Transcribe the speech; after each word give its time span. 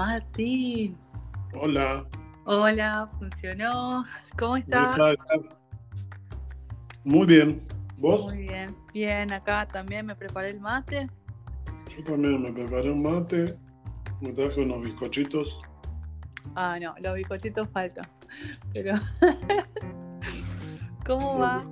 Mati. 0.00 0.96
Hola. 1.52 2.06
Hola, 2.46 3.06
funcionó. 3.18 4.06
¿Cómo 4.38 4.56
estás? 4.56 4.96
Muy 7.04 7.26
bien. 7.26 7.60
¿Vos? 7.98 8.24
Muy 8.24 8.44
bien. 8.48 8.74
Bien, 8.94 9.30
acá 9.30 9.68
también 9.70 10.06
me 10.06 10.16
preparé 10.16 10.50
el 10.50 10.60
mate. 10.60 11.06
Yo 11.94 12.02
también 12.04 12.40
me 12.42 12.50
preparé 12.50 12.90
un 12.90 13.02
mate. 13.02 13.58
Me 14.22 14.32
traje 14.32 14.62
unos 14.62 14.82
bizcochitos. 14.84 15.60
Ah, 16.54 16.78
no, 16.80 16.94
los 17.00 17.14
bizcochitos 17.16 17.68
faltan. 17.68 18.08
Pero. 18.72 18.94
¿Cómo 21.06 21.40
va? 21.40 21.62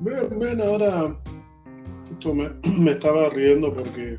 Bien, 0.00 0.38
bien, 0.40 0.58
ahora. 0.62 1.14
Me, 2.24 2.48
me 2.82 2.92
estaba 2.92 3.28
riendo 3.28 3.74
porque. 3.74 4.18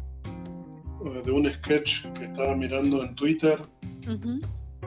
Eh, 1.06 1.22
de 1.24 1.32
un 1.32 1.50
sketch 1.50 2.08
que 2.14 2.26
estaba 2.26 2.56
mirando 2.56 3.04
en 3.04 3.16
Twitter. 3.16 3.60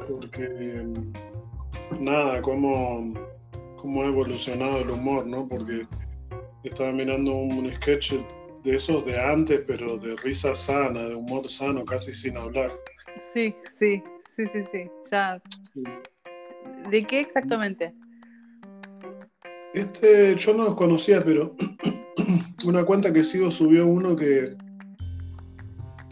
Porque 0.09 0.85
nada, 2.01 2.43
cómo, 2.43 3.15
cómo 3.77 4.03
ha 4.03 4.07
evolucionado 4.07 4.79
el 4.79 4.91
humor, 4.91 5.27
¿no? 5.27 5.47
Porque 5.47 5.87
estaba 6.65 6.93
mirando 6.93 7.33
un 7.33 7.71
sketch 7.73 8.15
de 8.65 8.77
esos 8.77 9.05
de 9.05 9.21
antes, 9.21 9.65
pero 9.67 9.99
de 9.99 10.17
risa 10.17 10.55
sana, 10.55 11.03
de 11.03 11.15
humor 11.15 11.49
sano, 11.49 11.85
casi 11.85 12.13
sin 12.13 12.37
hablar. 12.37 12.73
Sí, 13.35 13.55
sí, 13.79 14.03
sí, 14.37 14.47
sí, 14.53 14.65
sí. 14.71 14.91
Ya. 15.11 15.43
¿De 16.91 17.07
qué 17.07 17.21
exactamente? 17.21 17.95
Este 19.75 20.35
yo 20.37 20.55
no 20.55 20.65
los 20.65 20.75
conocía, 20.75 21.23
pero 21.25 21.57
una 22.67 22.85
cuenta 22.85 23.13
que 23.13 23.25
sigo 23.25 23.51
subió 23.51 23.87
uno 23.87 24.15
que, 24.15 24.55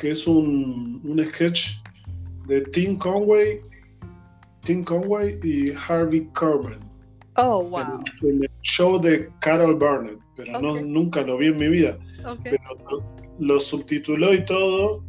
que 0.00 0.10
es 0.12 0.26
un, 0.26 1.00
un 1.04 1.24
sketch 1.24 1.76
de 2.48 2.62
Tim 2.62 2.96
Conway, 2.98 3.60
Tim 4.64 4.82
Conway 4.82 5.38
y 5.44 5.72
Harvey 5.72 6.26
Korman. 6.34 6.80
Oh, 7.36 7.62
wow. 7.62 7.80
en, 8.22 8.28
en 8.28 8.42
el 8.44 8.50
show 8.62 9.00
de 9.00 9.30
Carol 9.40 9.74
Burnett, 9.76 10.18
pero 10.36 10.60
no, 10.60 10.80
nunca 10.80 11.22
lo 11.22 11.36
vi 11.38 11.46
en 11.48 11.58
mi 11.58 11.68
vida. 11.68 11.98
Ok. 12.26 12.40
Pero 12.44 12.58
lo, 12.90 13.04
lo 13.38 13.60
subtituló 13.60 14.34
y 14.34 14.44
todo, 14.44 15.04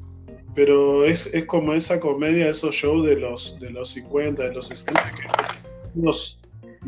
pero 0.56 1.04
es, 1.06 1.34
es 1.34 1.46
como 1.46 1.74
esa 1.74 2.00
comedia, 2.00 2.50
esos 2.50 2.76
shows 2.76 3.06
de 3.06 3.16
los, 3.18 3.60
de 3.60 3.72
los 3.72 3.90
50, 3.90 4.44
de 4.44 4.54
los 4.54 4.68
60, 4.68 5.12
que 5.12 6.00
unos 6.00 6.36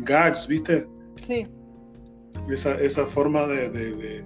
gags, 0.00 0.46
¿viste? 0.46 0.86
Sí. 1.26 1.46
Esa, 2.50 2.78
esa 2.80 3.06
forma 3.06 3.46
de, 3.46 3.68
de- 3.70 3.92
de- 3.96 4.24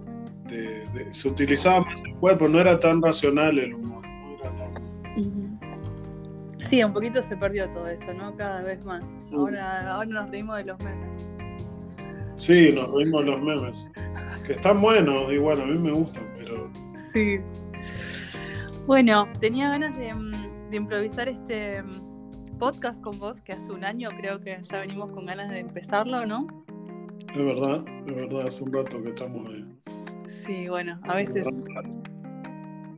de- 0.48 0.86
de- 0.88 1.14
Se 1.14 1.28
utilizaba 1.28 1.80
más 1.84 2.02
el 2.04 2.14
cuerpo, 2.16 2.48
no 2.48 2.60
era 2.60 2.78
tan 2.78 3.00
racional 3.02 3.58
el 3.58 3.74
humor. 3.74 4.06
No 4.06 4.34
era 4.34 4.54
tan-. 4.54 5.58
Sí, 6.68 6.82
un 6.82 6.92
poquito 6.92 7.22
se 7.22 7.36
perdió 7.36 7.70
todo 7.70 7.86
eso, 7.88 8.12
¿no? 8.14 8.36
Cada 8.36 8.62
vez 8.62 8.84
más. 8.84 9.02
Ahora, 9.32 9.94
ahora 9.94 10.06
nos 10.10 10.30
reímos 10.30 10.56
de 10.58 10.64
los 10.64 10.78
memes. 10.80 11.26
Sí, 12.36 12.72
nos 12.74 12.90
reímos 12.92 13.24
los 13.24 13.40
memes, 13.40 13.90
que 14.46 14.52
están 14.52 14.80
buenos, 14.80 15.32
igual 15.32 15.60
a 15.60 15.64
mí 15.64 15.78
me 15.78 15.92
gustan, 15.92 16.24
pero 16.36 16.70
Sí. 17.12 17.38
Bueno, 18.86 19.28
tenía 19.40 19.68
ganas 19.70 19.96
de, 19.98 20.14
mm, 20.14 20.70
de 20.70 20.76
improvisar 20.76 21.28
este 21.28 21.82
mm, 21.82 22.58
podcast 22.58 23.00
con 23.02 23.18
vos, 23.18 23.40
que 23.40 23.52
hace 23.52 23.72
un 23.72 23.84
año 23.84 24.10
creo 24.18 24.40
que 24.40 24.58
ya 24.62 24.80
venimos 24.80 25.10
con 25.12 25.26
ganas 25.26 25.50
de 25.50 25.60
empezarlo, 25.60 26.26
¿no? 26.26 26.46
es 27.34 27.44
verdad, 27.44 27.84
es 28.06 28.14
verdad, 28.14 28.46
hace 28.46 28.64
un 28.64 28.72
rato 28.72 29.02
que 29.02 29.08
estamos 29.10 29.46
ahí. 29.48 29.64
Sí, 30.48 30.66
bueno, 30.66 30.98
a 31.02 31.14
veces, 31.14 31.46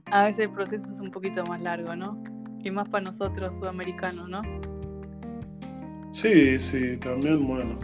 a 0.07 0.25
veces 0.25 0.39
el 0.45 0.53
proceso 0.53 0.89
es 0.89 1.01
un 1.01 1.11
poquito 1.11 1.45
más 1.47 1.61
largo, 1.61 1.97
¿no? 1.97 2.23
Y 2.63 2.71
más 2.71 2.89
para 2.89 3.03
nosotros 3.03 3.57
sudamericanos, 3.57 4.29
¿no? 4.29 4.43
Sí, 6.13 6.57
sí, 6.61 6.97
también, 6.99 7.45
bueno, 7.45 7.75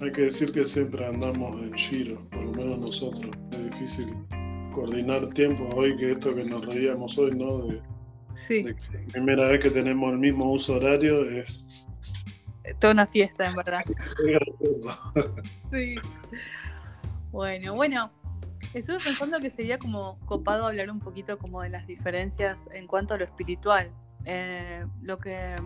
hay 0.00 0.10
que 0.10 0.22
decir 0.22 0.52
que 0.52 0.64
siempre 0.64 1.04
andamos 1.04 1.60
en 1.60 1.74
giro, 1.74 2.16
por 2.30 2.44
lo 2.44 2.52
menos 2.52 2.78
nosotros. 2.78 3.30
Es 3.52 3.70
difícil 3.72 4.06
coordinar 4.72 5.28
tiempos 5.34 5.68
hoy 5.74 5.94
que 5.98 6.12
esto 6.12 6.34
que 6.34 6.44
nos 6.44 6.64
reíamos 6.64 7.18
hoy, 7.18 7.32
¿no? 7.32 7.66
De, 7.66 7.82
Sí, 8.48 8.62
de 8.62 8.74
que 8.74 8.82
la 8.90 9.06
primera 9.12 9.48
vez 9.48 9.60
que 9.60 9.70
tenemos 9.70 10.14
el 10.14 10.18
mismo 10.18 10.50
uso 10.50 10.76
horario 10.76 11.28
es... 11.28 11.86
toda 12.78 12.94
una 12.94 13.06
fiesta, 13.06 13.50
en 13.50 13.54
verdad. 13.54 13.80
Sí. 15.70 15.96
Bueno, 17.30 17.74
bueno, 17.74 18.10
estuve 18.80 18.98
pensando 18.98 19.38
que 19.40 19.50
sería 19.50 19.78
como 19.78 20.18
copado 20.26 20.66
hablar 20.66 20.90
un 20.90 21.00
poquito 21.00 21.38
como 21.38 21.62
de 21.62 21.70
las 21.70 21.86
diferencias 21.86 22.60
en 22.72 22.86
cuanto 22.86 23.14
a 23.14 23.18
lo 23.18 23.24
espiritual. 23.24 23.90
Eh, 24.24 24.84
lo 25.02 25.18
que 25.18 25.56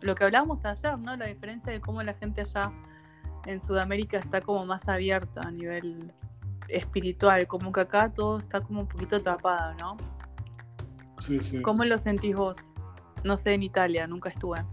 lo 0.00 0.14
que 0.14 0.24
hablábamos 0.24 0.64
ayer, 0.64 0.98
¿no? 0.98 1.16
La 1.16 1.26
diferencia 1.26 1.72
de 1.72 1.80
cómo 1.80 2.02
la 2.02 2.14
gente 2.14 2.40
allá 2.40 2.72
en 3.46 3.62
Sudamérica 3.62 4.18
está 4.18 4.40
como 4.40 4.66
más 4.66 4.88
abierta 4.88 5.40
a 5.42 5.50
nivel 5.50 6.12
espiritual, 6.68 7.46
como 7.46 7.72
que 7.72 7.80
acá 7.80 8.12
todo 8.12 8.38
está 8.38 8.60
como 8.60 8.80
un 8.80 8.88
poquito 8.88 9.20
tapado, 9.20 9.74
¿no? 9.74 9.96
Sí, 11.18 11.40
sí. 11.42 11.62
¿Cómo 11.62 11.84
lo 11.84 11.98
sentís 11.98 12.34
vos? 12.34 12.58
No 13.24 13.38
sé, 13.38 13.54
en 13.54 13.62
Italia, 13.62 14.06
nunca 14.06 14.28
estuve. 14.30 14.64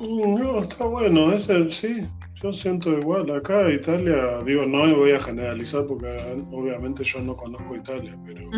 Mm, 0.00 0.34
No, 0.40 0.60
está 0.60 0.84
bueno, 0.86 1.32
es 1.32 1.48
el, 1.48 1.70
sí, 1.70 2.06
yo 2.34 2.52
siento 2.52 2.90
igual. 2.98 3.30
Acá 3.30 3.70
Italia, 3.70 4.42
digo, 4.44 4.64
no 4.66 4.96
voy 4.96 5.12
a 5.12 5.22
generalizar 5.22 5.86
porque 5.86 6.06
obviamente 6.50 7.04
yo 7.04 7.20
no 7.20 7.34
conozco 7.36 7.76
Italia, 7.76 8.18
pero... 8.24 8.48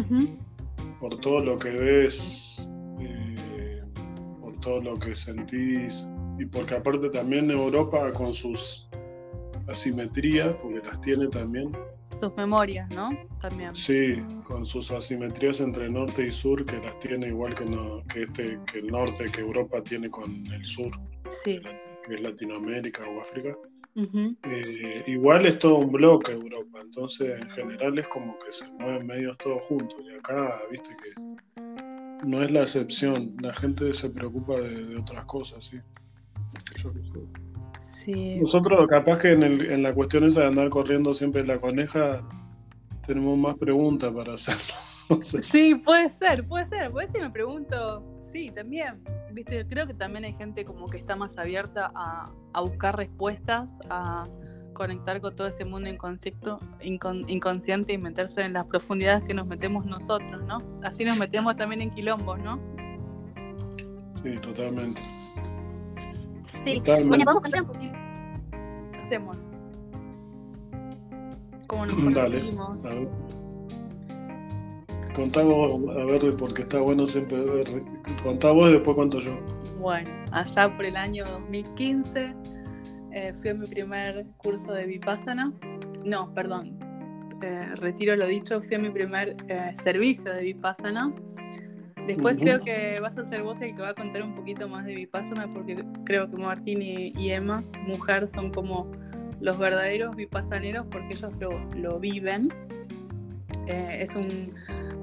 Por 1.00 1.18
todo 1.18 1.40
lo 1.40 1.58
que 1.58 1.70
ves, 1.70 2.70
eh, 3.00 3.82
por 4.40 4.58
todo 4.60 4.80
lo 4.80 4.96
que 4.96 5.14
sentís, 5.16 6.08
y 6.38 6.46
porque 6.46 6.76
aparte 6.76 7.10
también 7.10 7.50
Europa 7.50 8.12
con 8.12 8.32
sus 8.32 8.88
asimetrías, 9.66 10.54
porque 10.62 10.80
las 10.86 11.00
tiene 11.00 11.26
también, 11.26 11.72
Tus 12.22 12.36
memorias, 12.36 12.88
¿no? 12.90 13.10
También. 13.40 13.74
sí, 13.74 14.14
con 14.46 14.64
sus 14.64 14.92
asimetrías 14.92 15.60
entre 15.60 15.90
norte 15.90 16.24
y 16.24 16.30
sur, 16.30 16.64
que 16.64 16.78
las 16.78 16.96
tiene 17.00 17.26
igual 17.26 17.52
que, 17.52 17.64
no- 17.64 18.04
que, 18.04 18.22
este, 18.22 18.60
que 18.70 18.78
el 18.78 18.86
norte, 18.92 19.24
que 19.32 19.40
Europa 19.40 19.82
tiene 19.82 20.08
con 20.08 20.46
el 20.52 20.64
sur, 20.64 20.92
Sí. 21.42 21.60
que 22.06 22.14
es 22.14 22.20
Latinoamérica 22.20 23.02
o 23.08 23.20
África. 23.20 23.56
Eh, 24.44 25.02
igual 25.08 25.46
es 25.46 25.58
todo 25.58 25.78
un 25.78 25.90
bloque 25.90 26.30
Europa, 26.30 26.80
entonces 26.80 27.40
en 27.40 27.50
general 27.50 27.98
es 27.98 28.06
como 28.06 28.38
que 28.38 28.52
se 28.52 28.70
mueven 28.78 29.04
medios 29.04 29.36
todos 29.38 29.60
juntos. 29.64 29.98
Y 30.08 30.16
acá, 30.16 30.60
viste 30.70 30.90
que 31.02 32.24
no 32.24 32.40
es 32.40 32.52
la 32.52 32.62
excepción, 32.62 33.34
la 33.40 33.52
gente 33.52 33.92
se 33.94 34.10
preocupa 34.10 34.60
de, 34.60 34.86
de 34.86 34.96
otras 34.96 35.24
cosas, 35.24 35.64
¿sí? 35.64 35.78
Yo. 36.80 36.92
Sí. 38.04 38.36
Nosotros 38.40 38.86
capaz 38.88 39.18
que 39.18 39.32
en, 39.32 39.42
el- 39.42 39.70
en 39.70 39.82
la 39.82 39.94
cuestión 39.94 40.24
esa 40.24 40.40
de 40.42 40.46
andar 40.48 40.68
corriendo 40.70 41.14
siempre 41.14 41.46
la 41.46 41.58
coneja, 41.58 42.26
tenemos 43.06 43.36
más 43.38 43.56
preguntas 43.58 44.12
para 44.12 44.34
hacerlo. 44.34 44.74
No 45.10 45.20
sé. 45.20 45.42
Sí, 45.42 45.74
puede 45.74 46.08
ser, 46.08 46.46
puede 46.46 46.64
ser. 46.66 46.90
Puede 46.90 47.10
ser, 47.10 47.22
me 47.22 47.30
pregunto, 47.30 48.02
sí, 48.32 48.50
también. 48.50 49.02
Viste, 49.32 49.66
creo 49.66 49.86
que 49.86 49.94
también 49.94 50.24
hay 50.24 50.32
gente 50.32 50.64
como 50.64 50.86
que 50.86 50.96
está 50.96 51.16
más 51.16 51.36
abierta 51.38 51.90
a, 51.94 52.30
a 52.54 52.60
buscar 52.62 52.96
respuestas, 52.96 53.70
a 53.90 54.24
conectar 54.74 55.20
con 55.20 55.34
todo 55.36 55.48
ese 55.48 55.64
mundo 55.66 55.90
inconsciente, 55.90 56.50
incon- 56.82 57.24
inconsciente 57.28 57.92
y 57.92 57.98
meterse 57.98 58.42
en 58.42 58.52
las 58.54 58.64
profundidades 58.66 59.24
que 59.24 59.34
nos 59.34 59.46
metemos 59.46 59.84
nosotros, 59.84 60.42
¿no? 60.46 60.58
Así 60.82 61.04
nos 61.04 61.18
metemos 61.18 61.56
también 61.56 61.82
en 61.82 61.90
quilombos, 61.90 62.38
¿no? 62.38 62.58
Sí, 64.22 64.38
totalmente. 64.40 65.02
Sí. 66.64 66.74
Totalmente. 66.78 67.08
Bueno, 67.08 67.24
podemos 67.24 67.42
contar 67.42 67.62
un 67.62 67.68
poquito. 67.68 67.98
¿Qué 68.92 68.98
hacemos? 69.02 69.36
¿Cómo 71.66 71.86
nos 71.86 71.96
Dale, 72.14 72.38
conocimos? 72.38 72.84
a 72.84 72.94
ver. 72.94 73.08
Contá 75.14 75.42
vos, 75.42 75.90
a 75.90 76.04
ver, 76.04 76.36
porque 76.38 76.62
está 76.62 76.80
bueno 76.80 77.06
siempre 77.06 77.38
ver. 77.44 77.66
Contá 78.22 78.50
vos 78.50 78.70
y 78.70 78.74
después 78.74 78.94
cuento 78.96 79.18
yo. 79.18 79.38
Bueno, 79.78 80.10
allá 80.30 80.74
por 80.74 80.86
el 80.86 80.96
año 80.96 81.24
2015 81.26 82.34
eh, 83.12 83.34
fui 83.40 83.50
a 83.50 83.54
mi 83.54 83.66
primer 83.66 84.24
curso 84.38 84.72
de 84.72 84.86
Vipassana. 84.86 85.52
No, 86.04 86.32
perdón, 86.32 86.78
eh, 87.42 87.74
retiro 87.76 88.16
lo 88.16 88.26
dicho, 88.26 88.62
fui 88.62 88.76
a 88.76 88.78
mi 88.78 88.88
primer 88.90 89.36
eh, 89.48 89.74
servicio 89.82 90.32
de 90.32 90.42
Vipassana. 90.42 91.12
Después 92.06 92.36
creo 92.38 92.60
que 92.62 92.98
vas 93.00 93.16
a 93.16 93.28
ser 93.28 93.42
vos 93.42 93.60
el 93.60 93.76
que 93.76 93.82
va 93.82 93.90
a 93.90 93.94
contar 93.94 94.22
un 94.22 94.34
poquito 94.34 94.68
más 94.68 94.84
de 94.84 94.94
Vipassana 94.96 95.52
porque 95.52 95.84
creo 96.04 96.28
que 96.28 96.36
Martín 96.36 96.82
y, 96.82 97.12
y 97.16 97.30
Emma, 97.30 97.62
su 97.78 97.84
mujer, 97.84 98.28
son 98.34 98.50
como 98.50 98.90
los 99.40 99.56
verdaderos 99.58 100.14
vipassaneros 100.16 100.86
porque 100.90 101.14
ellos 101.14 101.32
lo, 101.38 101.50
lo 101.76 102.00
viven. 102.00 102.52
Eh, 103.66 103.98
es 104.08 104.14
un 104.16 104.52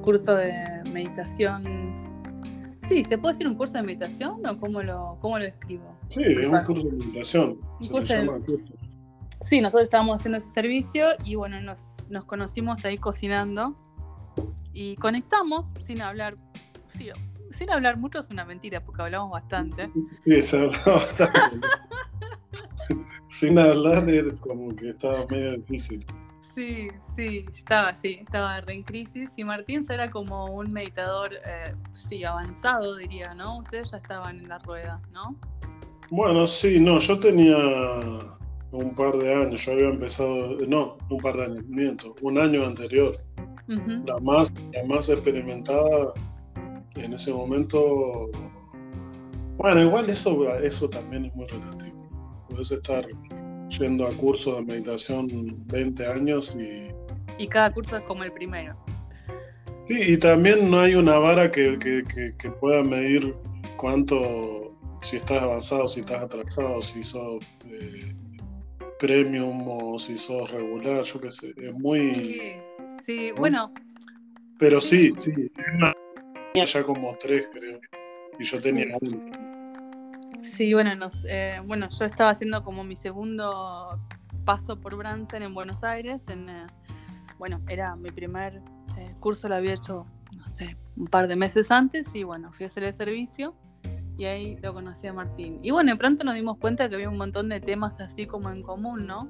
curso 0.02 0.36
de 0.36 0.54
meditación. 0.92 1.64
Sí, 2.88 3.04
¿se 3.04 3.18
puede 3.18 3.34
decir 3.36 3.48
un 3.48 3.56
curso 3.56 3.74
de 3.78 3.84
meditación 3.84 4.46
o 4.46 4.58
cómo 4.58 4.82
lo, 4.82 5.18
cómo 5.22 5.38
lo 5.38 5.46
describo? 5.46 5.96
Sí, 6.10 6.22
es 6.24 6.46
un 6.48 6.60
curso 6.64 6.88
de 6.88 6.92
meditación. 6.98 7.60
Un 7.78 7.84
Se 7.84 7.92
curso 7.92 8.14
le 8.14 8.20
de- 8.20 8.26
llama 8.26 8.46
curso. 8.46 8.74
Sí, 9.42 9.62
nosotros 9.62 9.84
estábamos 9.84 10.20
haciendo 10.20 10.40
ese 10.40 10.50
servicio 10.50 11.06
y 11.24 11.36
bueno, 11.36 11.62
nos, 11.62 11.96
nos 12.10 12.26
conocimos 12.26 12.84
ahí 12.84 12.98
cocinando 12.98 13.78
y 14.74 14.96
conectamos 14.98 15.68
sin 15.86 16.02
hablar, 16.02 16.36
sí, 16.98 17.10
sin 17.52 17.72
hablar 17.72 17.98
mucho 17.98 18.20
es 18.20 18.30
una 18.30 18.46
mentira, 18.46 18.84
porque 18.84 19.02
hablamos 19.02 19.32
bastante. 19.32 19.90
Sí, 20.24 20.42
se 20.42 20.58
hablaba 20.58 20.94
bastante. 20.94 21.68
sin 23.30 23.58
hablar 23.60 24.10
es 24.10 24.42
como 24.42 24.76
que 24.76 24.90
estaba 24.90 25.26
medio 25.28 25.58
difícil. 25.58 26.06
Sí, 26.56 26.90
sí, 27.16 27.46
estaba 27.50 27.90
así, 27.90 28.20
estaba 28.22 28.60
re 28.62 28.74
en 28.74 28.84
crisis. 28.84 29.32
Y 29.38 29.44
Martín 29.44 29.84
era 29.90 30.10
como 30.10 30.46
un 30.46 30.72
meditador, 30.72 31.34
eh, 31.34 31.74
sí, 31.94 32.24
avanzado, 32.24 32.98
diría, 32.98 33.34
¿no? 33.34 33.60
Ustedes 33.60 33.92
ya 33.92 33.98
estaban 33.98 34.40
en 34.40 34.50
la 34.50 34.60
rueda, 34.60 35.02
¿no? 35.12 35.36
Bueno, 36.12 36.48
sí, 36.48 36.80
no, 36.80 37.00
yo 37.00 37.20
tenía 37.20 37.56
un 38.72 38.96
par 38.96 39.14
de 39.14 39.34
años, 39.34 39.66
yo 39.66 39.74
había 39.74 39.90
empezado, 39.90 40.58
no, 40.68 40.98
un 41.10 41.18
par 41.20 41.38
de 41.38 41.46
años, 41.46 41.64
miento, 41.68 42.16
un 42.22 42.38
año 42.38 42.66
anterior. 42.66 43.16
la, 43.68 44.20
más, 44.20 44.52
la 44.74 44.84
más 44.86 45.10
experimentada 45.10 46.14
en 47.04 47.14
ese 47.14 47.34
momento. 47.34 48.30
Bueno, 49.58 49.82
igual 49.82 50.10
eso, 50.10 50.58
eso 50.60 50.90
también 50.90 51.26
es 51.26 51.36
muy 51.36 51.48
relativo. 51.48 52.46
Puedes 52.50 52.72
estar 52.72 53.06
yendo 53.80 54.08
a 54.08 54.16
cursos 54.16 54.58
de 54.58 54.64
meditación 54.64 55.28
20 55.68 56.08
años 56.08 56.56
y... 56.56 56.92
Y 57.38 57.48
cada 57.48 57.72
curso 57.74 57.98
es 57.98 58.04
como 58.04 58.24
el 58.24 58.32
primero. 58.32 58.78
Sí, 59.88 60.14
y 60.14 60.18
también 60.18 60.70
no 60.70 60.80
hay 60.80 60.96
una 60.96 61.18
vara 61.18 61.50
que, 61.52 61.78
que 61.80 62.52
pueda 62.52 62.84
medir 62.84 63.36
cuánto, 63.80 64.76
si 65.02 65.18
estás 65.18 65.42
avanzado, 65.42 65.88
si 65.88 66.02
estás 66.02 66.24
atrasado, 66.24 66.82
si 66.82 67.04
sos 67.04 67.44
eh, 67.66 68.14
premium 69.00 69.66
o 69.68 69.98
si 69.98 70.18
sos 70.18 70.52
regular, 70.52 71.04
yo 71.04 71.22
qué 71.22 71.32
sé, 71.32 71.54
es 71.58 71.74
muy... 71.74 72.54
Sí, 73.02 73.32
bueno. 73.38 73.74
Pero 74.60 74.82
sí, 74.82 75.14
sí, 75.18 75.32
ya 76.54 76.84
como 76.84 77.16
tres 77.18 77.48
creo, 77.52 77.80
y 78.38 78.44
yo 78.44 78.62
tenía 78.62 78.98
uno. 79.02 79.20
Sí, 80.42 80.74
bueno, 80.74 80.96
nos, 80.96 81.26
eh, 81.26 81.62
bueno, 81.66 81.88
yo 81.90 82.06
estaba 82.06 82.32
haciendo 82.32 82.64
como 82.64 82.84
mi 82.84 82.96
segundo 82.96 84.00
paso 84.46 84.80
por 84.80 84.96
Bransen 84.96 85.44
en 85.44 85.54
Buenos 85.54 85.84
Aires, 85.84 86.24
en, 86.28 86.50
eh, 86.50 86.68
bueno, 87.38 87.62
era 87.68 87.96
mi 87.96 88.12
primer 88.12 88.62
curso, 89.20 89.48
lo 89.48 89.56
había 89.56 89.74
hecho, 89.74 90.06
no 90.36 90.46
sé, 90.48 90.76
un 90.98 91.08
par 91.08 91.28
de 91.30 91.38
meses 91.38 91.72
antes 91.72 92.14
y 92.14 92.24
bueno, 92.24 92.52
fui 92.52 92.66
a 92.66 92.68
hacer 92.68 92.84
el 92.84 92.94
servicio 92.94 93.56
y 94.18 94.26
ahí 94.26 94.58
lo 94.58 94.74
conocí 94.74 95.08
a 95.08 95.14
Martín. 95.14 95.60
Y 95.64 95.72
bueno, 95.72 95.94
de 95.94 95.98
pronto 95.98 96.26
nos 96.26 96.36
dimos 96.36 96.58
cuenta 96.58 96.90
que 96.90 96.96
había 96.96 97.10
un 97.10 97.18
montón 97.18 97.48
de 97.48 97.62
temas 97.62 98.02
así 98.02 98.26
como 98.26 98.52
en 98.52 98.62
común, 98.62 99.08
¿no? 99.08 99.30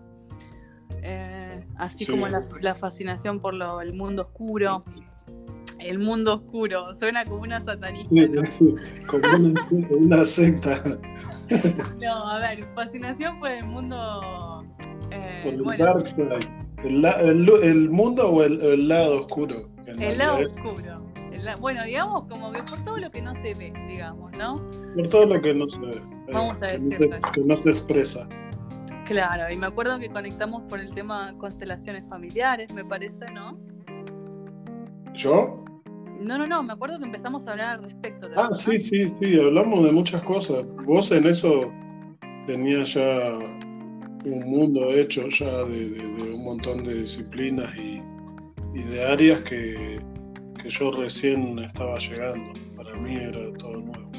Eh, 1.04 1.63
así 1.77 2.07
como 2.07 2.27
la, 2.27 2.75
fascinación 2.75 3.39
por 3.39 3.54
lo, 3.54 3.81
el 3.81 3.94
mundo 3.94 4.24
oscuro. 4.24 4.81
El 5.79 5.99
mundo 5.99 6.35
oscuro, 6.35 6.93
suena 6.95 7.25
como 7.25 7.43
una 7.43 7.61
satanista. 7.61 8.15
como 9.07 9.53
una, 9.91 10.23
secta. 10.23 10.81
no, 12.01 12.29
a 12.29 12.39
ver, 12.39 12.65
fascinación 12.75 13.39
por 13.39 13.51
el 13.51 13.65
mundo. 13.65 14.65
Eh, 15.11 15.41
por 15.43 15.73
el 15.73 15.77
dark 15.79 16.05
side. 16.05 16.49
El, 16.83 17.89
mundo 17.89 18.29
o 18.29 18.43
el, 18.43 18.87
lado 18.87 19.21
oscuro? 19.21 19.69
El 19.85 20.17
lado 20.17 20.37
oscuro 20.37 21.09
bueno, 21.59 21.83
digamos 21.85 22.25
como 22.27 22.51
que 22.51 22.63
por 22.63 22.83
todo 22.83 22.97
lo 22.97 23.11
que 23.11 23.21
no 23.21 23.33
se 23.35 23.53
ve, 23.53 23.73
digamos, 23.87 24.31
¿no? 24.33 24.55
Por 24.95 25.07
todo 25.09 25.25
lo 25.25 25.41
que 25.41 25.53
no 25.53 25.67
se 25.67 25.79
ve. 25.79 25.95
Eh, 25.95 26.31
Vamos 26.33 26.61
a 26.61 26.67
ver. 26.67 26.79
Que, 27.33 27.41
no 27.41 27.55
se, 27.55 27.69
expresa. 27.69 28.27
Claro, 29.05 29.51
y 29.51 29.57
me 29.57 29.67
acuerdo 29.67 29.99
que 29.99 30.09
conectamos 30.09 30.63
por 30.69 30.79
el 30.79 30.93
tema 30.93 31.33
constelaciones 31.37 32.05
familiares, 32.07 32.71
me 32.73 32.85
parece, 32.85 33.25
¿no? 33.33 33.57
¿Yo? 35.13 35.63
No, 36.19 36.38
no, 36.38 36.45
no, 36.45 36.63
me 36.63 36.74
acuerdo 36.74 37.00
que 37.00 37.06
empezamos 37.06 37.48
a 37.48 37.51
hablar 37.51 37.77
al 37.77 37.83
respecto. 37.83 38.27
De 38.27 38.36
ah, 38.38 38.51
sí, 38.51 38.77
sí, 38.77 39.10
sí, 39.10 39.39
hablamos 39.39 39.86
de 39.86 39.92
muchas 39.92 40.21
cosas. 40.24 40.66
Vos 40.86 41.12
en 41.12 41.25
eso 41.25 41.71
tenías 42.45 42.94
ya 42.94 43.38
un 44.25 44.50
mundo 44.50 44.92
hecho 44.92 45.27
ya 45.30 45.63
de, 45.63 46.33
un 46.33 46.44
montón 46.44 46.83
de 46.83 47.01
disciplinas 47.01 47.74
y 47.77 48.01
de 48.83 49.04
áreas 49.04 49.42
que, 49.42 50.00
que 50.62 50.69
yo 50.69 50.92
recién 50.92 51.60
estaba 51.60 51.98
llegando. 51.98 52.54
Para 52.75 52.95
mí 52.95 53.16
era 53.16 53.51
todo 53.54 53.81
nuevo. 53.81 54.12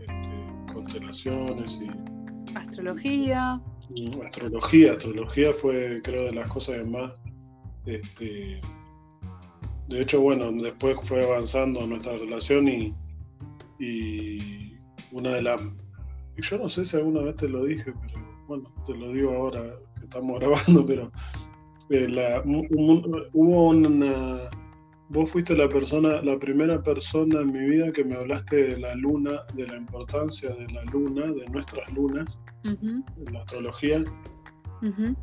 Este, 0.00 0.72
constelaciones 0.72 1.82
y. 1.82 2.54
Astrología. 2.56 3.60
Astrología, 4.24 4.92
astrología 4.92 5.52
fue 5.52 6.00
creo 6.02 6.24
de 6.24 6.32
las 6.32 6.48
cosas 6.48 6.78
que 6.78 6.84
más. 6.84 7.12
Este, 7.86 8.60
de 9.88 10.02
hecho, 10.02 10.20
bueno, 10.20 10.50
después 10.52 10.96
fue 11.02 11.24
avanzando 11.24 11.86
nuestra 11.86 12.16
relación 12.16 12.68
y, 12.68 12.94
y 13.78 14.78
una 15.12 15.30
de 15.30 15.42
las. 15.42 15.60
Y 16.36 16.42
yo 16.42 16.58
no 16.58 16.68
sé 16.68 16.84
si 16.84 16.96
alguna 16.96 17.22
vez 17.22 17.36
te 17.36 17.48
lo 17.48 17.64
dije, 17.64 17.92
pero 18.00 18.44
bueno, 18.46 18.64
te 18.86 18.96
lo 18.96 19.12
digo 19.12 19.32
ahora 19.32 19.62
que 19.98 20.04
estamos 20.04 20.40
grabando, 20.40 20.86
pero 20.86 21.12
eh, 21.90 22.08
la, 22.08 22.42
hubo 22.44 23.68
una 23.68 24.50
vos 25.08 25.30
fuiste 25.30 25.56
la 25.56 25.68
persona, 25.68 26.22
la 26.22 26.38
primera 26.38 26.82
persona 26.82 27.40
en 27.40 27.52
mi 27.52 27.66
vida 27.66 27.92
que 27.92 28.04
me 28.04 28.16
hablaste 28.16 28.56
de 28.70 28.78
la 28.78 28.94
luna, 28.96 29.32
de 29.54 29.66
la 29.66 29.76
importancia 29.76 30.50
de 30.50 30.66
la 30.72 30.82
luna, 30.84 31.26
de 31.26 31.48
nuestras 31.50 31.92
lunas, 31.92 32.42
en 32.64 33.04
la 33.32 33.40
astrología. 33.40 34.02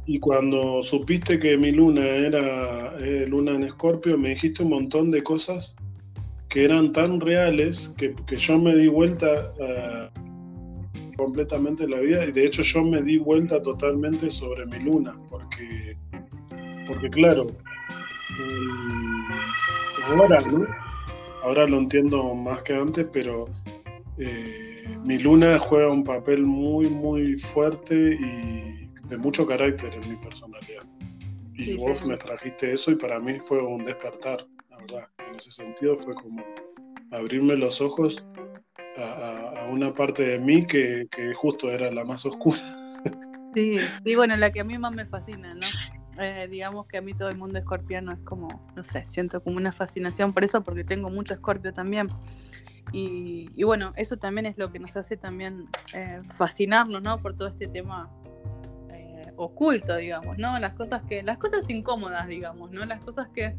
Y 0.07 0.19
cuando 0.19 0.81
supiste 0.81 1.39
que 1.39 1.55
mi 1.55 1.71
luna 1.71 2.03
era 2.03 2.97
eh, 2.99 3.27
luna 3.27 3.51
en 3.51 3.63
escorpio, 3.63 4.17
me 4.17 4.29
dijiste 4.29 4.63
un 4.63 4.71
montón 4.71 5.11
de 5.11 5.21
cosas 5.21 5.75
que 6.49 6.65
eran 6.65 6.91
tan 6.91 7.21
reales 7.21 7.95
que, 7.97 8.13
yo 8.35 8.57
me 8.57 8.75
di 8.75 8.87
vuelta 8.87 9.53
uh, 9.59 11.15
completamente 11.15 11.87
la 11.87 11.99
vida 11.99 12.25
y 12.25 12.31
de 12.31 12.45
hecho 12.45 12.63
yo 12.63 12.83
me 12.83 13.01
di 13.01 13.17
vuelta 13.19 13.61
totalmente 13.61 14.29
sobre 14.29 14.65
mi 14.65 14.79
luna, 14.79 15.15
porque, 15.29 15.95
porque 16.87 17.09
claro, 17.09 17.47
ahora, 20.07 20.41
¿no? 20.41 20.67
Ahora 21.43 21.67
lo 21.67 21.77
entiendo 21.77 22.35
más 22.35 22.61
que 22.63 22.75
antes, 22.75 23.07
pero 23.13 23.45
eh, 24.17 24.97
mi 25.05 25.17
luna 25.17 25.57
juega 25.57 25.91
un 25.91 26.03
papel 26.03 26.45
muy, 26.45 26.89
muy 26.89 27.37
fuerte 27.37 28.17
y 28.19 28.80
de 29.11 29.17
mucho 29.17 29.45
carácter 29.45 29.93
en 29.93 30.09
mi 30.09 30.15
personalidad. 30.15 30.83
Y 31.53 31.75
vos 31.75 32.03
me 32.05 32.15
trajiste 32.15 32.73
eso 32.73 32.91
y 32.91 32.95
para 32.95 33.19
mí 33.19 33.39
fue 33.43 33.61
un 33.61 33.83
despertar, 33.83 34.39
la 34.69 34.77
verdad. 34.77 35.07
En 35.27 35.35
ese 35.35 35.51
sentido 35.51 35.97
fue 35.97 36.15
como 36.15 36.41
abrirme 37.11 37.57
los 37.57 37.81
ojos 37.81 38.23
a, 38.97 39.67
una 39.69 39.93
parte 39.93 40.23
de 40.23 40.39
mí 40.39 40.65
que, 40.65 41.07
que, 41.11 41.33
justo 41.33 41.69
era 41.69 41.91
la 41.91 42.05
más 42.05 42.25
oscura. 42.25 42.57
Sí, 43.53 43.75
y 44.05 44.15
bueno, 44.15 44.37
la 44.37 44.49
que 44.49 44.61
a 44.61 44.63
mí 44.63 44.77
más 44.77 44.93
me 44.93 45.05
fascina, 45.05 45.53
¿no? 45.53 45.67
Eh, 46.21 46.47
digamos 46.49 46.87
que 46.87 46.97
a 46.97 47.01
mí 47.01 47.13
todo 47.13 47.27
el 47.27 47.37
mundo 47.37 47.59
escorpiano 47.59 48.13
es 48.13 48.19
como, 48.19 48.65
no 48.77 48.83
sé, 48.85 49.05
siento 49.09 49.43
como 49.43 49.57
una 49.57 49.73
fascinación 49.73 50.31
por 50.31 50.45
eso, 50.45 50.63
porque 50.63 50.85
tengo 50.85 51.09
mucho 51.09 51.33
escorpio 51.33 51.73
también. 51.73 52.07
Y, 52.93 53.63
bueno, 53.63 53.93
eso 53.97 54.17
también 54.17 54.45
es 54.45 54.57
lo 54.57 54.71
que 54.71 54.79
nos 54.79 54.95
hace 54.95 55.17
también 55.17 55.67
eh, 55.93 56.21
fascinarnos, 56.33 57.01
¿no? 57.01 57.21
Por 57.21 57.35
todo 57.35 57.49
este 57.49 57.67
tema 57.67 58.09
oculto, 59.45 59.97
digamos, 59.97 60.37
¿no? 60.37 60.57
Las 60.59 60.73
cosas 60.73 61.01
que, 61.03 61.23
las 61.23 61.37
cosas 61.37 61.69
incómodas, 61.69 62.27
digamos, 62.27 62.71
¿no? 62.71 62.85
Las 62.85 63.01
cosas 63.01 63.29
que 63.29 63.55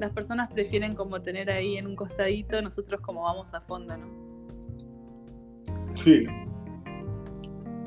las 0.00 0.10
personas 0.12 0.50
prefieren 0.52 0.94
como 0.94 1.22
tener 1.22 1.50
ahí 1.50 1.76
en 1.76 1.86
un 1.86 1.96
costadito, 1.96 2.60
nosotros 2.62 3.00
como 3.00 3.22
vamos 3.22 3.52
a 3.54 3.60
fondo, 3.60 3.96
¿no? 3.96 4.06
Sí. 5.96 6.26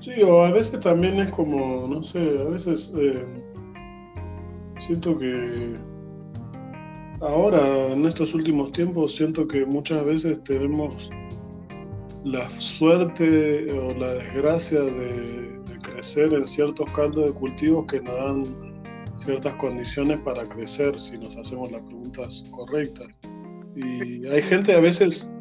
Sí, 0.01 0.21
o 0.21 0.43
a 0.43 0.51
veces 0.51 0.79
también 0.81 1.19
es 1.19 1.31
como, 1.31 1.87
no 1.87 2.03
sé, 2.03 2.19
a 2.39 2.49
veces 2.49 2.93
Siento 4.79 5.17
que 5.17 5.77
ahora, 7.21 7.93
en 7.93 8.05
estos 8.05 8.35
últimos 8.35 8.71
tiempos, 8.73 9.15
siento 9.15 9.47
que 9.47 9.65
muchas 9.65 10.03
veces 10.05 10.43
tenemos 10.43 11.09
la 12.23 12.47
suerte 12.49 13.71
o 13.71 13.93
la 13.93 14.13
desgracia 14.13 14.81
de, 14.81 15.59
crecer 15.95 16.33
en 16.33 16.45
ciertos 16.45 16.91
caldos 16.91 17.25
de 17.25 17.31
cultivos 17.31 17.85
que 17.85 18.01
nos 18.01 18.15
dan 18.15 18.75
ciertas 19.17 19.55
condiciones 19.55 20.19
para 20.19 20.47
crecer 20.47 20.99
si 20.99 21.17
nos 21.17 21.37
hacemos 21.37 21.71
las 21.71 21.81
preguntas 21.83 22.47
correctas. 22.51 23.07
Y 23.75 24.27
hay 24.27 24.41
gente 24.41 24.73
a 24.73 24.79
veces, 24.81 25.33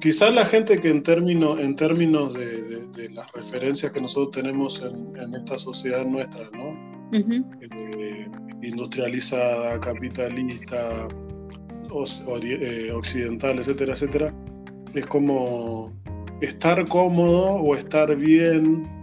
quizás 0.00 0.34
la 0.34 0.44
gente 0.44 0.78
que 0.78 0.90
en, 0.90 1.02
términos 1.02 1.58
en 1.58 1.74
términos 1.74 2.34
de, 2.34 3.08
las 3.10 3.32
referencias 3.32 3.92
que 3.92 4.00
nosotros 4.00 4.42
tenemos 4.42 4.82
en, 4.82 5.34
esta 5.34 5.58
sociedad 5.58 6.04
nuestra, 6.06 6.48
¿no? 6.52 6.92
industrializada, 8.62 9.80
capitalista, 9.80 11.08
eh, 12.42 12.92
occidental, 12.94 13.58
etcétera, 13.58 13.92
etcétera, 13.92 14.34
es 14.94 15.06
como 15.06 15.92
estar 16.40 16.86
cómodo 16.88 17.56
o 17.56 17.74
estar 17.74 18.14
bien, 18.16 18.86
eh, 18.86 19.01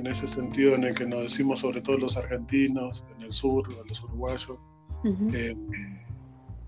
en 0.00 0.06
ese 0.06 0.26
sentido 0.26 0.74
en 0.74 0.84
el 0.84 0.94
que 0.94 1.06
nos 1.06 1.22
decimos 1.22 1.60
sobre 1.60 1.80
todo 1.80 1.98
los 1.98 2.16
argentinos, 2.16 3.04
en 3.16 3.22
el 3.22 3.30
sur, 3.30 3.68
los 3.86 4.02
uruguayos, 4.04 4.58
eh, 5.32 5.54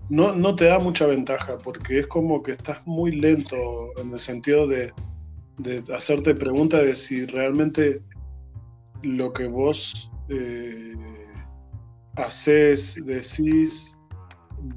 no, 0.09 0.35
no 0.35 0.55
te 0.55 0.65
da 0.65 0.79
mucha 0.79 1.05
ventaja 1.07 1.57
porque 1.57 1.99
es 1.99 2.07
como 2.07 2.41
que 2.41 2.51
estás 2.51 2.85
muy 2.87 3.11
lento 3.11 3.91
en 3.97 4.11
el 4.11 4.19
sentido 4.19 4.67
de, 4.67 4.91
de 5.57 5.83
hacerte 5.93 6.35
preguntas 6.35 6.83
de 6.83 6.95
si 6.95 7.25
realmente 7.25 8.01
lo 9.01 9.33
que 9.33 9.47
vos 9.47 10.11
eh, 10.29 10.95
haces, 12.15 13.05
decís, 13.05 13.99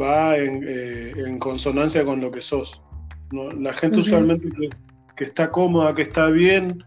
va 0.01 0.37
en, 0.37 0.65
eh, 0.67 1.13
en, 1.17 1.39
consonancia 1.39 2.05
con 2.05 2.21
lo 2.21 2.31
que 2.31 2.41
sos. 2.41 2.83
¿no? 3.31 3.53
La 3.53 3.73
gente 3.73 3.99
usualmente 3.99 4.49
que, 4.51 4.69
que, 5.17 5.25
está 5.25 5.51
cómoda, 5.51 5.95
que 5.95 6.03
está 6.03 6.29
bien 6.29 6.85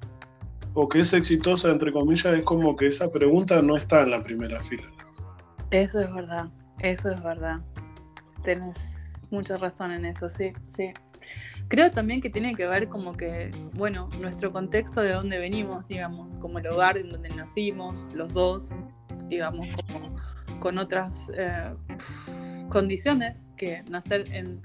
o 0.73 0.87
que 0.87 0.99
es 0.99 1.13
exitosa, 1.13 1.71
entre 1.71 1.91
comillas, 1.91 2.33
es 2.37 2.45
como 2.45 2.75
que 2.75 2.87
esa 2.87 3.11
pregunta 3.11 3.61
no 3.61 3.75
está 3.75 4.03
en 4.03 4.11
la 4.11 4.23
primera 4.23 4.61
fila. 4.61 4.89
Eso 5.71 5.99
es 6.01 6.13
verdad, 6.13 6.49
eso 6.79 7.11
es 7.11 7.21
verdad. 7.23 7.59
Tienes 8.43 8.77
mucha 9.29 9.57
razón 9.57 9.91
en 9.91 10.05
eso, 10.05 10.29
sí, 10.29 10.53
sí. 10.75 10.91
Creo 11.67 11.91
también 11.91 12.21
que 12.21 12.29
tiene 12.29 12.55
que 12.55 12.65
ver 12.65 12.87
como 12.89 13.15
que, 13.15 13.51
bueno, 13.73 14.09
nuestro 14.19 14.51
contexto 14.51 15.01
de 15.01 15.11
dónde 15.11 15.37
venimos, 15.37 15.85
digamos, 15.87 16.37
como 16.37 16.59
el 16.59 16.67
hogar 16.67 16.97
en 16.97 17.09
donde 17.09 17.29
nacimos, 17.29 17.95
los 18.13 18.33
dos, 18.33 18.69
digamos, 19.27 19.67
como 19.75 20.15
con 20.59 20.77
otras 20.77 21.27
eh, 21.35 21.73
condiciones 22.69 23.45
que 23.55 23.83
nacer 23.89 24.33
en 24.33 24.61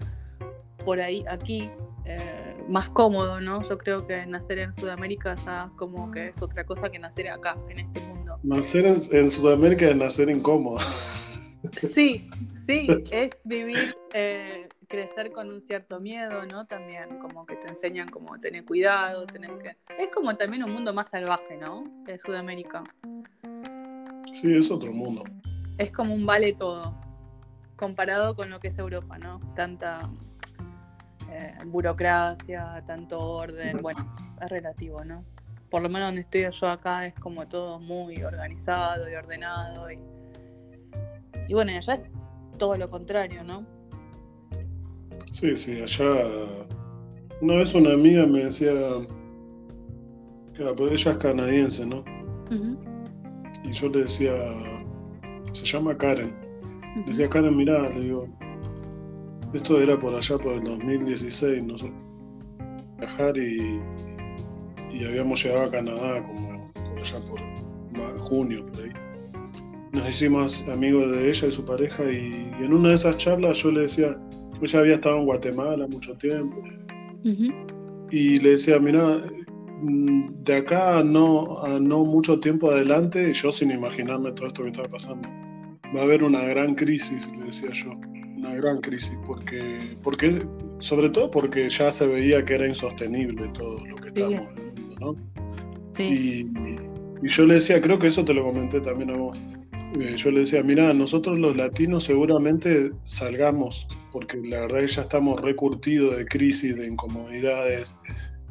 por 0.85 1.01
ahí 1.01 1.25
aquí 1.29 1.71
eh, 2.07 2.57
más 2.69 2.89
cómodo, 2.91 3.41
¿no? 3.41 3.63
Yo 3.63 3.79
creo 3.79 4.07
que 4.07 4.27
nacer 4.27 4.59
en 4.59 4.73
Sudamérica 4.73 5.35
ya 5.37 5.71
como 5.77 6.11
que 6.11 6.29
es 6.29 6.43
otra 6.43 6.65
cosa 6.65 6.91
que 6.91 6.99
nacer 6.99 7.29
acá, 7.29 7.57
en 7.69 7.81
este 7.81 8.01
mundo. 8.01 8.39
Nacer 8.43 8.87
en, 8.87 8.97
en 9.13 9.29
Sudamérica 9.29 9.89
es 9.89 9.97
nacer 9.97 10.31
incómodo. 10.31 10.79
Sí, 11.95 12.29
sí, 12.67 12.87
es 13.11 13.33
vivir, 13.45 13.97
eh, 14.13 14.69
crecer 14.89 15.33
con 15.33 15.51
un 15.51 15.63
cierto 15.63 16.01
miedo, 16.01 16.45
¿no? 16.47 16.67
También 16.67 17.19
como 17.19 17.47
que 17.47 17.57
te 17.57 17.69
enseñan 17.69 18.09
como 18.11 18.39
tener 18.39 18.65
cuidado, 18.65 19.27
tener 19.27 19.51
que... 19.59 19.77
Es 19.99 20.09
como 20.09 20.37
también 20.37 20.65
un 20.65 20.73
mundo 20.73 20.93
más 20.93 21.09
salvaje, 21.09 21.57
¿no? 21.57 21.85
De 22.05 22.19
Sudamérica. 22.19 22.85
Sí, 24.33 24.55
es 24.55 24.71
otro 24.71 24.93
mundo. 24.93 25.25
Es 25.79 25.91
como 25.91 26.15
un 26.15 26.27
vale 26.27 26.53
todo, 26.53 26.95
comparado 27.77 28.37
con 28.37 28.51
lo 28.51 28.61
que 28.61 28.69
es 28.69 28.79
Europa, 28.79 29.19
¿no? 29.19 29.41
Tanta 29.55 30.09
eh, 31.35 31.55
burocracia, 31.67 32.83
tanto 32.87 33.19
orden, 33.19 33.83
bueno, 33.83 34.01
es 34.41 34.49
relativo, 34.49 35.05
¿no? 35.05 35.25
Por 35.71 35.83
lo 35.83 35.89
menos 35.89 36.09
donde 36.09 36.21
estoy 36.21 36.47
yo 36.51 36.69
acá 36.69 37.07
es 37.07 37.15
como 37.15 37.49
todo 37.49 37.81
muy 37.81 38.23
organizado 38.23 39.11
y 39.11 39.15
ordenado 39.15 39.91
y, 39.91 39.99
y 41.49 41.55
bueno, 41.55 41.73
allá 41.73 41.95
es 41.95 42.01
todo 42.59 42.77
lo 42.77 42.89
contrario, 42.89 43.43
¿no? 43.43 43.67
Sí, 45.33 45.57
sí, 45.57 45.83
allá 45.83 46.05
una 47.41 47.57
vez 47.57 47.75
una 47.75 47.93
amiga 47.93 48.27
me 48.27 48.45
decía, 48.45 48.73
claro, 50.55 50.77
pues 50.77 50.93
ella 50.93 51.13
es 51.13 51.17
canadiense, 51.19 51.87
¿no? 51.87 52.05
Y 53.65 53.73
yo 53.73 53.89
le 53.89 54.01
decía, 54.03 54.33
se 55.53 55.67
llama 55.67 55.97
Karen. 55.97 56.35
Decía, 57.07 57.29
Karen, 57.29 57.57
mirá, 57.57 57.89
le 57.91 58.01
digo, 58.01 58.29
esto 59.55 59.81
era 59.81 59.99
por 59.99 60.15
allá 60.15 60.39
por 60.39 60.55
el 60.55 60.65
2016, 60.65 61.63
nosotros 61.63 61.97
viajar 62.99 63.37
y, 63.37 63.81
y 64.93 65.05
habíamos 65.05 65.43
llegado 65.43 65.65
a 65.65 65.71
Canadá 65.71 66.27
como 66.27 66.73
por 66.73 66.99
allá 66.99 67.19
por 67.27 68.19
junio, 68.21 68.67
por 68.67 68.83
ahí. 68.83 68.91
Nos 69.93 70.09
hicimos 70.09 70.69
amigos 70.69 71.11
de 71.13 71.31
ella 71.31 71.49
y 71.49 71.53
su 71.53 71.65
pareja 71.65 72.03
y, 72.11 72.53
y 72.61 72.65
en 72.65 72.75
una 72.75 72.89
de 72.91 72.95
esas 72.97 73.17
charlas 73.17 73.63
yo 73.63 73.71
le 73.71 73.83
decía, 73.83 74.19
ella 74.61 74.81
había 74.81 74.95
estado 74.97 75.19
en 75.19 75.27
Guatemala 75.27 75.87
mucho 75.87 76.17
tiempo. 76.17 76.57
Y 78.11 78.39
le 78.41 78.51
decía, 78.51 78.79
mira, 78.79 79.23
de 79.83 80.57
acá 80.57 81.03
no, 81.05 81.63
a 81.63 81.79
no 81.81 82.05
mucho 82.05 82.39
tiempo 82.41 82.71
adelante, 82.71 83.33
yo 83.33 83.53
sin 83.53 83.71
imaginarme 83.71 84.33
todo 84.33 84.49
esto 84.49 84.63
que 84.63 84.71
estaba 84.71 84.89
pasando, 84.89 85.29
va 85.95 86.01
a 86.01 86.03
haber 86.05 86.23
una 86.23 86.43
gran 86.43 86.75
crisis, 86.75 87.31
le 87.39 87.47
decía 87.47 87.71
yo 87.73 87.93
una 88.45 88.55
gran 88.57 88.81
crisis, 88.81 89.19
porque, 89.27 89.97
porque, 90.03 90.47
sobre 90.79 91.11
todo 91.11 91.31
porque 91.31 91.69
ya 91.69 91.91
se 91.91 92.07
veía 92.07 92.45
que 92.45 92.55
era 92.55 92.67
insostenible 92.67 93.49
todo 93.49 93.85
lo 93.87 93.97
que 93.97 94.09
sí. 94.09 94.15
estábamos 94.15 94.49
el 94.57 94.83
mundo, 94.83 94.97
¿no? 95.01 95.17
Sí. 95.95 96.03
Y, 96.03 97.25
y, 97.25 97.29
yo 97.29 97.47
le 97.47 97.55
decía, 97.55 97.81
creo 97.81 97.99
que 97.99 98.09
eso 98.09 98.25
te 98.25 98.35
lo 98.35 98.45
comenté 98.45 98.81
también 98.81 99.11
a 99.11 99.17
vos, 99.17 99.39
eh, 100.01 100.15
yo 100.17 100.31
le 100.31 100.41
decía, 100.41 100.63
mira, 100.63 100.93
nosotros 100.93 101.39
los 101.39 101.57
latinos 101.57 102.05
seguramente 102.05 102.91
salgamos, 103.05 103.89
porque 104.13 104.37
la 104.39 104.61
verdad 104.61 104.81
es 104.81 104.91
que 104.91 104.97
ya 104.97 105.03
estamos 105.03 105.41
recurtidos 105.41 106.17
de 106.17 106.27
crisis, 106.27 106.77
de 106.77 106.89
incomodidades. 106.89 107.95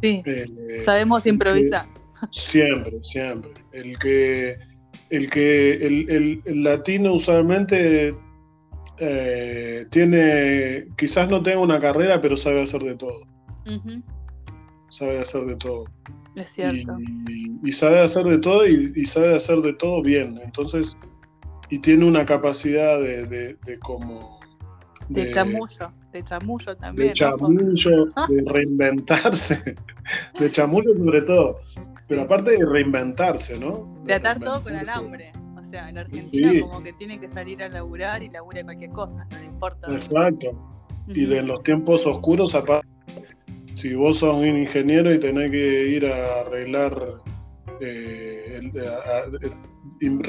Sí, 0.01 0.21
eh, 0.25 0.45
sabemos 0.85 1.25
improvisar. 1.25 1.87
Siempre, 2.31 2.93
siempre. 3.03 3.51
El 3.73 3.97
que, 3.99 4.57
el, 5.09 5.29
que 5.29 5.73
el, 5.73 6.09
el, 6.09 6.41
el 6.45 6.63
latino 6.63 7.13
usualmente 7.13 8.15
eh, 9.05 9.85
tiene, 9.89 10.87
quizás 10.97 11.29
no 11.29 11.43
tenga 11.43 11.59
una 11.59 11.79
carrera, 11.79 12.21
pero 12.21 12.37
sabe 12.37 12.61
hacer 12.61 12.81
de 12.81 12.95
todo. 12.95 13.27
Sabe 14.89 15.19
hacer 15.19 15.45
de 15.45 15.55
todo. 15.57 15.85
Es 16.35 16.51
cierto. 16.51 16.97
Y, 17.27 17.59
y 17.63 17.71
sabe 17.71 17.99
hacer 17.99 18.23
de 18.23 18.39
todo 18.39 18.67
y, 18.67 18.91
y, 18.95 19.05
sabe 19.05 19.35
hacer 19.35 19.57
de 19.57 19.73
todo 19.73 20.01
bien. 20.01 20.39
Entonces, 20.43 20.97
y 21.69 21.79
tiene 21.79 22.05
una 22.05 22.25
capacidad 22.25 22.99
de, 22.99 23.25
de, 23.27 23.55
de 23.55 23.79
como... 23.79 24.39
De, 25.09 25.25
de, 25.25 25.33
chamullo, 25.33 25.91
de 26.11 26.23
chamullo 26.23 26.77
también. 26.77 27.09
De 27.09 27.13
chamullo, 27.13 28.05
¿no? 28.05 28.27
de 28.29 28.43
reinventarse. 28.51 29.75
De 30.39 30.49
chamullo 30.49 30.95
sobre 30.95 31.21
todo. 31.21 31.59
Pero 32.07 32.21
aparte 32.21 32.51
de 32.51 32.65
reinventarse, 32.65 33.59
¿no? 33.59 33.93
De, 34.05 34.13
atar 34.13 34.39
todo 34.39 34.63
con 34.63 34.75
alambre 34.75 35.33
sea, 35.73 35.89
en 35.89 35.97
Argentina 35.97 36.51
sí. 36.51 36.61
como 36.61 36.83
que 36.83 36.93
tiene 36.93 37.19
que 37.19 37.27
salir 37.27 37.63
a 37.63 37.69
laburar 37.69 38.21
y 38.21 38.29
labura 38.29 38.63
cualquier 38.63 38.91
cosa, 38.91 39.25
no 39.31 39.39
le 39.39 39.45
importa. 39.45 39.87
Exacto. 39.91 40.51
Uh 40.51 41.07
-huh. 41.07 41.17
Y 41.17 41.25
de 41.25 41.41
los 41.43 41.63
tiempos 41.63 42.05
oscuros, 42.05 42.53
aparte, 42.53 42.87
si 43.73 43.95
vos 43.95 44.17
sos 44.19 44.35
un 44.35 44.45
ingeniero 44.45 45.11
y 45.11 45.19
tenés 45.19 45.49
que 45.49 45.87
ir 45.87 46.05
a 46.05 46.41
arreglar, 46.41 46.93
eh, 47.81 48.71
a, 48.79 49.17
a, 49.17 49.23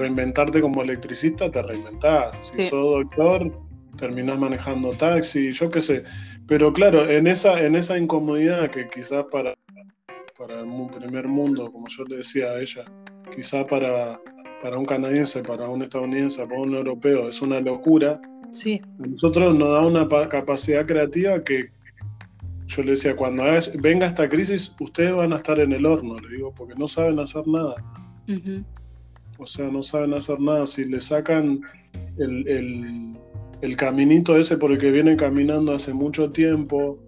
reinventarte 0.01 0.61
como 0.63 0.83
electricista, 0.83 1.51
te 1.51 1.63
reinventás. 1.63 2.47
Si 2.47 2.63
sí. 2.63 2.69
sos 2.71 3.05
doctor, 3.05 3.53
terminás 3.99 4.39
manejando 4.39 4.97
taxi, 4.97 5.53
yo 5.53 5.69
qué 5.69 5.83
sé. 5.83 6.05
Pero 6.47 6.73
claro, 6.73 7.09
en 7.09 7.27
esa, 7.27 7.63
en 7.65 7.77
esa 7.77 7.99
incomodidad 7.99 8.71
que 8.71 8.89
quizás 8.89 9.27
para, 9.31 9.55
para 10.39 10.61
el 10.61 10.91
primer 10.99 11.29
mundo, 11.29 11.71
como 11.71 11.87
yo 11.89 12.05
le 12.05 12.17
decía 12.19 12.47
a 12.53 12.61
ella, 12.61 12.85
quizás 13.35 13.67
para 13.67 14.19
para 14.64 14.78
un 14.78 14.87
canadiense, 14.87 15.42
para 15.42 15.68
un 15.68 15.83
estadounidense, 15.83 16.47
para 16.47 16.59
un 16.59 16.75
europeo, 16.75 17.28
es 17.28 17.42
una 17.42 17.61
locura. 17.61 18.18
Sí. 18.50 18.80
A 18.99 19.06
nosotros 19.06 19.54
nos 19.54 19.68
da 19.68 19.87
una 19.87 20.09
capacidad 20.30 20.87
creativa 20.87 21.44
que 21.44 21.68
yo 22.68 22.83
le 22.83 22.92
decía, 22.92 23.14
cuando 23.14 23.42
venga 23.80 24.06
esta 24.06 24.26
crisis, 24.26 24.75
ustedes 24.80 25.12
van 25.12 25.35
a 25.35 25.37
estar 25.37 25.61
en 25.61 25.75
el 25.75 25.85
horno, 25.85 26.18
le 26.18 26.37
digo, 26.37 26.54
porque 26.54 26.75
no 26.78 26.88
saben 26.88 27.18
hacer 27.18 27.47
nada. 27.47 27.75
Uh 28.26 28.33
-huh. 28.33 28.64
O 29.38 29.47
sea, 29.47 29.68
no 29.68 29.83
saben 29.83 30.14
hacer 30.14 30.40
nada. 30.40 30.64
Si 30.64 30.87
le 30.87 30.99
sacan 30.99 31.61
el, 32.16 32.49
el, 32.49 33.18
el, 33.61 33.76
caminito 33.76 34.38
ese 34.38 34.56
por 34.56 34.73
el 34.73 34.78
que 34.78 34.90
vienen 34.90 35.18
caminando 35.18 35.75
hace 35.75 35.92
mucho 35.92 36.33
tiempo, 36.33 36.99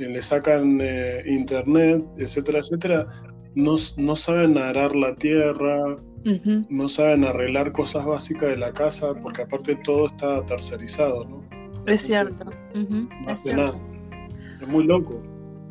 y 0.00 0.06
le 0.06 0.20
sacan 0.20 0.80
eh, 0.82 1.22
internet, 1.26 2.04
etcétera, 2.18 2.58
etcétera, 2.58 3.06
no, 3.54 3.76
no 3.98 4.16
saben 4.16 4.58
arar 4.58 4.96
la 4.96 5.14
tierra, 5.14 5.96
Uh 6.24 6.30
-huh. 6.30 6.66
no 6.70 6.88
saben 6.88 7.24
arreglar 7.24 7.72
cosas 7.72 8.06
básicas 8.06 8.48
de 8.48 8.56
la 8.56 8.72
casa, 8.72 9.14
porque 9.20 9.42
aparte 9.42 9.76
todo 9.76 10.06
está 10.06 10.44
tercerizado, 10.46 11.24
¿no? 11.26 11.44
Es 11.86 12.02
cierto. 12.02 12.46
Uh 12.74 12.78
-huh. 12.78 13.08
Más 13.26 13.40
es, 13.40 13.44
de 13.44 13.50
cierto. 13.52 13.78
Nada. 13.78 14.58
es 14.62 14.68
muy 14.68 14.84
loco. 14.84 15.22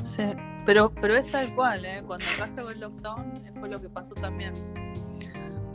Sí, 0.03 0.23
pero, 0.65 0.91
pero 1.01 1.15
es 1.15 1.25
tal 1.31 1.53
cual, 1.55 1.83
¿eh? 1.85 2.03
Cuando 2.05 2.25
acá 2.35 2.51
llegó 2.55 2.69
el 2.69 2.79
lockdown 2.81 3.33
fue 3.59 3.69
lo 3.69 3.81
que 3.81 3.89
pasó 3.89 4.13
también. 4.15 4.53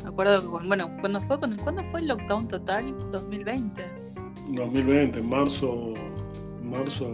Me 0.02 0.08
acuerdo 0.08 0.40
que, 0.40 0.66
bueno, 0.66 0.90
cuando 1.00 1.20
fue, 1.22 1.38
¿cuándo 1.38 1.82
fue 1.84 2.00
el 2.00 2.06
lockdown 2.06 2.46
total? 2.46 2.94
2020. 3.10 3.82
2020, 4.50 5.22
marzo, 5.22 5.94
marzo, 6.62 7.12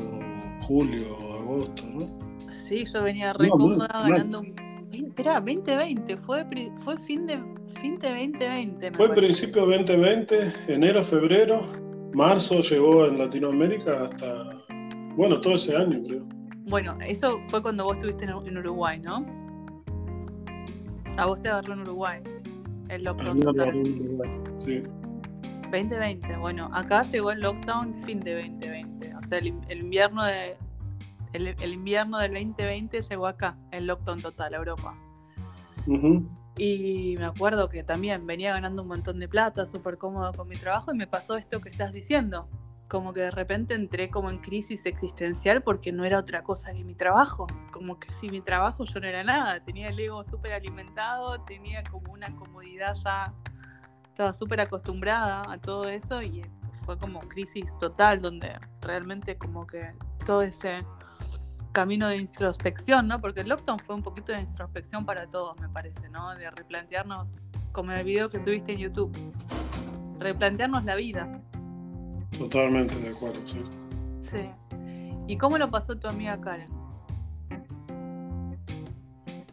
julio, 0.63 1.17
agosto, 1.41 1.83
¿no? 1.87 2.51
Sí, 2.51 2.85
yo 2.85 3.03
venía 3.03 3.33
re 3.33 3.49
no, 3.49 3.53
cómoda 3.53 3.89
ganando 3.89 4.41
un 4.41 4.55
Espera, 4.93 5.41
2020, 5.41 6.17
fue, 6.19 6.47
fue 6.85 6.97
fin, 6.99 7.27
de, 7.27 7.43
fin 7.67 7.99
de 7.99 8.09
2020. 8.09 8.93
Fue 8.93 9.09
parece. 9.09 9.27
principio 9.27 9.67
2020, 9.67 10.53
enero, 10.69 11.03
febrero, 11.03 11.63
marzo 12.15 12.61
llegó 12.61 13.07
en 13.07 13.19
Latinoamérica 13.19 14.05
hasta, 14.05 14.63
bueno, 15.17 15.41
todo 15.41 15.55
ese 15.55 15.77
año 15.77 16.03
creo. 16.07 16.27
Bueno, 16.67 16.97
eso 17.07 17.41
fue 17.49 17.63
cuando 17.63 17.85
vos 17.85 17.99
estuviste 17.99 18.25
en 18.25 18.59
Uruguay, 18.59 18.99
¿no? 19.01 19.27
A 21.17 21.27
vos 21.27 21.41
te 21.43 21.49
agarró 21.49 21.75
en 21.75 21.81
Uruguay. 21.83 22.23
El 22.89 23.05
lockdown. 23.05 23.29
A 23.29 23.35
mí 23.35 23.45
me 23.45 23.51
agarró 23.51 23.81
en 23.81 24.03
Uruguay, 24.03 24.31
sí. 24.57 24.83
2020, 25.71 26.37
bueno, 26.37 26.69
acá 26.73 27.03
llegó 27.03 27.33
el 27.33 27.41
lockdown 27.41 27.95
fin 28.05 28.21
de 28.21 28.35
2020, 28.35 29.15
o 29.17 29.27
sea, 29.27 29.39
el, 29.39 29.49
invierno 29.71 30.25
de 30.25 30.55
el, 31.33 31.73
invierno 31.73 32.19
del 32.19 32.33
2020 32.33 33.01
llegó 33.01 33.27
acá, 33.27 33.57
el 33.73 33.87
lockdown 33.87 34.23
total 34.23 34.55
a 34.55 34.59
Europa. 34.59 34.95
Y 36.57 37.17
me 37.19 37.25
acuerdo 37.25 37.69
que 37.69 37.83
también 37.83 38.27
venía 38.27 38.53
ganando 38.53 38.83
un 38.83 38.89
montón 38.89 39.19
de 39.19 39.29
plata, 39.29 39.67
súper 39.67 39.99
cómodo 39.99 40.33
con 40.33 40.49
mi 40.49 40.57
trabajo 40.57 40.93
y 40.93 40.97
me 40.97 41.07
pasó 41.07 41.37
esto 41.37 41.61
que 41.61 41.69
estás 41.69 41.93
diciendo. 41.93 42.49
Como 42.87 43.13
que 43.13 43.21
de 43.21 43.31
repente 43.31 43.75
entré 43.75 44.09
como 44.09 44.31
en 44.31 44.39
crisis 44.39 44.87
existencial 44.87 45.63
porque 45.63 45.91
no 45.91 46.05
era 46.05 46.19
otra 46.19 46.45
cosa 46.45 46.73
que 46.73 46.85
mi 46.85 46.95
trabajo. 46.95 47.47
Como 47.73 47.99
que 47.99 48.13
si 48.13 48.29
mi 48.29 48.41
trabajo 48.41 48.85
yo 48.85 49.01
no 49.01 49.07
era 49.07 49.25
nada, 49.25 49.65
tenía 49.65 49.89
el 49.89 49.99
ego 49.99 50.25
súper 50.25 50.53
alimentado, 50.53 51.41
tenía 51.41 51.83
como 51.83 52.13
una 52.13 52.35
comodidad 52.37 52.95
ya, 52.95 53.35
estaba 54.05 54.33
súper 54.33 54.61
acostumbrada 54.61 55.43
a 55.49 55.59
todo 55.59 55.89
eso 55.89 56.23
y 56.23 56.47
fue 56.85 56.97
como 56.99 57.19
crisis 57.21 57.67
total 57.81 58.21
donde 58.21 58.53
realmente 58.81 59.37
como 59.37 59.67
que 59.67 59.91
todo 60.25 60.43
ese 60.43 60.85
camino 61.75 62.09
de 62.09 62.17
introspección, 62.17 63.09
¿no? 63.09 63.21
Porque 63.21 63.41
el 63.41 63.49
lockdown 63.49 63.81
fue 63.81 63.97
un 63.97 64.03
poquito 64.03 64.33
de 64.33 64.41
introspección 64.41 65.05
para 65.05 65.27
todos, 65.27 65.59
me 65.61 65.69
parece, 65.69 66.09
¿no? 66.09 66.35
De 66.37 66.51
replantearnos, 66.51 67.35
como 67.73 67.93
el 67.93 68.05
video 68.05 68.31
que 68.31 68.41
subiste 68.43 68.73
en 68.73 68.79
YouTube, 68.79 69.13
replantearnos 70.21 70.85
la 70.85 70.95
vida. 70.95 71.43
Totalmente 72.39 72.95
de 73.01 73.11
acuerdo, 73.11 73.41
sí. 73.45 73.63
Sí. 74.31 74.49
¿Y 75.27 75.37
cómo 75.37 75.59
lo 75.59 75.71
pasó 75.71 75.97
tu 75.97 76.09
amiga 76.09 76.41
Karen? 76.41 76.71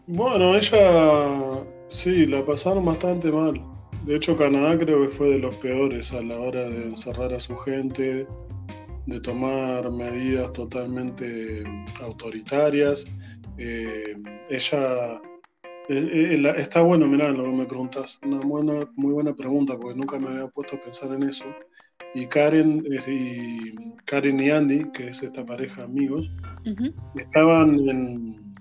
Bueno, 0.07 0.55
ella 0.55 1.65
sí, 1.89 2.27
la 2.27 2.45
pasaron 2.45 2.85
bastante 2.85 3.31
mal. 3.31 3.59
De 4.05 4.15
hecho, 4.15 4.37
Canadá 4.37 4.77
creo 4.77 5.01
que 5.01 5.09
fue 5.09 5.29
de 5.29 5.39
los 5.39 5.55
peores 5.55 6.13
a 6.13 6.21
la 6.21 6.39
hora 6.39 6.69
de 6.69 6.85
encerrar 6.85 7.33
a 7.33 7.39
su 7.39 7.57
gente, 7.57 8.27
de 9.11 9.19
tomar 9.19 9.91
medidas 9.91 10.53
totalmente 10.53 11.63
autoritarias. 12.01 13.05
Eh, 13.57 14.15
ella 14.49 15.21
eh, 15.89 16.39
eh, 16.39 16.53
está 16.57 16.81
bueno, 16.81 17.07
mirá, 17.07 17.29
lo 17.31 17.43
que 17.43 17.51
me 17.51 17.65
preguntas, 17.65 18.19
una 18.23 18.39
buena, 18.39 18.89
muy 18.95 19.11
buena 19.11 19.35
pregunta, 19.35 19.77
porque 19.77 19.99
nunca 19.99 20.17
me 20.17 20.29
había 20.29 20.47
puesto 20.47 20.77
a 20.77 20.81
pensar 20.81 21.11
en 21.13 21.23
eso. 21.23 21.45
Y 22.13 22.25
Karen, 22.27 22.85
y 23.07 23.73
Karen 24.05 24.39
y 24.39 24.49
Andy, 24.49 24.91
que 24.91 25.09
es 25.09 25.21
esta 25.21 25.45
pareja 25.45 25.81
de 25.81 25.91
amigos, 25.91 26.31
estaban 27.15 27.77
en, 27.89 28.55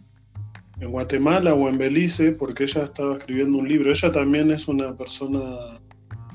en 0.81 0.91
Guatemala 0.91 1.55
o 1.55 1.69
en 1.69 1.79
Belice 1.79 2.33
porque 2.33 2.65
ella 2.65 2.85
estaba 2.85 3.17
escribiendo 3.19 3.59
un 3.59 3.69
libro. 3.69 3.91
Ella 3.91 4.13
también 4.13 4.51
es 4.51 4.69
una 4.69 4.97
persona 4.97 5.41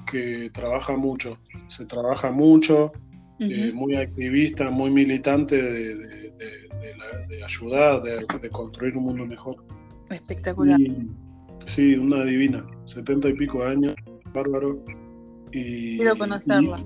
que 0.06 0.50
trabaja 0.52 0.98
mucho, 0.98 1.38
se 1.68 1.86
trabaja 1.86 2.32
mucho, 2.32 2.92
eh, 3.40 3.72
muy 3.74 3.96
activista, 3.96 4.70
muy 4.70 4.92
militante 4.92 5.62
de, 5.62 6.26
ayudar, 7.44 8.02
de, 8.02 8.50
construir 8.50 8.98
un 8.98 9.06
mundo 9.06 9.26
mejor. 9.26 9.58
Espectacular. 10.10 10.80
sí, 11.66 11.96
una 11.96 12.24
divina, 12.24 12.66
setenta 12.86 13.30
y 13.30 13.34
pico 13.34 13.64
de 13.64 13.72
años, 13.72 13.96
bárbaro. 14.34 14.84
Y, 15.52 15.98
quiero 15.98 16.16
conocerla. 16.18 16.84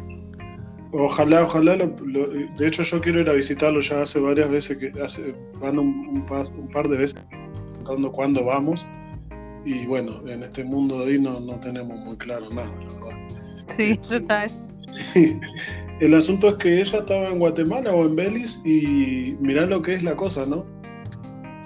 ojalá, 0.92 1.44
ojalá, 1.44 1.78
de 1.78 2.68
hecho 2.68 2.84
yo 2.84 3.02
quiero 3.02 3.22
ir 3.22 3.30
a 3.30 3.34
visitarlo 3.34 3.80
ya 3.80 4.02
hace 4.02 4.20
varias 4.20 4.50
veces, 4.50 4.78
que 4.78 4.92
hace, 5.02 5.36
van 5.60 5.80
un, 5.80 6.26
par, 6.26 6.88
de 6.88 6.98
veces 6.98 7.20
preguntando 7.30 8.12
cuándo 8.12 8.46
vamos. 8.46 8.88
Y 9.66 9.86
bueno, 9.86 10.28
en 10.28 10.44
este 10.44 10.64
mundo 10.64 11.06
de 11.06 11.14
ahí 11.14 11.20
no, 11.20 11.40
no 11.42 11.60
tenemos 11.60 12.00
muy 12.00 12.18
claro 12.18 12.50
nada, 12.50 12.74
la 12.80 12.94
verdad. 12.94 13.20
Sí, 13.76 13.98
total. 13.98 14.52
El 16.00 16.14
asunto 16.14 16.50
es 16.50 16.56
que 16.56 16.80
ella 16.80 17.00
estaba 17.00 17.28
en 17.28 17.40
Guatemala 17.40 17.94
o 17.94 18.06
en 18.06 18.16
Belice 18.16 18.62
y 18.68 19.36
mirá 19.42 19.66
lo 19.66 19.82
que 19.82 19.94
es 19.96 20.04
la 20.04 20.16
cosa, 20.16 20.46
¿no? 20.46 20.66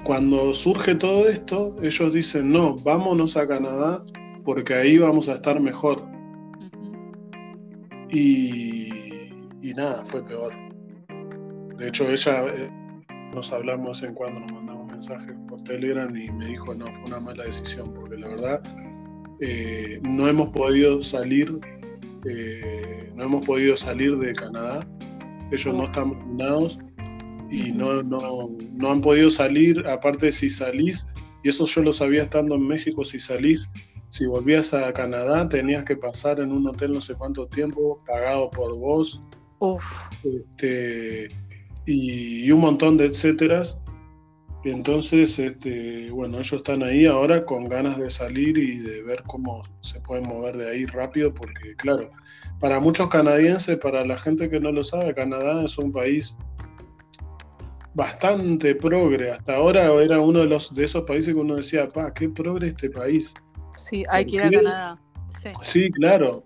Cuando 0.04 0.54
surge 0.54 0.96
todo 0.96 1.30
esto, 1.30 1.76
ellos 1.82 2.14
dicen, 2.14 2.52
no, 2.52 2.78
vámonos 2.80 3.38
a 3.38 3.48
Canadá 3.48 4.04
porque 4.44 4.74
ahí 4.74 4.98
vamos 4.98 5.30
a 5.30 5.36
estar 5.36 5.60
mejor. 5.60 6.02
y, 8.10 8.90
y, 9.62 9.74
nada, 9.76 10.04
fue 10.04 10.24
peor. 10.24 10.52
De 11.78 11.88
hecho, 11.88 12.10
ella, 12.10 12.46
eh, 12.48 12.70
nos 13.34 13.52
hablamos 13.54 14.04
en 14.04 14.14
cuando 14.14 14.40
nos 14.42 14.52
mandamos 14.52 14.88
mensajes 14.88 15.36
por 15.48 15.64
Telegram 15.64 16.16
y 16.16 16.32
me 16.32 16.48
dijo, 16.48 16.74
no, 16.74 16.86
fue 16.94 17.06
una 17.06 17.20
mala 17.20 17.44
decisión 17.46 17.94
porque 17.94 18.18
la 18.18 18.28
verdad 18.28 18.62
eh, 19.42 20.00
no 20.04 20.28
hemos 20.28 20.50
podido 20.50 21.02
salir 21.02 21.60
eh, 22.26 23.10
no 23.16 23.24
hemos 23.24 23.46
podido 23.46 23.76
salir 23.78 24.18
de 24.18 24.34
Canadá, 24.34 24.88
ellos 25.52 25.74
no 25.74 25.86
están 25.86 26.12
vacunados 26.12 26.80
y 27.52 27.72
no, 27.72 28.02
no, 28.02 28.92
han 28.92 29.02
podido 29.02 29.30
salir, 29.30 29.86
aparte 29.88 30.32
si 30.32 30.50
salís, 30.50 31.06
y 31.44 31.50
eso 31.50 31.66
yo 31.66 31.84
lo 31.84 31.94
sabía 31.94 32.24
estando 32.24 32.56
en 32.56 32.68
México, 32.68 33.04
si 33.04 33.20
salís, 33.20 33.72
si 34.10 34.26
volvías 34.26 34.74
a 34.74 34.92
Canadá 34.94 35.48
tenías 35.50 35.86
que 35.86 35.96
pasar 35.96 36.40
en 36.40 36.52
un 36.52 36.68
hotel 36.68 36.94
no 36.94 37.02
sé 37.02 37.16
cuánto 37.16 37.48
tiempo, 37.48 38.02
pagado 38.08 38.50
por 38.50 38.78
vos, 38.78 39.24
este, 40.24 41.28
y, 41.86 42.46
y, 42.46 42.52
un 42.52 42.62
montón 42.62 42.98
de 42.98 43.06
etcéteras. 43.06 43.80
Entonces, 44.64 45.40
este, 45.40 46.10
bueno, 46.12 46.38
ellos 46.38 46.54
están 46.54 46.84
ahí 46.84 47.06
ahora 47.06 47.46
con 47.46 47.68
ganas 47.68 47.98
de 47.98 48.10
salir 48.10 48.58
y 48.58 48.78
de 48.78 49.04
ver 49.04 49.24
cómo 49.24 49.64
se 49.82 50.00
pueden 50.02 50.26
mover 50.26 50.56
de 50.56 50.70
ahí 50.70 50.86
rápido, 50.86 51.34
porque 51.34 51.76
claro, 51.76 52.10
para 52.60 52.80
muchos 52.80 53.10
canadienses, 53.10 53.78
para 53.80 54.06
la 54.06 54.18
gente 54.18 54.50
que 54.50 54.62
no 54.62 54.72
lo 54.72 54.84
sabe, 54.84 55.14
Canadá 55.14 55.66
es 55.66 55.78
un 55.78 55.92
país 55.92 56.38
bastante 57.94 58.74
progre. 58.76 59.32
Hasta 59.32 59.58
ahora 59.58 59.92
era 60.02 60.22
uno 60.22 60.40
de, 60.40 60.46
los, 60.46 60.74
de 60.74 60.86
esos 60.86 61.04
países 61.04 61.34
que 61.34 61.40
uno 61.40 61.56
decía, 61.56 61.92
pa, 61.92 62.14
qué 62.14 62.30
progre 62.30 62.68
este 62.68 62.90
país. 62.90 63.34
Sí, 63.76 64.06
hay 64.10 64.26
que 64.26 64.38
ir 64.38 64.42
a 64.44 64.50
Canadá. 64.50 65.02
Sí. 65.42 65.50
sí, 65.62 65.92
claro. 65.92 66.46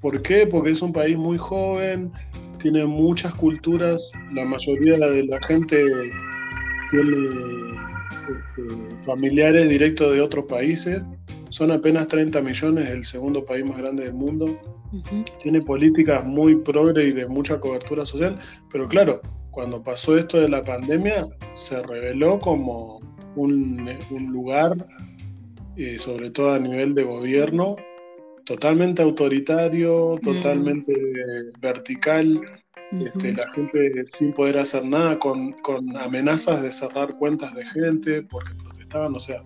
¿Por 0.00 0.22
qué? 0.22 0.46
Porque 0.46 0.70
es 0.70 0.82
un 0.82 0.92
país 0.92 1.16
muy 1.16 1.36
joven, 1.36 2.12
tiene 2.58 2.84
muchas 2.84 3.34
culturas, 3.34 4.08
la 4.32 4.44
mayoría 4.44 4.98
de 4.98 5.24
la 5.24 5.42
gente 5.42 5.84
tiene 6.90 7.28
este, 8.28 9.04
familiares 9.04 9.68
directos 9.68 10.12
de 10.12 10.20
otros 10.20 10.46
países. 10.46 11.02
Son 11.48 11.70
apenas 11.70 12.08
30 12.08 12.40
millones, 12.40 12.90
el 12.90 13.04
segundo 13.04 13.44
país 13.44 13.64
más 13.64 13.78
grande 13.78 14.04
del 14.04 14.14
mundo. 14.14 14.58
Tiene 15.42 15.60
políticas 15.62 16.24
muy 16.24 16.56
progre 16.56 17.08
y 17.08 17.12
de 17.12 17.26
mucha 17.26 17.60
cobertura 17.60 18.04
social, 18.06 18.38
pero 18.72 18.88
claro, 18.88 19.20
cuando 19.50 19.82
pasó 19.82 20.18
esto 20.18 20.40
de 20.40 20.48
la 20.48 20.62
pandemia, 20.64 21.26
se 21.54 21.82
reveló 21.82 22.38
como 22.38 23.00
un, 23.36 23.88
lugar, 24.30 24.76
eh, 25.76 25.98
sobre 25.98 26.30
todo 26.30 26.54
a 26.54 26.58
nivel 26.58 26.94
de 26.94 27.04
gobierno, 27.04 27.76
totalmente 28.44 29.02
autoritario, 29.02 30.18
totalmente 30.22 30.94
vertical, 31.60 32.40
este, 32.92 33.32
la 33.32 33.48
gente 33.50 34.04
sin 34.18 34.32
poder 34.32 34.58
hacer 34.58 34.84
nada, 34.84 35.18
con, 35.18 35.54
amenazas 35.96 36.62
de 36.62 36.70
cerrar 36.70 37.16
cuentas 37.16 37.54
de 37.54 37.64
gente 37.66 38.22
porque 38.22 38.54
protestaban, 38.54 39.14
o 39.14 39.20
sea. 39.20 39.42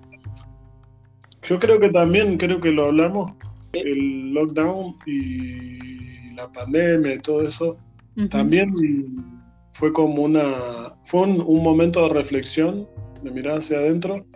Yo 1.43 1.59
creo 1.59 1.81
que 1.81 1.89
también, 1.89 2.37
creo 2.37 2.61
que 2.61 2.71
lo 2.71 2.87
hablamos, 2.87 3.33
el 3.73 4.33
lockdown 4.35 4.97
y 5.07 6.35
la 6.35 6.51
pandemia 6.53 7.15
y 7.15 7.19
todo 7.19 7.47
eso, 7.49 7.79
también 8.29 8.75
fue 9.73 9.93
como 9.93 10.23
una, 10.25 10.95
fue 11.05 11.23
un, 11.23 11.63
momento 11.63 12.03
de 12.03 12.15
reflexión, 12.15 12.87
de 13.23 13.31
mirar 13.31 13.59
hacia 13.59 13.79
adentro, 13.79 14.27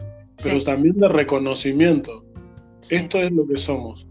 pero 0.43 0.59
también 0.61 0.99
de 0.99 1.09
reconocimiento. 1.09 2.25
Esto 2.89 3.19
es 3.19 3.31
lo 3.33 3.47
que 3.47 3.57
somos, 3.59 4.07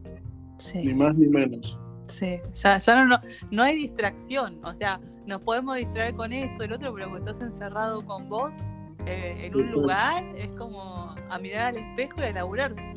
ni 0.76 0.94
más 0.94 1.16
ni 1.16 1.28
menos. 1.28 1.82
Sí, 2.14 2.40
ya, 2.54 2.78
ya 2.78 3.06
no, 3.06 3.20
no, 3.50 3.64
hay 3.64 3.76
distracción, 3.76 4.64
o 4.64 4.72
sea, 4.72 5.00
nos 5.26 5.42
podemos 5.42 5.78
distraer 5.78 6.14
con 6.14 6.32
esto, 6.32 6.62
y 6.62 6.66
el 6.68 6.74
otro, 6.74 6.94
pero 6.94 7.10
cuando 7.10 7.32
estás 7.32 7.48
encerrado 7.48 8.06
con 8.06 8.30
vos 8.30 8.54
eh, 9.08 9.36
en 9.46 9.56
un 9.56 9.72
lugar, 9.72 10.24
es 10.38 10.50
como 10.52 11.16
a 11.30 11.40
mirar 11.40 11.76
al 11.76 11.78
espejo 11.78 12.18
y 12.20 12.24
a 12.24 12.32
laburarse. 12.34 12.94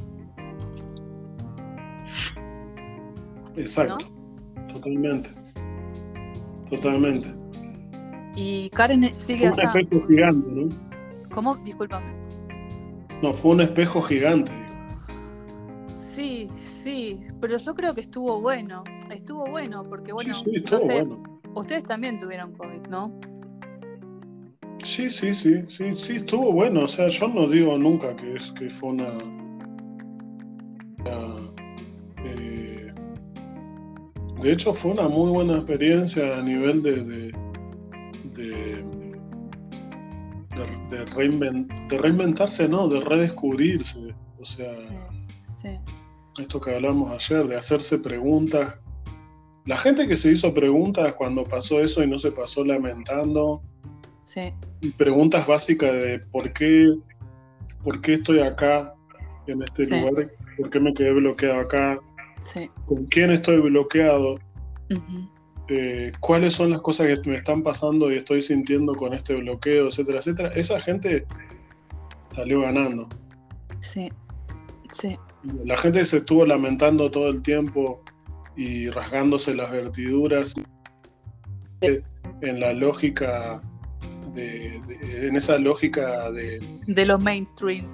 Exacto, 3.57 4.07
totalmente, 4.71 5.31
totalmente. 6.69 7.35
Y 8.35 8.69
Karen 8.71 9.19
sigue 9.19 9.51
Fue 9.51 9.65
un 9.65 9.79
espejo 9.79 10.07
gigante, 10.07 10.51
¿no? 10.51 11.31
¿Cómo? 11.35 11.57
Discúlpame. 11.57 12.13
No, 13.23 13.33
fue 13.33 13.53
un 13.53 13.63
espejo 13.63 14.03
gigante. 14.03 14.53
Sí, 16.15 16.49
sí, 16.87 17.19
pero 17.41 17.59
yo 17.59 17.75
creo 17.75 17.95
que 17.95 18.03
estuvo 18.03 18.41
bueno. 18.41 18.85
Estuvo 19.11 19.45
bueno, 19.47 19.85
porque 19.89 20.13
bueno, 20.13 20.33
sí, 20.33 20.53
estuvo 20.55 20.85
bueno. 20.85 21.41
ustedes 21.55 21.83
también 21.85 22.21
tuvieron 22.21 22.53
COVID, 22.53 22.87
¿no? 22.89 23.19
Sí, 24.85 25.11
sí, 25.11 25.35
sí, 25.35 25.65
sí, 25.69 25.93
sí, 25.95 26.17
estuvo 26.17 26.53
bueno. 26.53 26.85
O 26.85 26.89
sea, 26.89 27.09
yo 27.09 27.27
no 27.27 27.49
digo 27.49 27.77
nunca 27.77 28.15
que 28.15 28.37
es 28.37 28.53
que 28.53 28.71
fue 28.71 28.91
una, 28.91 29.09
de 34.41 34.53
hecho 34.53 34.73
fue 34.73 34.93
una 34.93 35.09
muy 35.09 35.31
buena 35.31 35.57
experiencia 35.57 36.39
a 36.39 36.43
nivel 36.43 36.83
de, 36.83 37.03
de, 37.03 37.33
de, 38.35 38.85
de 41.89 41.99
reinventarse, 41.99 42.69
¿no? 42.69 42.87
De 42.87 43.01
redescubrirse. 43.01 44.15
O 44.39 44.45
sea, 44.45 44.73
esto 46.39 46.61
que 46.61 46.75
hablamos 46.75 47.11
ayer, 47.11 47.47
de 47.47 47.57
hacerse 47.57 47.99
preguntas. 47.99 48.79
La 49.65 49.77
gente 49.77 50.07
que 50.07 50.17
se 50.17 50.31
hizo 50.31 50.55
preguntas 50.55 51.15
cuando 51.15 51.45
pasó 51.45 51.81
eso 51.81 52.03
y 52.03 52.07
no 52.07 52.19
se 52.19 52.33
pasó 52.33 52.65
lamentando. 52.65 53.63
Sí. 54.25 54.53
Preguntas 54.97 55.47
básicas 55.47 55.93
de 55.93 56.19
por 56.19 56.53
qué, 56.53 56.95
por 57.83 58.01
qué 58.01 58.15
estoy 58.15 58.41
acá, 58.41 58.95
en 59.47 59.63
este 59.63 59.87
lugar, 59.87 60.31
por 60.57 60.71
qué 60.71 60.81
me 60.81 60.93
quedé 60.93 61.13
bloqueado 61.13 61.61
acá, 61.61 62.01
con 62.87 63.07
quién 63.07 63.31
estoy 63.31 63.61
bloqueado, 63.61 64.39
eh, 65.69 66.13
cuáles 66.21 66.55
son 66.55 66.71
las 66.71 66.81
cosas 66.81 67.07
que 67.07 67.31
me 67.31 67.37
están 67.37 67.63
pasando 67.63 68.13
y 68.13 68.17
estoy 68.17 68.43
sintiendo 68.43 68.95
con 68.95 69.15
este 69.15 69.35
bloqueo, 69.35 69.89
etcétera, 69.89 70.19
etcétera. 70.19 70.49
Esa 70.55 70.81
gente 70.81 71.27
salió 72.35 72.61
ganando. 72.61 73.09
Sí, 73.81 74.11
sí. 75.01 75.19
La 75.65 75.77
gente 75.77 76.05
se 76.05 76.19
estuvo 76.19 76.45
lamentando 76.47 77.11
todo 77.11 77.29
el 77.29 77.43
tiempo 77.43 78.03
y 78.57 78.89
rasgándose 78.91 79.55
las 79.55 79.71
vertiduras 79.71 80.55
en 81.81 82.61
la 82.61 82.73
lógica 82.73 83.63
de, 84.35 84.81
en 85.27 85.37
esa 85.37 85.59
lógica 85.59 86.31
de 86.33 86.61
de 86.87 87.07
los 87.07 87.23
mainstreams. 87.23 87.91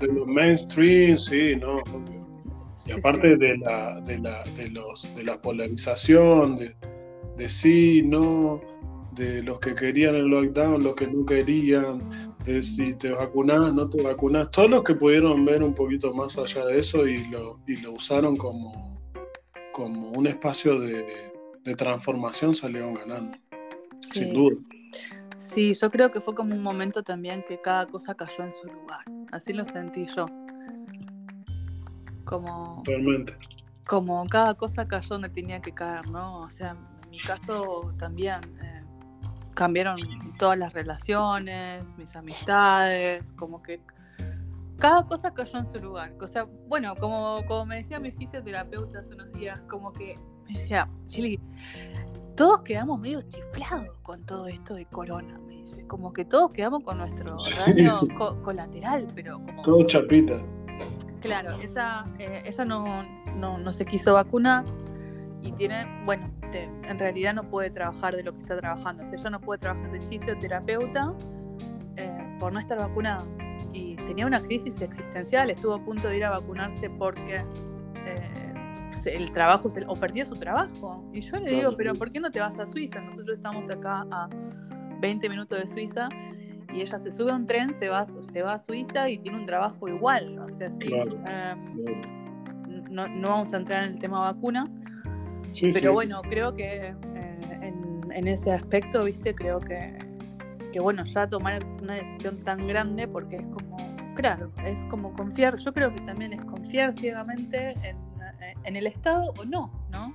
de 0.00 0.06
los 0.08 0.26
mainstreams 0.26 1.24
sí 1.24 1.56
no 1.56 1.82
y 2.86 2.92
aparte 2.92 3.36
de 3.36 3.58
la 3.58 4.00
de 4.00 4.18
la 4.18 4.44
de 4.56 4.70
los 4.70 5.08
de 5.14 5.24
la 5.24 5.40
polarización 5.40 6.58
de, 6.58 6.74
de 7.36 7.48
sí 7.48 8.02
no 8.04 8.60
de 9.14 9.42
los 9.42 9.60
que 9.60 9.74
querían 9.74 10.16
el 10.16 10.26
lockdown 10.26 10.82
los 10.82 10.94
que 10.94 11.06
no 11.06 11.24
querían 11.24 12.08
de 12.44 12.62
si 12.62 12.94
te 12.94 13.12
vacunás, 13.12 13.72
no 13.72 13.88
te 13.88 14.02
vacunás, 14.02 14.50
todos 14.50 14.70
los 14.70 14.82
que 14.82 14.94
pudieron 14.94 15.44
ver 15.44 15.62
un 15.62 15.74
poquito 15.74 16.12
más 16.14 16.36
allá 16.38 16.64
de 16.66 16.78
eso 16.78 17.06
y 17.06 17.26
lo, 17.28 17.60
y 17.66 17.76
lo 17.78 17.92
usaron 17.92 18.36
como, 18.36 19.00
como 19.72 20.10
un 20.10 20.26
espacio 20.26 20.78
de, 20.80 21.06
transformación 21.76 22.54
salieron 22.54 22.94
ganando, 22.94 23.38
sin 24.12 24.34
duda. 24.34 24.56
Sí, 25.38 25.72
yo 25.72 25.90
creo 25.90 26.10
que 26.10 26.20
fue 26.20 26.34
como 26.34 26.54
un 26.54 26.62
momento 26.62 27.02
también 27.02 27.42
que 27.48 27.58
cada 27.58 27.86
cosa 27.86 28.14
cayó 28.14 28.44
en 28.44 28.52
su 28.52 28.66
lugar, 28.66 29.04
así 29.32 29.52
lo 29.54 29.64
sentí 29.64 30.06
yo. 30.14 30.26
Como, 32.24 32.82
Totalmente. 32.84 33.34
Como 33.86 34.26
cada 34.28 34.54
cosa 34.54 34.86
cayó 34.86 35.08
donde 35.10 35.28
tenía 35.30 35.60
que 35.60 35.72
caer, 35.72 36.08
¿no? 36.10 36.42
O 36.42 36.50
sea, 36.50 36.76
en 37.04 37.10
mi 37.10 37.18
caso 37.18 37.94
también. 37.98 38.40
Eh, 38.62 38.73
cambiaron 39.54 39.96
todas 40.38 40.58
las 40.58 40.72
relaciones, 40.72 41.96
mis 41.96 42.14
amistades, 42.14 43.32
como 43.36 43.62
que 43.62 43.80
cada 44.78 45.06
cosa 45.06 45.32
cayó 45.32 45.58
en 45.58 45.70
su 45.70 45.78
lugar. 45.78 46.12
O 46.20 46.26
sea, 46.26 46.46
bueno, 46.68 46.94
como, 46.96 47.40
como 47.46 47.66
me 47.66 47.76
decía 47.76 47.98
mi 47.98 48.10
fisioterapeuta 48.10 49.00
hace 49.00 49.14
unos 49.14 49.32
días, 49.32 49.62
como 49.70 49.92
que 49.92 50.18
me 50.46 50.58
decía, 50.58 50.88
Eli, 51.12 51.40
todos 52.36 52.62
quedamos 52.62 52.98
medio 53.00 53.22
chiflados 53.22 53.96
con 54.02 54.24
todo 54.26 54.46
esto 54.46 54.74
de 54.74 54.86
corona, 54.86 55.38
me 55.46 55.54
dice. 55.54 55.86
Como 55.86 56.12
que 56.12 56.24
todos 56.24 56.50
quedamos 56.50 56.82
con 56.82 56.98
nuestro 56.98 57.36
daño 57.66 58.00
colateral, 58.42 59.06
pero 59.14 59.38
como... 59.44 59.62
Todo 59.62 59.86
chapita. 59.86 60.42
Claro, 61.20 61.58
esa, 61.60 62.04
eh, 62.18 62.42
esa 62.44 62.64
no, 62.64 63.02
no, 63.36 63.58
no 63.58 63.72
se 63.72 63.86
quiso 63.86 64.14
vacunar 64.14 64.64
y 65.42 65.52
tiene, 65.52 65.86
bueno, 66.04 66.30
en 66.62 66.98
realidad 66.98 67.34
no 67.34 67.48
puede 67.48 67.70
trabajar 67.70 68.16
de 68.16 68.22
lo 68.22 68.34
que 68.34 68.42
está 68.42 68.56
trabajando. 68.58 69.02
O 69.02 69.06
sea, 69.06 69.18
ella 69.18 69.30
no 69.30 69.40
puede 69.40 69.58
trabajar 69.58 69.90
de 69.90 70.00
fisioterapeuta 70.00 71.14
eh, 71.96 72.36
por 72.38 72.52
no 72.52 72.60
estar 72.60 72.78
vacunada. 72.78 73.24
Y 73.72 73.96
tenía 73.96 74.26
una 74.26 74.40
crisis 74.40 74.80
existencial, 74.80 75.50
estuvo 75.50 75.74
a 75.74 75.84
punto 75.84 76.08
de 76.08 76.16
ir 76.18 76.24
a 76.24 76.30
vacunarse 76.30 76.88
porque 76.90 77.44
eh, 78.06 78.54
el 79.06 79.32
trabajo, 79.32 79.68
se, 79.70 79.84
o 79.86 79.94
perdía 79.94 80.24
su 80.24 80.36
trabajo. 80.36 81.04
Y 81.12 81.20
yo 81.20 81.36
le 81.38 81.50
digo, 81.50 81.70
pero 81.76 81.94
¿por 81.94 82.10
qué 82.10 82.20
no 82.20 82.30
te 82.30 82.40
vas 82.40 82.58
a 82.58 82.66
Suiza? 82.66 83.00
Nosotros 83.00 83.36
estamos 83.36 83.68
acá 83.68 84.06
a 84.10 84.28
20 85.00 85.28
minutos 85.28 85.58
de 85.58 85.68
Suiza 85.68 86.08
y 86.72 86.80
ella 86.80 86.98
se 86.98 87.10
sube 87.10 87.30
a 87.30 87.36
un 87.36 87.46
tren, 87.46 87.74
se 87.74 87.88
va, 87.88 88.04
se 88.06 88.42
va 88.42 88.54
a 88.54 88.58
Suiza 88.58 89.08
y 89.08 89.18
tiene 89.18 89.38
un 89.38 89.46
trabajo 89.46 89.88
igual. 89.88 90.38
O 90.38 90.50
sea, 90.50 90.72
sí, 90.72 90.92
em, 90.92 92.00
no, 92.90 93.08
no, 93.08 93.28
vamos 93.28 93.52
a 93.52 93.56
entrar 93.58 93.84
en 93.84 93.94
el 93.94 94.00
tema 94.00 94.20
vacuna, 94.20 94.68
pero 95.60 95.92
bueno, 95.92 96.22
creo 96.22 96.54
que 96.54 96.94
eh, 97.14 97.74
en, 98.10 98.28
ese 98.28 98.52
aspecto, 98.52 99.04
viste, 99.04 99.34
creo 99.34 99.60
que, 99.60 99.96
que, 100.72 100.80
bueno, 100.80 101.04
ya 101.04 101.28
tomar 101.28 101.64
una 101.82 101.94
decisión 101.94 102.38
tan 102.38 102.66
grande, 102.66 103.06
porque 103.08 103.36
es 103.36 103.46
como, 103.46 103.76
claro, 104.14 104.50
es 104.64 104.78
como 104.90 105.12
confiar, 105.14 105.56
yo 105.58 105.72
creo 105.72 105.94
que 105.94 106.00
también 106.02 106.32
es 106.32 106.42
confiar 106.44 106.94
ciegamente 106.94 107.72
en, 107.82 107.96
eh, 108.42 108.54
el 108.64 108.86
Estado 108.86 109.32
o 109.38 109.44
no, 109.44 109.70
¿no? 109.90 110.14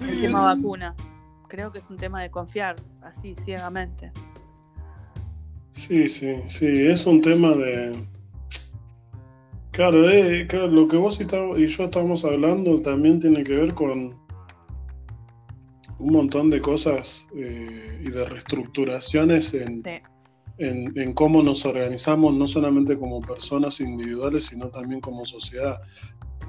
El 0.00 0.20
tema 0.22 0.40
vacuna. 0.42 0.94
Creo 1.48 1.72
que 1.72 1.80
es 1.80 1.90
un 1.90 1.96
tema 1.96 2.22
de 2.22 2.30
confiar 2.30 2.76
así 3.02 3.34
ciegamente. 3.44 4.12
Sí, 5.72 6.08
sí, 6.08 6.36
sí, 6.48 6.86
es 6.86 7.06
un 7.06 7.20
tema 7.20 7.50
de, 7.50 7.96
Claro, 9.80 10.10
eh, 10.10 10.46
lo 10.52 10.88
que 10.88 10.98
vos 10.98 11.18
y, 11.22 11.66
yo 11.66 11.84
estamos 11.84 12.26
hablando 12.26 12.82
también 12.82 13.18
tiene 13.18 13.42
que 13.42 13.56
ver 13.56 13.72
con 13.72 14.14
un 15.98 16.12
montón 16.12 16.50
de 16.50 16.60
cosas 16.60 17.30
eh, 17.34 17.98
y 18.04 18.10
de 18.10 18.26
reestructuraciones 18.26 19.54
en, 19.54 19.82
en, 20.58 21.14
cómo 21.14 21.42
nos 21.42 21.64
organizamos, 21.64 22.34
no 22.34 22.46
solamente 22.46 22.94
como 22.94 23.22
personas 23.22 23.80
individuales, 23.80 24.48
sino 24.48 24.68
también 24.68 25.00
como 25.00 25.24
sociedad. 25.24 25.78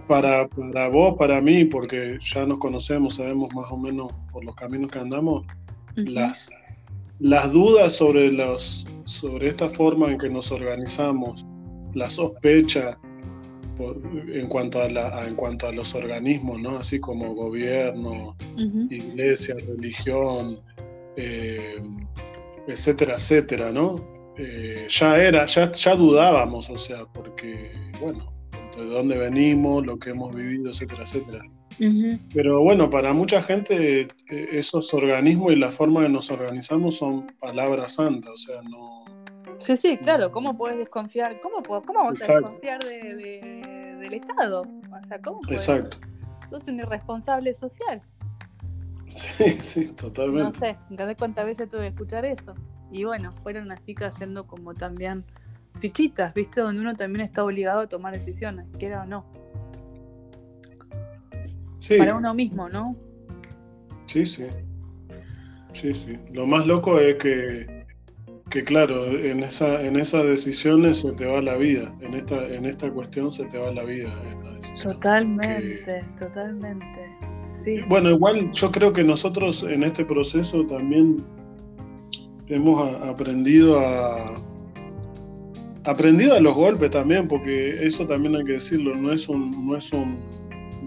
Para, 0.09 0.49
para 0.49 0.89
vos, 0.89 1.15
para 1.17 1.39
mí, 1.39 1.63
porque 1.63 2.17
ya 2.19 2.45
nos 2.45 2.57
conocemos, 2.57 3.15
sabemos 3.15 3.53
más 3.55 3.71
o 3.71 3.77
menos 3.77 4.11
por 4.33 4.43
los 4.43 4.55
caminos 4.55 4.91
que 4.91 4.99
andamos, 4.99 5.47
las, 5.95 6.51
las 7.19 7.49
dudas 7.49 7.95
sobre, 7.95 8.29
los, 8.29 8.93
sobre 9.05 9.47
esta 9.47 9.69
forma 9.69 10.11
en 10.11 10.17
que 10.17 10.29
nos 10.29 10.51
organizamos, 10.51 11.45
la 11.93 12.09
sospecha, 12.09 12.99
en 14.33 14.47
cuanto 14.47 14.81
a, 14.81 14.89
la, 14.89 15.25
en 15.27 15.35
cuanto 15.35 15.67
a 15.67 15.71
los 15.71 15.95
organismos, 15.95 16.59
¿no? 16.61 16.77
Así 16.77 16.99
como 16.99 17.33
gobierno, 17.33 18.35
iglesia, 18.89 19.55
religión, 19.55 20.59
eh, 21.15 21.81
etcétera, 22.67 23.15
etcétera, 23.15 23.71
¿no? 23.71 24.07
Eh, 24.37 24.85
ya 24.87 25.17
era, 25.17 25.45
ya, 25.45 25.71
ya 25.71 25.95
dudábamos, 25.95 26.69
o 26.69 26.77
sea, 26.77 27.05
porque, 27.13 27.71
bueno, 27.99 28.33
de 28.77 28.85
dónde 28.85 29.17
venimos, 29.17 29.85
lo 29.85 29.97
que 29.97 30.11
hemos 30.11 30.33
vivido, 30.35 30.71
etcétera, 30.71 31.03
etcétera. 31.03 31.43
Pero 32.33 32.61
bueno, 32.61 32.91
para 32.91 33.11
mucha 33.11 33.41
gente 33.41 34.01
eh, 34.01 34.49
esos 34.51 34.93
organismos 34.93 35.51
y 35.51 35.55
la 35.55 35.71
forma 35.71 36.03
de 36.03 36.09
nos 36.09 36.29
organizamos 36.29 36.97
son 36.97 37.25
palabras 37.39 37.95
santas, 37.95 38.31
o 38.33 38.37
sea, 38.37 38.61
no, 38.69 39.01
Sí, 39.61 39.77
sí, 39.77 39.97
claro, 39.97 40.31
¿cómo 40.31 40.57
puedes 40.57 40.77
desconfiar? 40.77 41.39
¿Cómo, 41.39 41.61
cómo 41.61 41.99
vamos 41.99 42.21
a 42.23 42.27
desconfiar 42.27 42.83
de, 42.83 43.61
del 44.01 44.15
Estado? 44.15 44.63
O 44.63 45.07
sea, 45.07 45.21
¿cómo 45.21 45.41
puedes? 45.41 45.69
Exacto. 45.69 45.97
Sos 46.49 46.67
un 46.67 46.79
irresponsable 46.79 47.53
social. 47.53 48.01
Sí, 49.07 49.49
sí, 49.59 49.87
totalmente. 49.93 50.43
No 50.43 50.53
sé, 50.53 50.77
cada 50.95 51.15
cuántas 51.15 51.45
veces 51.45 51.69
tuve 51.69 51.81
que 51.81 51.87
escuchar 51.87 52.25
eso. 52.25 52.55
Y 52.91 53.03
bueno, 53.03 53.33
fueron 53.43 53.71
así 53.71 53.93
cayendo 53.93 54.47
como 54.47 54.73
también 54.73 55.23
fichitas, 55.79 56.33
¿viste? 56.33 56.61
Donde 56.61 56.81
uno 56.81 56.95
también 56.95 57.25
está 57.25 57.43
obligado 57.43 57.81
a 57.81 57.87
tomar 57.87 58.13
decisiones, 58.13 58.67
quiera 58.77 59.03
o 59.03 59.05
no. 59.05 59.25
Sí. 61.79 61.97
Para 61.97 62.15
uno 62.15 62.33
mismo, 62.33 62.69
¿no? 62.69 62.95
Sí, 64.05 64.25
sí. 64.25 64.47
Sí, 65.69 65.93
sí. 65.93 66.19
Lo 66.31 66.45
más 66.45 66.67
loco 66.67 66.99
es 66.99 67.15
que 67.15 67.80
que 68.51 68.63
claro, 68.65 69.07
en, 69.07 69.43
esa, 69.43 69.81
en 69.81 69.95
esas 69.95 70.25
decisiones 70.25 70.99
se 70.99 71.11
te 71.13 71.25
va 71.25 71.41
la 71.41 71.55
vida, 71.55 71.95
en 72.01 72.13
esta, 72.13 72.45
en 72.53 72.65
esta 72.65 72.91
cuestión 72.91 73.31
se 73.31 73.45
te 73.45 73.57
va 73.57 73.71
la 73.71 73.83
vida. 73.83 74.13
totalmente, 74.83 76.05
totalmente. 76.19 77.17
Sí. 77.63 77.79
Bueno, 77.87 78.11
igual 78.11 78.51
yo 78.51 78.69
creo 78.69 78.91
que 78.91 79.03
nosotros 79.03 79.63
en 79.63 79.83
este 79.83 80.03
proceso 80.05 80.65
también 80.67 81.23
hemos 82.47 82.93
aprendido 83.03 83.79
a 83.79 84.41
aprendido 85.85 86.35
a 86.35 86.41
los 86.41 86.53
golpes 86.53 86.91
también, 86.91 87.27
porque 87.27 87.85
eso 87.85 88.05
también 88.05 88.35
hay 88.35 88.43
que 88.43 88.53
decirlo, 88.53 88.95
no 88.95 89.13
es 89.13 89.29
un, 89.29 89.65
no 89.65 89.77
es 89.77 89.91
un, 89.93 90.19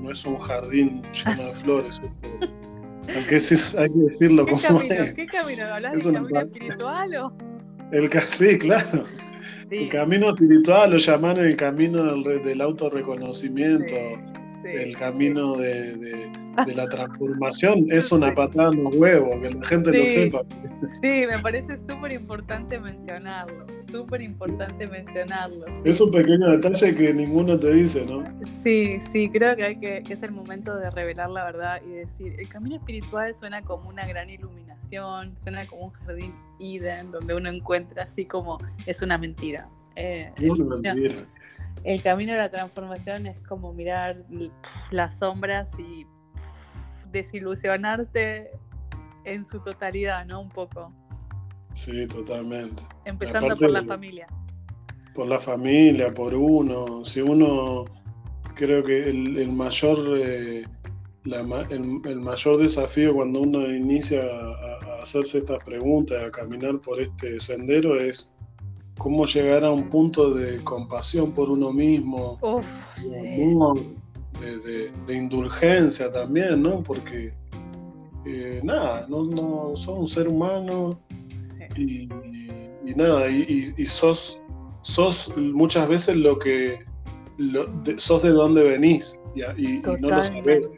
no 0.03 0.11
es 0.11 0.24
un 0.27 0.38
jardín 0.38 1.03
lleno 1.12 1.46
de 1.46 1.55
flores. 1.55 2.03
Aunque 3.16 3.40
sí, 3.40 3.55
hay 3.79 3.90
que 3.90 3.98
decirlo 3.98 4.46
como 4.46 4.83
es. 4.83 5.14
¿Qué 5.14 5.27
camino? 5.27 5.64
¿Hablas 5.64 6.05
de 6.05 6.12
camino 6.12 6.40
espiritual 6.40 7.16
o? 7.16 7.53
El, 7.92 8.10
sí, 8.28 8.58
claro. 8.58 9.04
El 9.70 9.88
camino 9.88 10.30
espiritual 10.30 10.92
lo 10.92 10.98
llaman 10.98 11.38
el 11.38 11.56
camino 11.56 12.02
del, 12.04 12.42
del 12.42 12.60
autorreconocimiento. 12.60 13.94
el 14.64 14.96
camino 14.96 15.56
de, 15.56 16.30
la 16.74 16.88
transformación 16.90 17.86
es 17.90 18.12
una 18.12 18.34
patada 18.34 18.72
en 18.72 18.84
los 18.84 18.94
huevos, 18.94 19.40
que 19.42 19.50
la 19.50 19.66
gente 19.66 19.98
lo 19.98 20.06
sepa. 20.06 20.42
Sí, 21.02 21.24
me 21.26 21.38
parece 21.40 21.78
súper 21.78 22.12
importante 22.12 22.78
mencionarlo, 22.78 23.66
súper 23.94 24.22
importante 24.22 24.87
mencionarlo. 24.87 25.66
Es 25.85 26.00
un 26.00 26.11
pequeño 26.11 26.48
detalle 26.48 26.94
que 26.96 27.14
ninguno 27.14 27.59
te 27.59 27.72
dice, 27.72 28.04
¿no? 28.07 28.24
Sí, 28.62 29.00
sí, 29.12 29.30
creo 29.30 29.54
que, 29.54 29.64
hay 29.64 29.76
que, 29.78 30.02
que 30.02 30.14
es 30.14 30.22
el 30.22 30.33
momento 30.33 30.74
de 30.76 30.90
revelar 30.90 31.30
la 31.30 31.44
verdad 31.44 31.80
y 31.87 31.90
decir, 31.90 32.35
el 32.38 32.48
camino 32.48 32.74
espiritual 32.76 33.33
suena 33.35 33.62
como 33.62 33.88
una 33.88 34.07
gran 34.07 34.28
iluminación, 34.30 35.38
suena 35.38 35.64
como 35.66 35.87
un 35.87 35.90
jardín 35.92 36.35
Eden, 36.59 37.12
donde 37.12 37.35
uno 37.35 37.48
encuentra 37.48 38.04
así 38.04 38.24
como, 38.24 38.59
es 38.87 39.00
una 39.00 39.16
mentira. 39.16 39.68
Eh, 39.94 40.33
una 40.40 40.76
mentira 40.76 41.14
el 41.85 42.02
camino 42.02 42.33
de 42.33 42.38
la 42.38 42.50
transformación 42.50 43.26
es 43.26 43.38
como 43.40 43.72
mirar 43.72 44.24
las 44.90 45.18
sombras 45.18 45.70
y 45.78 46.07
desilusionarte 47.12 48.50
en 49.24 49.44
su 49.46 49.61
totalidad, 49.61 50.24
¿no? 50.26 50.40
Un 50.40 50.48
poco. 50.48 50.92
Sí, 51.74 52.06
totalmente. 52.06 52.82
Empezando 53.04 53.56
por 53.56 53.70
la 53.70 53.84
familia. 53.84 54.26
Por 55.14 55.26
la 55.26 55.38
familia, 55.38 56.14
por 56.14 56.34
uno. 56.34 57.04
Si 57.04 57.20
uno, 57.20 57.84
creo 58.54 58.82
que 58.82 59.10
el, 59.10 59.52
mayor, 59.52 59.98
eh, 60.18 60.64
el, 61.24 62.20
mayor 62.20 62.56
desafío 62.58 63.14
cuando 63.14 63.42
uno 63.42 63.68
inicia 63.74 64.22
a 64.22 65.02
hacerse 65.02 65.38
estas 65.38 65.62
preguntas, 65.64 66.24
a 66.24 66.30
caminar 66.30 66.80
por 66.80 67.00
este 67.00 67.38
sendero, 67.40 68.00
es 68.00 68.32
cómo 68.98 69.26
llegar 69.26 69.64
a 69.64 69.72
un 69.72 69.88
punto 69.90 70.32
de 70.32 70.62
compasión 70.62 71.32
por 71.32 71.50
uno 71.50 71.72
mismo, 71.72 72.38
de, 74.40 75.14
indulgencia 75.16 76.12
también, 76.12 76.62
¿no? 76.62 76.82
Porque 76.82 77.34
eh, 78.26 78.60
nada, 78.62 79.06
no, 79.08 79.24
no 79.24 79.76
sos 79.76 79.98
un 79.98 80.06
ser 80.08 80.28
humano 80.28 81.00
y, 81.76 82.08
nada, 82.96 83.30
y, 83.30 83.72
sos, 83.87 84.40
sos 84.82 85.37
muchas 85.37 85.88
veces 85.88 86.16
lo 86.16 86.38
que 86.38 86.78
sos 87.96 88.22
de 88.22 88.30
dónde 88.30 88.62
venís 88.62 89.20
y, 89.56 89.80
no 89.80 90.08
lo 90.10 90.24
sabés 90.24 90.70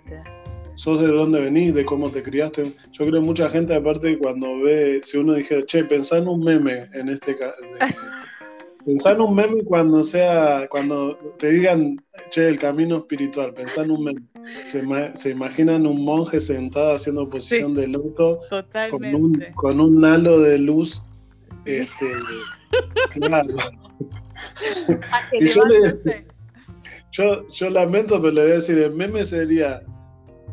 sos 0.76 1.00
de 1.00 1.08
dónde 1.08 1.40
venís, 1.40 1.74
de 1.74 1.84
cómo 1.84 2.10
te 2.10 2.22
criaste. 2.22 2.74
Yo 2.92 3.06
creo 3.06 3.20
que 3.20 3.26
mucha 3.26 3.48
gente, 3.48 3.74
aparte, 3.74 4.16
cuando 4.18 4.60
ve, 4.60 5.00
si 5.02 5.18
uno 5.18 5.34
dijera, 5.34 5.64
che, 5.64 5.84
pensá 5.84 6.18
en 6.18 6.28
un 6.28 6.44
meme 6.44 6.86
en 6.94 7.08
este 7.08 7.36
caso. 7.36 7.56
Pensá 8.86 9.10
en 9.10 9.20
un 9.20 9.34
meme 9.34 9.64
cuando 9.64 10.04
sea, 10.04 10.68
cuando 10.70 11.16
te 11.38 11.50
digan, 11.50 11.96
che, 12.30 12.48
el 12.48 12.56
camino 12.56 12.98
espiritual, 12.98 13.52
pensá 13.52 13.82
en 13.82 13.90
un 13.90 14.04
meme. 14.04 14.22
Se, 14.64 15.30
imaginan 15.30 15.88
un 15.88 16.04
monje 16.04 16.38
sentado 16.40 16.94
haciendo 16.94 17.28
posición 17.28 17.74
de 17.74 17.88
loto 17.88 18.38
con 18.90 19.04
un, 19.04 19.44
con 19.56 19.80
un 19.80 20.04
halo 20.04 20.38
de 20.40 20.58
luz. 20.58 21.02
Este, 21.64 22.06
claro. 23.10 23.48
y 25.32 25.46
yo, 25.46 25.64
le, 25.64 26.26
yo, 27.10 27.48
yo 27.48 27.70
lamento, 27.70 28.22
pero 28.22 28.34
le 28.34 28.42
voy 28.42 28.50
a 28.52 28.54
decir, 28.54 28.78
el 28.78 28.94
meme 28.94 29.24
sería 29.24 29.82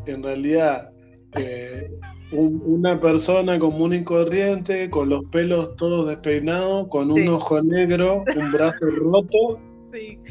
en 0.06 0.24
realidad 0.24 0.90
eh, 1.36 1.88
una 2.34 2.98
persona 3.00 3.58
común 3.58 3.94
y 3.94 4.02
corriente, 4.02 4.90
con 4.90 5.08
los 5.08 5.24
pelos 5.26 5.76
todos 5.76 6.08
despeinados, 6.08 6.88
con 6.88 7.10
un 7.10 7.28
ojo 7.28 7.62
negro, 7.62 8.24
un 8.36 8.52
brazo 8.52 8.86
roto. 8.86 9.60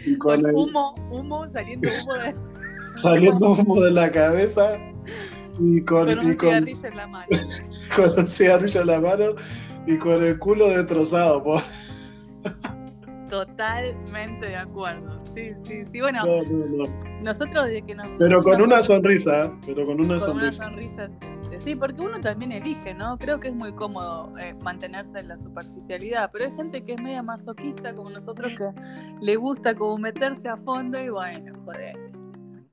Y 0.05 0.17
con, 0.17 0.45
humo, 0.53 0.93
humo, 1.09 1.49
saliendo 1.49 1.87
humo 1.87 2.13
de... 2.15 2.33
saliendo 3.01 3.51
humo 3.53 3.79
de 3.79 3.91
la 3.91 4.11
cabeza. 4.11 4.77
Y 5.57 5.81
con, 5.83 6.09
un 6.09 6.37
cigarrillo 6.37 6.85
en 6.85 6.97
la 6.97 7.07
mano. 7.07 7.27
con 7.95 8.19
un 8.19 8.27
cigarrillo 8.27 8.81
en 8.81 8.87
la 8.87 8.99
mano 8.99 9.23
y 9.87 9.97
con 9.97 10.21
el 10.21 10.37
culo 10.37 10.67
destrozado. 10.67 11.43
Totalmente 13.29 14.47
de 14.47 14.55
acuerdo. 14.57 15.21
Sí, 15.35 15.51
sí, 15.63 15.83
sí. 15.91 16.01
Bueno, 16.01 16.23
nosotros 17.21 17.65
desde 17.65 17.83
que 17.83 17.95
nos. 17.95 18.07
Pero 18.19 18.43
con 18.43 18.61
una 18.61 18.81
sonrisa, 18.81 19.51
pero 19.65 19.85
con 19.85 19.99
una 20.01 20.19
sonrisa. 20.19 20.67
Una 20.67 20.75
sonrisa 20.75 21.09
sí. 21.19 21.42
Porque 21.79 22.01
uno 22.01 22.19
también 22.19 22.51
elige, 22.51 22.93
¿no? 22.93 23.17
Creo 23.17 23.39
que 23.39 23.47
es 23.47 23.55
muy 23.55 23.71
cómodo 23.71 24.37
eh, 24.37 24.53
mantenerse 24.61 25.19
en 25.19 25.29
la 25.29 25.39
superficialidad, 25.39 26.29
pero 26.31 26.45
hay 26.45 26.51
gente 26.55 26.83
que 26.83 26.93
es 26.93 27.01
media 27.01 27.23
masoquista 27.23 27.95
como 27.95 28.09
nosotros 28.09 28.51
que 28.57 28.69
le 29.21 29.35
gusta 29.37 29.73
como 29.73 29.97
meterse 29.97 30.49
a 30.49 30.57
fondo 30.57 30.99
y 31.01 31.09
bueno, 31.09 31.53
joder. 31.65 31.97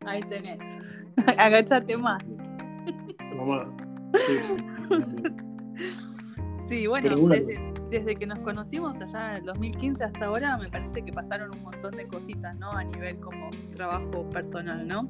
Ahí 0.07 0.20
tenés. 0.22 0.59
Agachate 1.38 1.96
más. 1.96 2.22
Sí, 4.26 4.40
sí. 4.40 4.57
sí 6.68 6.87
bueno, 6.87 7.16
desde 7.90 8.16
que 8.16 8.26
nos 8.26 8.38
conocimos 8.40 8.98
allá 9.00 9.31
en 9.31 9.37
el 9.37 9.44
2015 9.44 10.05
hasta 10.05 10.26
ahora, 10.26 10.57
me 10.57 10.68
parece 10.68 11.03
que 11.03 11.12
pasaron 11.12 11.53
un 11.55 11.62
montón 11.62 11.96
de 11.96 12.07
cositas, 12.09 12.57
¿no? 12.57 12.72
A 12.72 12.85
nivel 12.85 13.18
como 13.18 13.50
trabajo 13.72 14.29
personal, 14.31 14.87
¿no? 14.87 15.09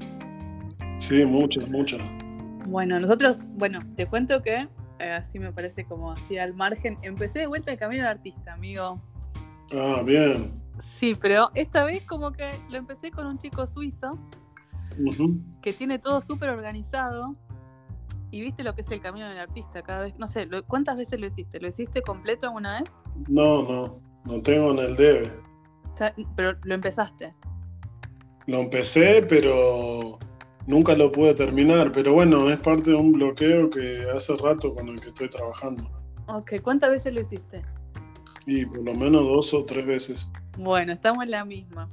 Sí, 0.99 1.25
muchas, 1.25 1.69
muchas. 1.69 2.01
Bueno, 2.71 2.99
nosotros, 3.01 3.41
bueno, 3.55 3.81
te 3.97 4.07
cuento 4.07 4.43
que 4.43 4.69
eh, 5.01 5.13
así 5.13 5.39
me 5.39 5.53
parece 5.53 5.85
como 5.85 6.13
así 6.13 6.39
al 6.39 6.55
margen. 6.55 6.99
Empecé 7.03 7.41
de 7.41 7.47
vuelta 7.47 7.73
el 7.73 7.79
camino 7.79 8.03
del 8.03 8.13
artista, 8.13 8.55
amigo. 8.55 9.01
Ah, 9.73 10.03
bien. 10.05 10.55
Sí, 10.99 11.15
pero 11.21 11.51
esta 11.55 11.85
vez 11.85 12.05
como 12.05 12.33
que 12.33 12.51
lo 12.71 12.79
empecé 12.79 13.11
con 13.11 13.27
un 13.27 13.39
chico 13.39 13.67
suizo 13.67 14.19
que 15.63 15.73
tiene 15.73 15.99
todo 15.99 16.21
súper 16.21 16.51
organizado 16.51 17.37
¿Y 18.33 18.43
viste 18.43 18.63
lo 18.63 18.75
que 18.75 18.83
es 18.83 18.91
el 18.91 19.01
camino 19.01 19.29
del 19.29 19.39
artista 19.39 19.83
cada 19.83 20.03
vez? 20.03 20.15
No 20.19 20.29
sé, 20.29 20.49
¿cuántas 20.69 20.97
veces 20.97 21.19
lo 21.19 21.27
hiciste? 21.27 21.59
¿Lo 21.59 21.69
hiciste 21.69 22.01
completo 22.03 22.47
alguna 22.47 22.81
vez? 22.81 22.91
No, 23.29 23.63
no, 23.65 23.95
no 24.25 24.43
tengo 24.43 24.71
en 24.71 24.79
el 24.79 24.97
debe. 24.97 25.33
Pero 26.37 26.57
lo 26.63 26.75
empezaste. 26.75 27.35
Lo 28.47 28.59
empecé, 28.59 29.27
pero 29.29 30.19
nunca 30.71 30.95
lo 30.95 31.13
pude 31.13 31.35
terminar. 31.35 31.93
Pero 31.93 32.15
bueno, 32.15 32.49
es 32.49 32.59
parte 32.59 32.91
de 32.91 32.97
un 32.97 33.13
bloqueo 33.13 33.69
que 33.69 34.07
hace 34.15 34.37
rato 34.37 34.75
con 34.75 34.89
el 34.89 35.01
que 35.01 35.09
estoy 35.09 35.29
trabajando. 35.29 35.91
Ok, 36.29 36.55
¿cuántas 36.63 36.91
veces 36.91 37.13
lo 37.13 37.21
hiciste? 37.21 37.63
Y 38.47 38.65
por 38.65 38.85
lo 38.85 38.95
menos 38.95 39.23
dos 39.23 39.53
o 39.53 39.65
tres 39.65 39.85
veces. 39.85 40.33
Bueno, 40.57 40.93
estamos 40.93 41.25
en 41.25 41.33
la 41.33 41.45
misma. 41.45 41.89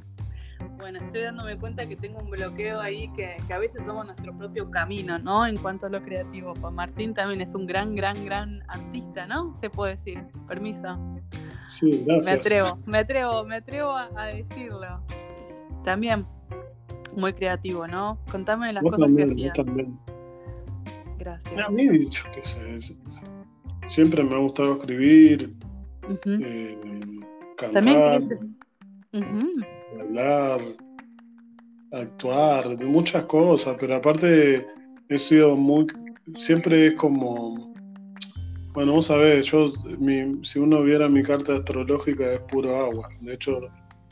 Bueno, 0.77 0.99
estoy 0.99 1.23
dándome 1.23 1.57
cuenta 1.57 1.87
que 1.87 1.95
tengo 1.95 2.19
un 2.19 2.29
bloqueo 2.29 2.79
ahí 2.79 3.11
que, 3.15 3.35
a 3.51 3.57
veces 3.57 3.83
somos 3.85 4.05
nuestro 4.05 4.37
propio 4.37 4.69
camino, 4.69 5.17
¿no? 5.17 5.45
En 5.47 5.57
cuanto 5.57 5.87
a 5.87 5.89
lo 5.89 6.03
creativo. 6.03 6.53
Pues 6.53 6.73
Martín 6.73 7.13
también 7.13 7.41
es 7.41 7.53
un 7.55 7.65
gran, 7.65 7.95
gran, 7.95 8.23
gran 8.23 8.63
artista, 8.67 9.25
¿no? 9.25 9.55
Se 9.55 9.69
puede 9.69 9.95
decir. 9.95 10.23
Permiso. 10.47 10.97
Sí, 11.67 12.03
gracias. 12.05 12.25
Me 12.25 12.39
atrevo, 12.39 12.79
me 12.85 12.97
atrevo, 12.99 13.43
me 13.43 13.55
atrevo 13.55 13.95
a, 13.95 14.25
decirlo. 14.27 15.01
También 15.83 16.25
muy 17.17 17.33
creativo, 17.33 17.87
¿no? 17.87 18.19
Contame 18.31 18.71
las 18.71 18.83
cosas 18.83 19.09
que 19.15 19.23
hacías. 19.23 19.53
también. 19.53 19.99
Gracias. 21.17 21.67
A 21.67 21.71
mí, 21.71 21.87
dicho 21.89 22.23
que 22.33 22.45
sé, 22.45 22.95
siempre 23.87 24.23
me 24.23 24.35
ha 24.35 24.37
gustado 24.37 24.73
escribir, 24.73 25.53
eh, 26.25 26.77
cantar. 27.57 27.83
También 27.83 29.65
hablar, 29.99 30.61
actuar, 31.91 32.83
muchas 32.83 33.25
cosas, 33.25 33.75
pero 33.79 33.95
aparte 33.95 34.65
he 35.09 35.17
sido 35.17 35.55
muy, 35.55 35.87
siempre 36.35 36.87
es 36.87 36.93
como, 36.93 37.73
bueno, 38.73 38.93
vos 38.93 39.05
sabés, 39.07 39.47
yo, 39.47 39.67
si 40.43 40.59
uno 40.59 40.83
viera 40.83 41.09
mi 41.09 41.23
carta 41.23 41.57
astrológica 41.57 42.33
es 42.33 42.39
puro 42.41 42.75
agua, 42.75 43.09
de 43.21 43.33
hecho 43.33 43.59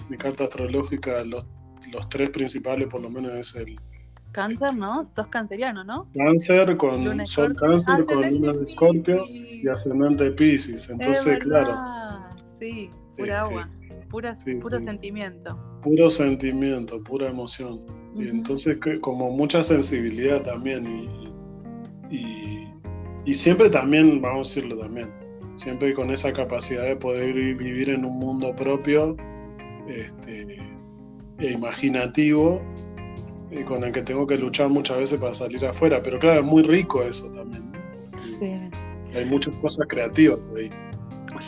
mi 0.10 0.18
carta 0.18 0.46
astrológica, 0.46 1.24
los, 1.24 1.46
los 1.92 2.10
tres 2.10 2.30
principales 2.30 2.88
por 2.88 3.02
lo 3.02 3.10
menos 3.10 3.34
es 3.34 3.56
el... 3.56 3.80
Cáncer, 4.32 4.76
¿no? 4.76 5.06
Sos 5.06 5.28
canceriano, 5.28 5.84
¿no? 5.84 6.10
Cáncer 6.14 6.76
con 6.76 7.26
Sol 7.26 7.56
Cáncer, 7.56 8.06
con 8.06 8.30
Luna 8.30 8.52
de 8.52 8.66
Escorpio 8.66 9.26
y 9.30 9.66
Ascendente 9.70 10.26
de 10.26 10.32
Pisces. 10.32 10.90
Entonces, 10.90 11.40
claro. 11.40 11.78
Sí, 12.60 12.90
pura 13.16 13.44
este, 13.44 13.56
agua 13.56 13.70
puro 14.62 14.80
sentimiento. 14.80 15.58
Puro 15.82 16.10
sentimiento, 16.10 17.04
pura 17.04 17.30
emoción. 17.30 17.82
Y 18.16 18.30
entonces 18.30 18.78
como 19.02 19.32
mucha 19.32 19.64
sensibilidad 19.64 20.42
también 20.42 20.88
y, 22.10 22.68
y, 23.26 23.34
siempre 23.34 23.70
también, 23.70 24.22
vamos 24.22 24.48
a 24.48 24.56
decirlo 24.56 24.78
también, 24.78 25.10
siempre 25.56 25.94
con 25.94 26.12
esa 26.12 26.32
capacidad 26.32 26.84
de 26.84 26.96
poder 26.96 27.34
vivir 27.34 27.90
en 27.90 28.06
un 28.06 28.18
mundo 28.18 28.56
propio 28.56 29.18
este, 29.90 30.58
e 31.40 31.52
imaginativo 31.52 32.62
y 33.52 33.64
con 33.64 33.84
el 33.84 33.92
que 33.92 34.02
tengo 34.02 34.26
que 34.28 34.38
luchar 34.38 34.70
muchas 34.70 34.98
veces 34.98 35.20
para 35.20 35.34
salir 35.34 35.66
afuera. 35.66 36.02
Pero 36.04 36.20
claro, 36.20 36.42
es 36.42 36.46
muy 36.46 36.64
rico 36.64 37.04
eso 37.04 37.32
también. 37.32 37.72
Hay 39.16 39.26
muchas 39.26 39.56
cosas 39.58 39.88
creativas 39.88 40.40
ahí. 40.58 40.70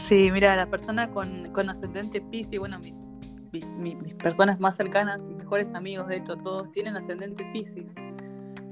Sí, 0.08 0.30
mira, 0.32 0.56
la 0.56 0.69
persona 0.69 1.10
con, 1.12 1.52
con 1.52 1.69
ascendente 1.69 2.21
Pisces, 2.21 2.60
bueno, 2.60 2.80
mis, 2.80 3.00
mis, 3.52 4.13
personas 4.15 4.60
más 4.60 4.76
cercanas, 4.76 5.19
mis 5.19 5.38
mejores 5.38 5.73
amigos, 5.73 6.08
de 6.08 6.17
hecho, 6.17 6.36
todos 6.38 6.71
tienen 6.71 6.95
ascendente 6.95 7.45
Pisces. 7.54 7.93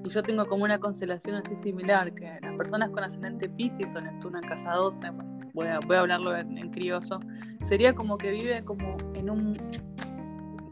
Y 0.04 0.10
yo 0.10 0.21
tengo 0.23 0.45
como 0.45 0.63
una 0.63 0.80
constelación 0.80 1.36
así 1.36 1.56
similar, 1.56 2.13
que 2.13 2.38
las 2.41 2.54
personas 2.54 2.89
con 2.89 3.04
ascendente 3.04 3.49
Pisces 3.49 3.95
o 3.95 4.01
Neptuno 4.01 4.39
en 4.39 4.47
casa 4.47 4.71
12, 4.73 5.08
voy, 5.54 5.67
a, 5.67 5.80
voy 5.80 5.95
a 5.95 6.01
hablarlo 6.01 6.36
en, 6.36 6.58
en 6.58 6.69
crioso, 6.69 7.19
sería 7.63 7.93
como 7.93 8.17
que 8.17 8.32
vive 8.32 8.63
como 8.63 8.97
en 9.13 9.30
un... 9.30 9.54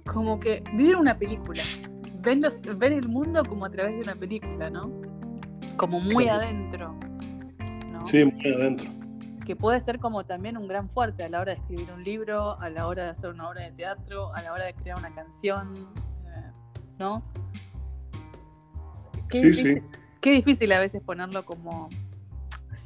como 0.06 0.39
que 0.39 0.63
vive 0.74 0.96
una 0.96 1.18
película. 1.18 1.62
Ven, 2.22 2.42
los, 2.42 2.62
ven 2.62 2.94
el 2.94 3.08
mundo 3.08 3.44
como 3.44 3.66
a 3.66 3.70
través 3.70 3.96
de 3.96 4.02
una 4.02 4.16
película, 4.16 4.70
¿no? 4.70 4.92
Como 5.78 6.00
muy 6.00 6.28
adentro. 6.28 6.98
¿no? 7.92 8.06
Sí, 8.08 8.24
muy 8.26 8.54
adentro. 8.54 8.89
Que 9.46 9.56
puede 9.56 9.80
ser 9.80 10.00
como 10.00 10.26
también 10.26 10.58
un 10.58 10.68
gran 10.68 10.89
fuerte 10.89 11.24
a 11.24 11.30
la 11.30 11.42
hora 11.42 11.54
de 11.54 11.60
escribir 11.60 11.92
un 11.92 12.04
libro, 12.04 12.58
a 12.60 12.70
la 12.70 12.88
hora 12.88 13.04
de 13.04 13.10
hacer 13.10 13.30
una 13.30 13.50
obra 13.50 13.63
de 13.63 13.72
teatro, 13.72 14.34
a 14.34 14.42
la 14.42 14.54
hora 14.54 14.66
de 14.66 14.74
crear 14.74 14.98
una 14.98 15.13
canción, 15.13 15.89
eh, 16.26 16.52
¿no? 16.98 17.24
Qué, 19.28 19.39
Sí, 19.39 19.42
difícil, 19.42 19.82
sí. 19.82 20.00
qué 20.22 20.32
difícil 20.32 20.72
a 20.72 20.80
veces 20.80 21.02
ponerlo 21.02 21.46
como. 21.46 21.89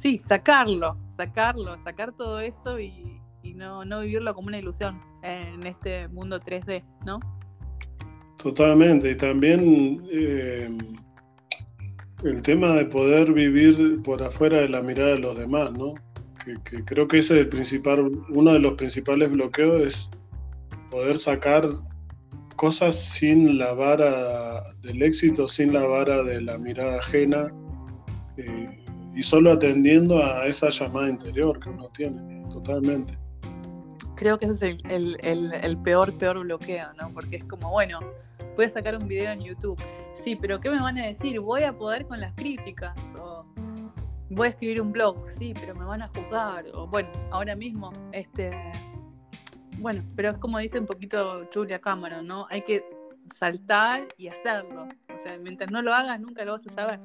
Sí, 0.00 0.18
sacarlo, 0.18 0.96
sacarlo, 1.16 1.76
sacar 1.84 2.12
todo 2.12 2.40
eso 2.40 2.78
y, 2.80 3.20
y 3.42 3.54
no, 3.54 3.84
no 3.84 4.00
vivirlo 4.00 4.34
como 4.34 4.48
una 4.48 4.58
ilusión 4.58 5.00
en 5.22 5.66
este 5.66 6.08
mundo 6.08 6.40
3D, 6.40 6.84
¿no? 7.04 7.20
Totalmente. 8.38 9.10
Y 9.10 9.16
también 9.16 10.02
eh, 10.10 10.68
el 12.24 12.42
tema 12.42 12.72
de 12.74 12.86
poder 12.86 13.32
vivir 13.32 14.00
por 14.02 14.22
afuera 14.22 14.58
de 14.58 14.68
la 14.68 14.82
mirada 14.82 15.10
de 15.10 15.18
los 15.18 15.36
demás, 15.36 15.72
¿no? 15.72 15.94
Que, 16.44 16.82
creo 16.84 17.06
que 17.06 17.18
ese 17.18 17.34
es 17.34 17.40
el 17.40 17.48
principal, 17.48 18.10
uno 18.30 18.52
de 18.52 18.60
los 18.60 18.72
principales 18.74 19.30
bloqueos 19.30 19.86
es 19.86 20.10
poder 20.90 21.18
sacar 21.18 21.62
cosas 22.56 22.96
sin 22.96 23.58
la 23.58 23.74
vara 23.74 24.72
del 24.80 25.02
éxito, 25.02 25.46
sin 25.46 25.74
la 25.74 25.84
vara 25.84 26.22
de 26.22 26.40
la 26.40 26.56
mirada 26.58 26.98
ajena 26.98 27.52
eh, 28.38 28.84
y 29.14 29.22
solo 29.22 29.52
atendiendo 29.52 30.24
a 30.24 30.46
esa 30.46 30.70
llamada 30.70 31.10
interior 31.10 31.60
que 31.60 31.68
uno 31.68 31.90
tiene, 31.94 32.44
totalmente. 32.50 33.12
Creo 34.18 34.36
que 34.36 34.46
ese 34.46 34.54
es 34.54 34.62
el, 34.62 34.90
el- 34.90 35.18
el- 35.22 35.52
el 35.54 35.78
peor, 35.78 36.12
peor 36.18 36.40
bloqueo, 36.40 36.92
¿no? 36.94 37.10
Porque 37.14 37.36
es 37.36 37.44
como, 37.44 37.70
bueno, 37.70 38.00
voy 38.56 38.64
a 38.64 38.68
sacar 38.68 38.96
un 38.96 39.06
video 39.06 39.30
en 39.30 39.40
YouTube. 39.40 39.80
Sí, 40.24 40.34
pero 40.34 40.58
¿qué 40.60 40.70
me 40.70 40.80
van 40.80 40.98
a 40.98 41.06
decir? 41.06 41.38
Voy 41.38 41.62
a 41.62 41.72
poder 41.72 42.04
con 42.06 42.20
las 42.20 42.32
críticas. 42.32 42.98
O 43.20 43.44
voy 44.30 44.48
a 44.48 44.50
escribir 44.50 44.80
un 44.82 44.90
blog. 44.90 45.30
Sí, 45.38 45.54
pero 45.54 45.74
me 45.76 45.84
van 45.84 46.02
a 46.02 46.08
juzgar. 46.08 46.64
O 46.74 46.86
bueno, 46.88 47.08
ahora 47.30 47.54
mismo, 47.54 47.92
este. 48.12 48.50
Bueno, 49.78 50.02
pero 50.16 50.30
es 50.30 50.38
como 50.38 50.58
dice 50.58 50.80
un 50.80 50.86
poquito 50.86 51.46
Julia 51.54 51.80
Cameron, 51.80 52.26
¿no? 52.26 52.48
Hay 52.50 52.62
que 52.62 52.84
saltar 53.36 54.08
y 54.16 54.26
hacerlo. 54.26 54.88
O 55.14 55.18
sea, 55.22 55.38
mientras 55.38 55.70
no 55.70 55.80
lo 55.82 55.94
hagas, 55.94 56.18
nunca 56.20 56.44
lo 56.44 56.52
vas 56.52 56.66
a 56.66 56.72
saber. 56.72 56.98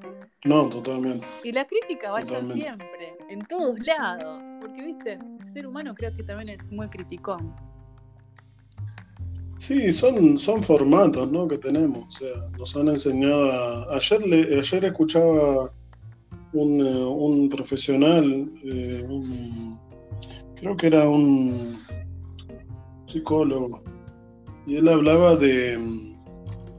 No, 0.46 0.68
totalmente. 0.70 1.26
Y 1.44 1.52
la 1.52 1.66
crítica 1.66 2.12
va 2.12 2.18
a 2.18 2.22
estar 2.22 2.44
siempre, 2.52 3.16
en 3.30 3.40
todos 3.46 3.78
lados. 3.80 4.42
Porque, 4.76 4.88
viste, 4.88 5.14
el 5.14 5.54
ser 5.54 5.68
humano 5.68 5.94
creo 5.94 6.16
que 6.16 6.24
también 6.24 6.50
es 6.50 6.72
muy 6.72 6.88
criticón. 6.88 7.54
Sí, 9.60 9.92
son, 9.92 10.36
son 10.38 10.64
formatos 10.64 11.32
¿no? 11.32 11.48
que 11.48 11.60
tenemos. 11.60 12.08
O 12.08 12.12
sea, 12.12 12.30
nos 12.58 12.76
han 12.76 12.88
enseñado 12.88 13.52
a... 13.52 13.96
Ayer, 13.96 14.26
le, 14.26 14.60
ayer 14.60 14.86
escuchaba 14.86 15.72
un, 16.54 16.82
eh, 16.82 17.06
un 17.06 17.50
profesional, 17.50 18.52
eh, 18.64 19.06
un- 19.08 19.80
creo 20.56 20.76
que 20.76 20.88
era 20.88 21.08
un 21.08 21.78
psicólogo, 23.06 23.84
y 24.66 24.78
él 24.78 24.88
hablaba 24.90 25.36
de... 25.36 25.74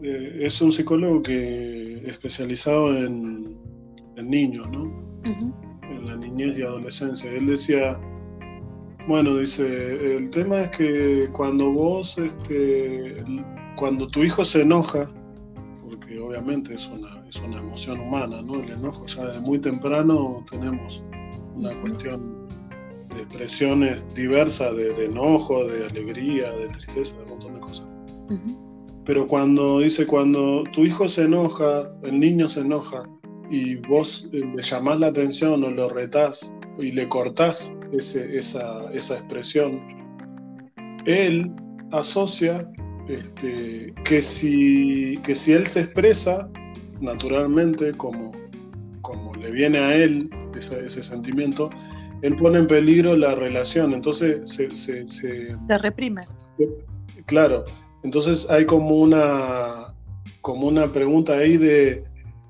eh, 0.02 0.38
es 0.40 0.60
un 0.60 0.72
psicólogo 0.72 1.22
que 1.22 1.98
especializado 2.08 2.96
en, 2.96 3.56
en 4.16 4.30
niños, 4.30 4.68
¿no? 4.70 4.84
en 5.24 5.54
la 6.14 6.20
niñez 6.20 6.58
y 6.58 6.62
adolescencia. 6.62 7.30
Él 7.32 7.46
decía, 7.46 7.98
bueno, 9.08 9.36
dice, 9.36 10.16
el 10.16 10.30
tema 10.30 10.62
es 10.62 10.76
que 10.76 11.28
cuando 11.32 11.70
vos, 11.70 12.16
este, 12.18 13.16
cuando 13.76 14.06
tu 14.08 14.22
hijo 14.22 14.44
se 14.44 14.62
enoja, 14.62 15.08
porque 15.82 16.18
obviamente 16.18 16.74
es 16.74 16.88
una, 16.88 17.24
es 17.28 17.40
una 17.42 17.60
emoción 17.60 18.00
humana, 18.00 18.40
¿no? 18.42 18.54
El 18.54 18.70
enojo 18.70 19.04
ya 19.06 19.26
de 19.26 19.40
muy 19.40 19.58
temprano 19.58 20.44
tenemos 20.50 21.04
una 21.54 21.78
cuestión 21.80 22.48
de 23.14 23.22
expresiones 23.22 24.02
diversas 24.14 24.74
de, 24.76 24.92
de 24.94 25.06
enojo, 25.06 25.66
de 25.66 25.86
alegría, 25.86 26.50
de 26.52 26.68
tristeza, 26.68 27.18
de 27.18 27.24
un 27.24 27.30
montón 27.30 27.54
de 27.54 27.60
cosas. 27.60 27.86
Pero 29.04 29.28
cuando 29.28 29.80
dice, 29.80 30.06
cuando 30.06 30.64
tu 30.72 30.86
hijo 30.86 31.08
se 31.08 31.24
enoja, 31.24 31.94
el 32.02 32.18
niño 32.18 32.48
se 32.48 32.60
enoja, 32.60 33.04
y 33.50 33.76
vos 33.76 34.28
eh, 34.32 34.40
le 34.54 34.62
llamás 34.62 35.00
la 35.00 35.08
atención 35.08 35.62
o 35.64 35.70
lo 35.70 35.88
retás 35.88 36.54
y 36.78 36.92
le 36.92 37.08
cortás 37.08 37.72
ese- 37.92 38.36
esa, 38.38 38.90
esa 38.92 39.14
expresión, 39.14 39.80
él 41.06 41.50
asocia 41.92 42.66
este, 43.08 43.92
que, 44.04 44.22
si, 44.22 45.18
que 45.22 45.34
si 45.34 45.52
él 45.52 45.66
se 45.66 45.82
expresa 45.82 46.50
naturalmente 47.00 47.92
como, 47.92 48.32
como 49.02 49.34
le 49.34 49.50
viene 49.50 49.78
a 49.78 49.94
él 49.94 50.30
ese, 50.58 50.84
ese 50.86 51.02
sentimiento, 51.02 51.68
él 52.22 52.34
pone 52.36 52.58
en 52.60 52.66
peligro 52.66 53.14
la 53.16 53.34
relación. 53.34 53.92
Entonces 53.92 54.40
se- 54.50 54.74
se- 54.74 55.06
se, 55.06 55.48
Se 55.68 55.78
reprime. 55.78 56.22
Claro, 57.26 57.64
entonces 58.02 58.48
hay 58.50 58.64
como 58.64 58.96
una, 58.96 59.94
como 60.40 60.66
una 60.68 60.90
pregunta 60.90 61.36
ahí 61.38 61.56
de 61.58 62.04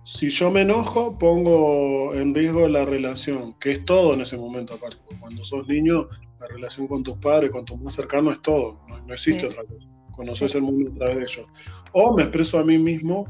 si 0.05 0.29
yo 0.29 0.51
me 0.51 0.61
enojo, 0.63 1.19
pongo 1.19 2.15
en 2.15 2.35
riesgo 2.35 2.69
la 2.69 2.85
relación, 2.85 3.55
que 3.59 3.73
es 3.73 3.85
todo 3.85 4.15
en 4.15 4.21
ese 4.21 4.37
momento 4.37 4.75
aparte. 4.75 4.99
Cuando 5.19 5.43
sos 5.45 5.67
niño, 5.67 6.09
la 6.41 6.47
relación 6.49 6.87
con 6.87 7.03
tus 7.03 7.17
padres, 7.17 7.51
con 7.51 7.65
tu 7.65 7.77
más 7.79 7.95
cercano 7.95 8.31
es 8.31 8.41
todo, 8.43 8.81
no, 8.89 9.01
no 9.07 9.13
existe 9.15 9.41
Sí. 9.41 9.47
otra 9.47 9.65
cosa. 9.65 9.89
Conoces 10.15 10.53
Sí. 10.53 10.59
el 10.59 10.65
mundo 10.65 10.91
a 10.93 10.99
través 10.99 11.17
de 11.17 11.23
ellos. 11.23 11.47
O 11.93 12.15
me 12.15 12.23
expreso 12.23 12.59
a 12.59 12.65
mí 12.65 12.79
mismo 12.79 13.27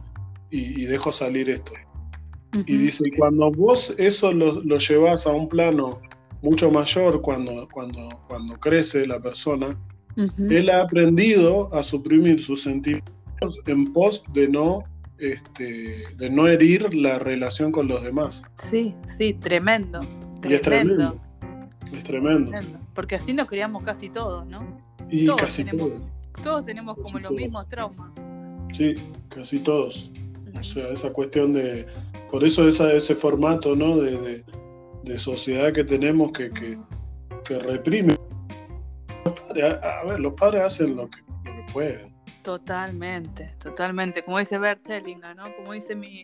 y, 0.50 0.82
y 0.82 0.86
dejo 0.86 1.12
salir 1.12 1.48
esto. 1.48 1.72
Y 2.66 2.76
dice, 2.76 3.02
y 3.06 3.10
cuando 3.16 3.50
vos 3.50 3.98
eso 3.98 4.32
lo, 4.32 4.62
lo 4.62 4.78
llevas 4.78 5.26
a 5.26 5.32
un 5.32 5.48
plano 5.48 6.00
mucho 6.40 6.70
mayor, 6.70 7.20
cuando, 7.20 7.68
cuando, 7.72 8.20
cuando 8.28 8.58
crece 8.60 9.06
la 9.08 9.18
persona, 9.18 9.76
Ujú. 10.16 10.44
él 10.50 10.70
ha 10.70 10.82
aprendido 10.82 11.74
a 11.74 11.82
suprimir 11.82 12.38
sus 12.38 12.62
sentimientos 12.62 13.60
en 13.66 13.92
pos 13.92 14.32
de 14.34 14.46
no, 14.48 14.84
este, 15.18 15.94
de 16.18 16.30
no 16.30 16.46
herir 16.48 16.94
la 16.94 17.18
relación 17.18 17.70
con 17.72 17.88
los 17.88 18.02
demás. 18.02 18.44
Sí, 18.54 18.94
sí, 19.06 19.34
tremendo. 19.34 20.00
Y 20.42 20.54
es 20.54 20.62
tremendo. 20.62 21.20
Es 21.92 22.04
tremendo. 22.04 22.50
tremendo. 22.50 22.78
Porque 22.94 23.16
así 23.16 23.32
nos 23.32 23.48
criamos 23.48 23.82
casi 23.82 24.08
todos, 24.10 24.46
¿no? 24.46 24.66
Y 25.10 25.26
Todos 25.26 25.42
casi 25.42 25.64
tenemos, 25.64 25.90
todos. 25.90 26.42
todos 26.42 26.64
tenemos 26.64 26.96
como 26.96 27.18
los 27.18 27.32
mismos 27.32 27.68
traumas. 27.68 28.10
Sí, 28.72 28.94
casi 29.28 29.58
todos. 29.60 30.12
O 30.58 30.62
sea, 30.62 30.88
esa 30.88 31.10
cuestión 31.12 31.52
de. 31.52 31.86
Por 32.30 32.42
eso 32.44 32.66
esa, 32.66 32.92
ese 32.92 33.14
formato 33.14 33.76
¿no? 33.76 33.96
de, 33.96 34.16
de- 34.20 34.44
de 35.04 35.18
sociedad 35.18 35.70
que 35.74 35.84
tenemos 35.84 36.32
que, 36.32 36.50
que, 36.50 36.78
que 37.44 37.58
reprime. 37.58 38.16
Los 39.24 39.34
padres, 39.34 39.64
a, 39.64 40.00
a 40.00 40.04
ver, 40.04 40.20
los 40.20 40.32
padres 40.32 40.62
hacen 40.62 40.96
lo 40.96 41.08
que, 41.10 41.18
lo 41.44 41.66
que 41.66 41.72
pueden. 41.72 42.13
Totalmente, 42.44 43.54
totalmente. 43.58 44.22
Como 44.22 44.38
dice 44.38 44.58
Bert 44.58 44.86
¿no? 45.34 45.54
Como 45.56 45.72
dice 45.72 45.96
mi, 45.96 46.22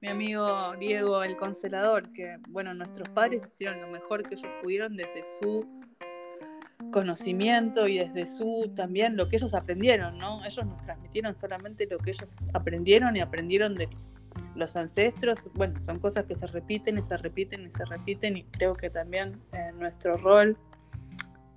mi 0.00 0.08
amigo 0.08 0.76
Diego, 0.78 1.24
el 1.24 1.36
constelador, 1.36 2.12
que, 2.12 2.38
bueno, 2.48 2.72
nuestros 2.72 3.08
padres 3.08 3.42
hicieron 3.52 3.80
lo 3.80 3.88
mejor 3.88 4.22
que 4.22 4.36
ellos 4.36 4.50
pudieron 4.62 4.96
desde 4.96 5.24
su 5.40 5.66
conocimiento 6.92 7.88
y 7.88 7.98
desde 7.98 8.26
su 8.26 8.72
también 8.76 9.16
lo 9.16 9.28
que 9.28 9.36
ellos 9.36 9.54
aprendieron, 9.54 10.18
¿no? 10.18 10.44
Ellos 10.44 10.64
nos 10.64 10.80
transmitieron 10.82 11.34
solamente 11.34 11.88
lo 11.90 11.98
que 11.98 12.10
ellos 12.10 12.36
aprendieron 12.54 13.16
y 13.16 13.20
aprendieron 13.20 13.74
de 13.74 13.88
los 14.54 14.76
ancestros. 14.76 15.48
Bueno, 15.54 15.84
son 15.84 15.98
cosas 15.98 16.26
que 16.26 16.36
se 16.36 16.46
repiten 16.46 16.96
y 16.96 17.02
se 17.02 17.16
repiten 17.16 17.66
y 17.66 17.72
se 17.72 17.84
repiten 17.86 18.36
y 18.36 18.44
creo 18.44 18.74
que 18.76 18.88
también 18.88 19.42
eh, 19.52 19.72
nuestro 19.74 20.16
rol 20.16 20.56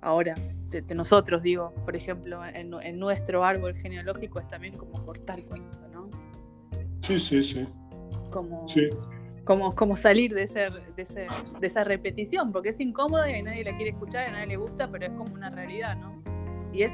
ahora 0.00 0.34
de, 0.70 0.82
de 0.82 0.94
nosotros, 0.94 1.42
digo, 1.42 1.74
por 1.84 1.96
ejemplo, 1.96 2.44
en, 2.44 2.72
en 2.74 2.98
nuestro 2.98 3.44
árbol 3.44 3.74
genealógico 3.74 4.40
es 4.40 4.48
también 4.48 4.76
como 4.76 5.04
cortar 5.04 5.44
con 5.44 5.58
eso, 5.66 5.88
¿no? 5.92 6.08
Sí, 7.02 7.18
sí, 7.18 7.42
sí. 7.42 7.66
Como, 8.30 8.66
sí. 8.68 8.88
como, 9.44 9.74
como 9.74 9.96
salir 9.96 10.32
de, 10.34 10.44
ese, 10.44 10.70
de, 10.70 11.02
ese, 11.02 11.26
de 11.60 11.66
esa 11.66 11.84
repetición, 11.84 12.52
porque 12.52 12.68
es 12.70 12.80
incómoda 12.80 13.36
y 13.36 13.42
nadie 13.42 13.64
la 13.64 13.76
quiere 13.76 13.90
escuchar, 13.90 14.28
a 14.28 14.32
nadie 14.32 14.46
le 14.46 14.56
gusta, 14.56 14.88
pero 14.90 15.06
es 15.06 15.12
como 15.12 15.34
una 15.34 15.50
realidad, 15.50 15.96
¿no? 15.96 16.22
Y 16.72 16.82
es, 16.82 16.92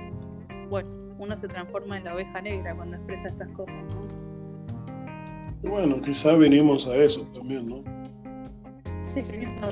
bueno, 0.71 0.89
uno 1.19 1.37
se 1.37 1.49
transforma 1.49 1.99
en 1.99 2.05
la 2.05 2.15
oveja 2.15 2.41
negra 2.41 2.75
cuando 2.75 2.97
expresa 2.97 3.29
estas 3.29 3.49
cosas, 3.51 3.77
¿no? 3.95 4.07
Bueno, 5.69 6.01
quizás 6.01 6.39
venimos 6.39 6.87
a 6.87 6.97
eso 6.97 7.27
también, 7.35 7.69
¿no? 7.69 7.83
Sí, 9.05 9.23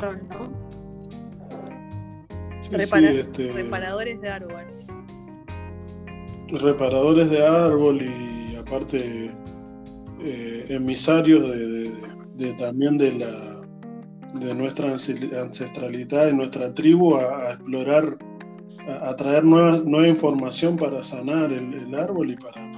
rol, 0.00 0.26
¿no? 0.28 0.83
Sí, 2.64 2.70
Repara- 2.70 3.10
sí, 3.10 3.18
este, 3.18 3.52
Reparadores 3.52 4.20
de 4.20 4.28
árbol. 4.30 4.64
reparadores 6.48 7.30
de 7.30 7.46
árbol 7.46 8.02
y 8.02 8.56
aparte 8.56 9.30
eh, 10.20 10.66
emisarios 10.70 11.50
de, 11.50 12.52
también 12.54 12.96
de 12.96 13.18
la 13.18 13.54
de 14.34 14.54
nuestra 14.54 14.90
ancestralidad, 14.90 16.26
de 16.26 16.32
nuestra 16.32 16.74
tribu, 16.74 17.16
a, 17.16 17.52
explorar, 17.52 18.18
a, 18.88 19.14
traer 19.14 19.44
nuevas, 19.44 19.84
nueva 19.84 20.08
información 20.08 20.76
para 20.76 21.04
sanar 21.04 21.52
el, 21.52 21.94
árbol 21.94 22.30
y 22.30 22.36
para, 22.36 22.72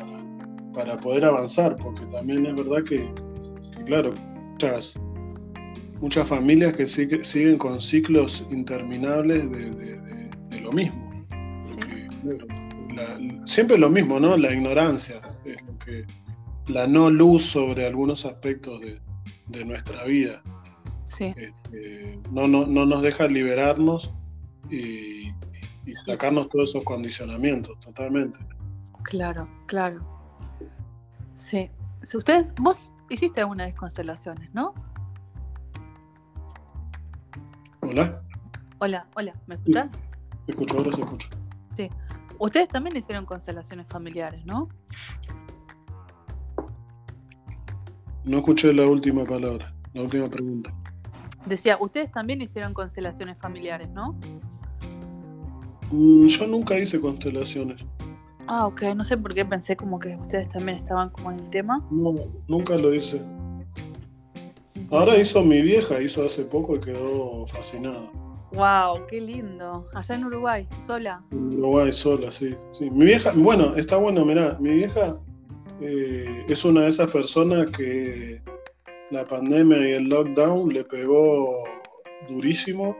para, 0.74 1.00
poder 1.00 1.24
avanzar, 1.24 1.78
porque 1.78 2.04
también 2.06 2.44
es 2.44 2.54
verdad 2.54 2.84
que, 2.84 3.10
claro, 3.86 4.12
muchas, 4.52 5.00
muchas 6.00 6.28
familias 6.28 6.74
que 6.74 6.86
siguen 6.86 7.58
con 7.58 7.80
ciclos 7.80 8.48
interminables 8.50 9.50
de, 9.50 10.60
lo 10.60 10.72
mismo. 10.72 11.26
siempre 13.44 13.78
lo 13.78 13.88
mismo, 13.88 14.18
¿no? 14.18 14.36
La 14.36 14.52
ignorancia, 14.52 15.20
es 15.44 15.62
lo 15.66 15.78
que, 15.78 16.06
la 16.66 16.86
no 16.86 17.10
luz 17.10 17.44
sobre 17.44 17.86
algunos 17.86 18.26
aspectos 18.26 18.80
de, 18.80 19.64
nuestra 19.64 20.04
vida. 20.04 20.42
Sí. 21.04 21.32
Este, 21.36 22.18
no, 22.32 22.48
no, 22.48 22.66
no, 22.66 22.84
nos 22.84 23.00
deja 23.00 23.26
liberarnos 23.28 24.14
y, 24.70 25.30
sacarnos 26.04 26.48
todos 26.48 26.70
esos 26.70 26.84
condicionamientos, 26.84 27.78
totalmente. 27.80 28.40
Claro, 29.04 29.48
claro. 29.66 30.04
Sí. 31.34 31.70
Si 32.02 32.16
ustedes, 32.16 32.52
vos 32.60 32.92
hiciste 33.08 33.40
algunas 33.40 33.72
constelaciones, 33.74 34.52
¿no? 34.52 34.74
Hola. 37.88 38.20
Hola, 38.78 39.06
hola, 39.14 39.34
¿me 39.46 39.54
escuchas? 39.54 39.88
Me 40.46 40.54
escucho, 40.54 40.76
ahora 40.76 40.92
se 40.92 41.02
escucha. 41.02 41.28
Sí. 41.76 41.88
Ustedes 42.38 42.68
también 42.68 42.96
hicieron 42.96 43.24
constelaciones 43.24 43.86
familiares, 43.86 44.44
¿no? 44.44 44.68
No 48.24 48.38
escuché 48.38 48.72
la 48.72 48.86
última 48.86 49.24
palabra, 49.24 49.72
la 49.94 50.02
última 50.02 50.28
pregunta. 50.28 50.74
Decía, 51.46 51.78
ustedes 51.80 52.10
también 52.10 52.42
hicieron 52.42 52.74
constelaciones 52.74 53.38
familiares, 53.38 53.88
¿no? 53.90 54.18
Mm, 55.92 56.26
yo 56.26 56.46
nunca 56.48 56.76
hice 56.76 57.00
constelaciones. 57.00 57.86
Ah, 58.48 58.66
ok, 58.66 58.82
no 58.96 59.04
sé 59.04 59.16
por 59.16 59.32
qué 59.32 59.44
pensé 59.44 59.76
como 59.76 60.00
que 60.00 60.16
ustedes 60.16 60.48
también 60.48 60.78
estaban 60.78 61.10
como 61.10 61.30
en 61.30 61.38
el 61.38 61.50
tema. 61.50 61.86
No, 61.92 62.14
nunca 62.48 62.76
lo 62.76 62.92
hice. 62.92 63.22
Ahora 64.90 65.16
hizo 65.16 65.44
mi 65.44 65.62
vieja, 65.62 66.00
hizo 66.00 66.24
hace 66.24 66.44
poco 66.44 66.76
y 66.76 66.80
quedó 66.80 67.46
fascinada. 67.46 68.10
Wow, 68.52 69.06
qué 69.08 69.20
lindo. 69.20 69.86
Allá 69.94 70.14
en 70.14 70.24
Uruguay, 70.24 70.68
sola. 70.86 71.22
En 71.32 71.58
Uruguay, 71.58 71.92
sola, 71.92 72.30
sí. 72.30 72.54
sí. 72.70 72.90
Mi 72.90 73.06
vieja, 73.06 73.32
bueno, 73.34 73.74
está 73.76 73.96
bueno, 73.96 74.24
mirá, 74.24 74.56
mi 74.60 74.70
vieja 74.70 75.18
eh, 75.80 76.44
es 76.48 76.64
una 76.64 76.82
de 76.82 76.88
esas 76.88 77.10
personas 77.10 77.70
que 77.70 78.40
la 79.10 79.26
pandemia 79.26 79.88
y 79.88 79.92
el 79.92 80.04
lockdown 80.04 80.72
le 80.72 80.84
pegó 80.84 81.64
durísimo 82.28 82.96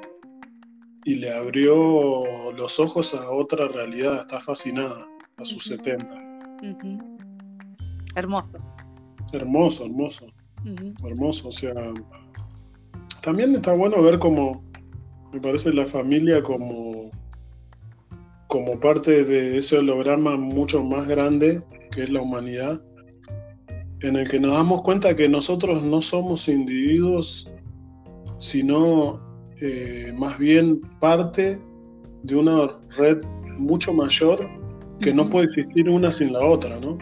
y 1.05 1.15
le 1.17 1.33
abrió 1.33 2.53
los 2.53 2.81
ojos 2.81 3.15
a 3.15 3.31
otra 3.31 3.69
realidad. 3.69 4.23
Está 4.23 4.41
fascinada 4.41 5.07
a 5.37 5.45
sus 5.45 5.65
70. 5.65 6.07
Hermoso. 8.17 8.59
Hermoso, 9.33 9.87
hermoso. 9.87 10.27
Hermoso. 11.05 11.49
O 11.49 11.53
sea, 11.53 11.75
también 13.23 13.55
está 13.55 13.73
bueno 13.73 14.03
ver 14.03 14.19
cómo, 14.19 14.65
me 15.33 15.41
parece, 15.41 15.73
la 15.73 15.87
familia 15.87 16.43
como, 16.43 17.11
como 18.49 18.79
parte 18.81 19.25
de 19.25 19.59
ese 19.59 19.79
holograma 19.79 20.37
mucho 20.37 20.85
más 20.85 21.07
grande 21.07 21.63
que 21.91 22.03
es 22.05 22.11
la 22.11 22.23
humanidad, 22.23 22.83
en 24.01 24.17
el 24.17 24.29
que 24.29 24.41
nos 24.41 24.53
damos 24.53 24.83
cuenta 24.83 25.17
que 25.17 25.29
nosotros 25.29 25.83
no 25.83 26.03
somos 26.03 26.49
individuos, 26.49 27.55
sino 28.39 29.21
eh, 29.61 30.13
más 30.17 30.39
bien 30.39 30.81
parte 31.01 31.59
de 32.25 32.35
una 32.35 32.69
red 32.99 33.25
mucho 33.59 33.95
mayor 33.95 34.47
que 35.01 35.15
no 35.15 35.29
puede 35.29 35.47
existir 35.47 35.89
una 35.89 36.13
sin 36.13 36.33
la 36.33 36.45
otra, 36.45 36.79
¿no? 36.81 36.99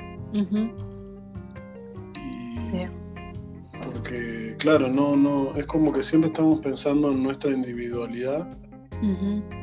Claro, 4.64 4.88
no, 4.88 5.14
no, 5.14 5.54
es 5.56 5.66
como 5.66 5.92
que 5.92 6.02
siempre 6.02 6.28
estamos 6.28 6.60
pensando 6.60 7.12
en 7.12 7.22
nuestra 7.22 7.50
individualidad 7.50 8.48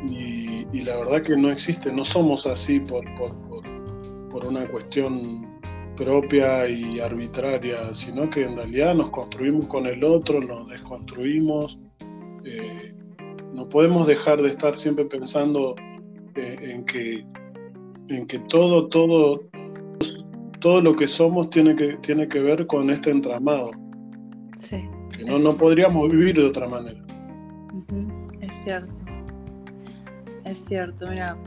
y, 0.08 0.68
y, 0.72 0.82
la 0.82 0.96
verdad 0.98 1.24
que 1.24 1.36
no 1.36 1.50
existe, 1.50 1.92
no 1.92 2.06
somos 2.06 2.46
así 2.46 2.80
por, 2.82 3.04
por, 3.16 3.32
por 4.30 4.46
una 4.46 4.68
cuestión 4.68 5.60
propia 5.96 6.70
y 6.70 7.00
arbitraria, 7.00 7.92
sino 7.96 8.30
que 8.30 8.44
en 8.44 8.56
realidad 8.56 8.94
nos 8.94 9.10
construimos 9.10 9.66
con 9.66 9.88
el 9.88 10.04
otro, 10.04 10.40
nos 10.40 10.68
desconstruimos. 10.68 11.80
Eh, 12.46 12.94
no 13.56 13.68
podemos 13.70 14.06
dejar 14.06 14.40
de 14.40 14.50
estar 14.50 14.78
siempre 14.78 15.06
pensando 15.06 15.76
eh, 16.36 16.58
en, 16.62 16.86
que, 16.86 17.26
en 18.10 18.28
que 18.28 18.38
todo, 18.38 18.88
todo, 18.88 19.42
todo 20.60 20.80
lo 20.80 20.96
que 20.96 21.08
somos 21.08 21.50
tiene 21.50 21.76
que, 21.76 21.98
tiene 22.04 22.28
que 22.28 22.40
ver 22.40 22.68
con 22.68 22.92
este 22.92 23.10
entramado. 23.10 23.81
Sí. 24.62 24.88
Que 25.12 25.26
no, 25.26 25.40
no 25.40 25.58
podríamos 25.58 26.10
vivir 26.10 26.36
de 26.36 26.46
otra 26.46 26.68
manera. 26.68 27.00
Es 28.40 28.52
cierto. 28.64 29.00
Es 30.44 30.64
cierto, 30.66 31.08
mira, 31.10 31.38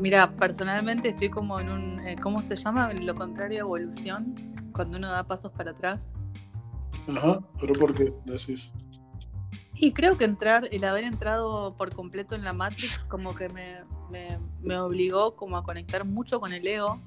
Mira, 0.00 0.30
personalmente 0.30 1.08
estoy 1.08 1.30
como 1.30 1.60
en 1.60 1.70
un, 1.70 2.00
eh, 2.00 2.16
¿cómo 2.20 2.42
se 2.42 2.56
llama? 2.56 2.92
Lo 2.92 3.14
contrario 3.14 3.58
a 3.58 3.60
evolución, 3.60 4.34
cuando 4.72 4.98
uno 4.98 5.10
da 5.10 5.24
pasos 5.24 5.52
para 5.52 5.70
atrás. 5.70 6.10
Ajá, 7.08 7.40
pero 7.60 7.74
¿por 7.74 7.94
qué 7.94 8.12
decís? 8.24 8.74
Y 9.74 9.92
creo 9.92 10.16
que 10.16 10.24
entrar, 10.24 10.68
el 10.72 10.84
haber 10.84 11.04
entrado 11.04 11.76
por 11.76 11.94
completo 11.94 12.34
en 12.34 12.44
la 12.44 12.52
Matrix, 12.52 12.98
como 13.08 13.34
que 13.34 13.48
me, 13.48 13.78
me, 14.62 14.78
obligó 14.78 15.36
como 15.36 15.56
a 15.56 15.62
conectar 15.62 16.04
mucho 16.04 16.40
con 16.40 16.52
el 16.52 16.66
ego. 16.66 17.00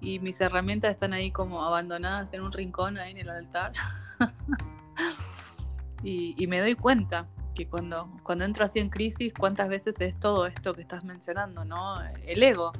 Y 0.00 0.18
mis 0.18 0.40
herramientas 0.40 0.90
están 0.90 1.12
ahí 1.12 1.30
como 1.30 1.62
abandonadas 1.62 2.32
en 2.32 2.42
un 2.42 2.52
rincón 2.52 2.98
ahí 2.98 3.12
en 3.12 3.18
el 3.18 3.28
altar. 3.30 3.72
y, 6.02 6.34
y 6.42 6.46
me 6.46 6.60
doy 6.60 6.74
cuenta 6.74 7.28
que 7.54 7.68
cuando, 7.68 8.10
cuando 8.22 8.44
entro 8.44 8.64
así 8.64 8.78
en 8.78 8.88
crisis, 8.88 9.32
cuántas 9.36 9.68
veces 9.68 10.00
es 10.00 10.18
todo 10.18 10.46
esto 10.46 10.74
que 10.74 10.82
estás 10.82 11.04
mencionando, 11.04 11.64
¿no? 11.64 11.94
El 12.24 12.42
ego. 12.42 12.72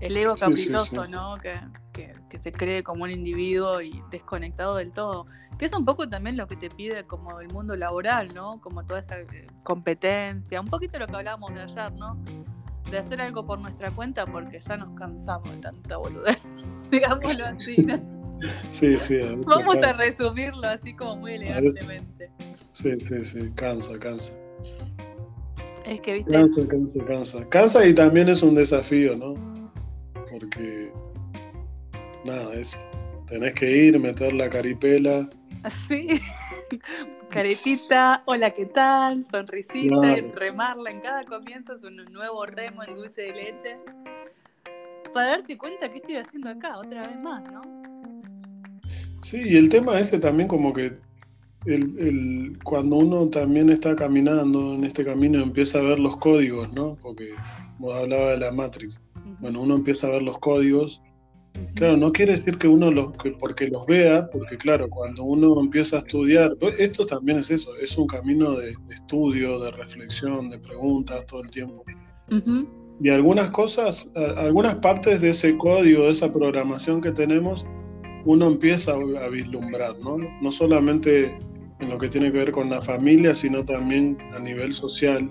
El 0.00 0.16
ego 0.16 0.34
caprichoso, 0.34 1.06
¿no? 1.06 1.38
Que, 1.38 1.60
se 2.40 2.50
cree 2.50 2.82
como 2.82 3.04
un 3.04 3.10
individuo 3.10 3.80
y 3.82 4.02
desconectado 4.10 4.76
del 4.76 4.92
todo. 4.92 5.26
Que 5.58 5.66
es 5.66 5.72
un 5.72 5.84
poco 5.84 6.08
también 6.08 6.36
lo 6.36 6.48
que 6.48 6.56
te 6.56 6.70
pide 6.70 7.04
como 7.04 7.40
el 7.40 7.48
mundo 7.52 7.76
laboral, 7.76 8.34
¿no? 8.34 8.60
Como 8.60 8.84
toda 8.84 9.00
esa 9.00 9.20
eh, 9.20 9.46
competencia, 9.62 10.60
un 10.60 10.66
poquito 10.66 10.98
lo 10.98 11.06
que 11.06 11.16
hablábamos 11.16 11.54
de 11.54 11.62
ayer, 11.62 11.92
¿no? 11.92 12.18
De 12.90 12.98
hacer 12.98 13.20
algo 13.20 13.46
por 13.46 13.58
nuestra 13.60 13.90
cuenta 13.90 14.26
porque 14.26 14.60
ya 14.60 14.76
nos 14.76 14.94
cansamos 14.98 15.50
de 15.50 15.58
tanta 15.58 15.96
boludez, 15.96 16.38
digámoslo 16.90 17.46
así, 17.46 17.76
¿no? 17.78 18.00
Sí, 18.70 18.98
sí. 18.98 19.20
Vamos 19.46 19.76
a 19.78 19.92
resumirlo 19.92 20.66
así 20.66 20.94
como 20.94 21.16
muy 21.16 21.34
elegantemente. 21.34 22.30
Sí, 22.72 22.90
sí, 22.98 23.24
sí, 23.32 23.52
cansa, 23.54 23.98
cansa. 23.98 24.40
Es 25.86 26.00
que, 26.00 26.14
viste. 26.14 26.32
Cansa, 26.32 26.66
cansa, 26.68 27.04
cansa. 27.04 27.48
Cansa 27.48 27.86
y 27.86 27.94
también 27.94 28.28
es 28.28 28.42
un 28.42 28.54
desafío, 28.54 29.16
¿no? 29.16 29.34
Porque. 30.30 30.92
Nada, 32.24 32.54
eso. 32.54 32.78
Tenés 33.26 33.54
que 33.54 33.70
ir, 33.70 33.98
meter 33.98 34.32
la 34.32 34.48
caripela. 34.48 35.28
Sí. 35.88 36.20
Caretita, 37.32 38.22
hola, 38.26 38.50
¿qué 38.50 38.66
tal? 38.66 39.24
Sonrisita, 39.24 40.16
remarla 40.34 40.90
en 40.90 41.00
cada 41.00 41.24
comienzo 41.24 41.72
es 41.72 41.82
un 41.82 41.96
nuevo 42.12 42.44
remo 42.44 42.84
en 42.84 42.94
dulce 42.94 43.22
de 43.22 43.32
leche. 43.32 43.78
Para 45.14 45.30
darte 45.30 45.56
cuenta 45.56 45.88
que 45.88 45.96
estoy 45.96 46.16
haciendo 46.16 46.50
acá, 46.50 46.78
otra 46.78 47.06
vez 47.06 47.18
más, 47.20 47.42
¿no? 47.50 47.62
Sí, 49.22 49.40
y 49.44 49.56
el 49.56 49.70
tema 49.70 49.98
ese 49.98 50.20
también 50.20 50.46
como 50.46 50.74
que 50.74 50.92
el, 51.64 52.58
cuando 52.64 52.96
uno 52.96 53.28
también 53.30 53.70
está 53.70 53.96
caminando 53.96 54.74
en 54.74 54.84
este 54.84 55.02
camino 55.02 55.40
empieza 55.40 55.78
a 55.78 55.82
ver 55.82 56.00
los 56.00 56.18
códigos, 56.18 56.70
¿no? 56.74 56.98
Porque 57.00 57.30
vos 57.78 57.94
hablabas 57.94 58.32
de 58.32 58.44
la 58.44 58.52
Matrix. 58.52 59.00
Bueno, 59.40 59.62
uno 59.62 59.76
empieza 59.76 60.06
a 60.06 60.10
ver 60.10 60.22
los 60.22 60.38
códigos. 60.38 61.02
Claro, 61.74 61.96
no 61.96 62.12
quiere 62.12 62.32
decir 62.32 62.58
que 62.58 62.68
uno 62.68 62.90
los, 62.90 63.12
que 63.12 63.32
porque 63.32 63.68
los 63.68 63.86
vea, 63.86 64.28
porque 64.30 64.56
claro, 64.56 64.88
cuando 64.88 65.24
uno 65.24 65.58
empieza 65.60 65.96
a 65.96 65.98
estudiar, 66.00 66.56
pues, 66.60 66.78
esto 66.80 67.06
también 67.06 67.38
es 67.38 67.50
eso, 67.50 67.76
es 67.80 67.96
un 67.96 68.06
camino 68.06 68.56
de, 68.56 68.76
estudio, 68.90 69.58
de 69.58 69.70
reflexión, 69.72 70.50
de 70.50 70.58
preguntas 70.58 71.26
todo 71.26 71.42
el 71.42 71.50
tiempo. 71.50 71.84
Y 73.00 73.08
algunas 73.08 73.50
cosas, 73.50 74.10
algunas 74.36 74.76
partes 74.76 75.20
de 75.20 75.30
ese 75.30 75.56
código, 75.56 76.04
de 76.04 76.10
esa 76.10 76.32
programación 76.32 77.00
que 77.00 77.10
tenemos, 77.10 77.66
uno 78.24 78.46
empieza 78.46 78.92
a 78.92 79.28
vislumbrar, 79.28 79.98
¿no? 79.98 80.18
No 80.40 80.52
solamente 80.52 81.36
en 81.80 81.88
lo 81.90 81.98
que 81.98 82.08
tiene 82.08 82.30
que 82.30 82.38
ver 82.38 82.52
con 82.52 82.70
la 82.70 82.80
familia, 82.80 83.34
sino 83.34 83.64
también 83.64 84.16
a 84.34 84.38
nivel 84.38 84.72
social. 84.72 85.28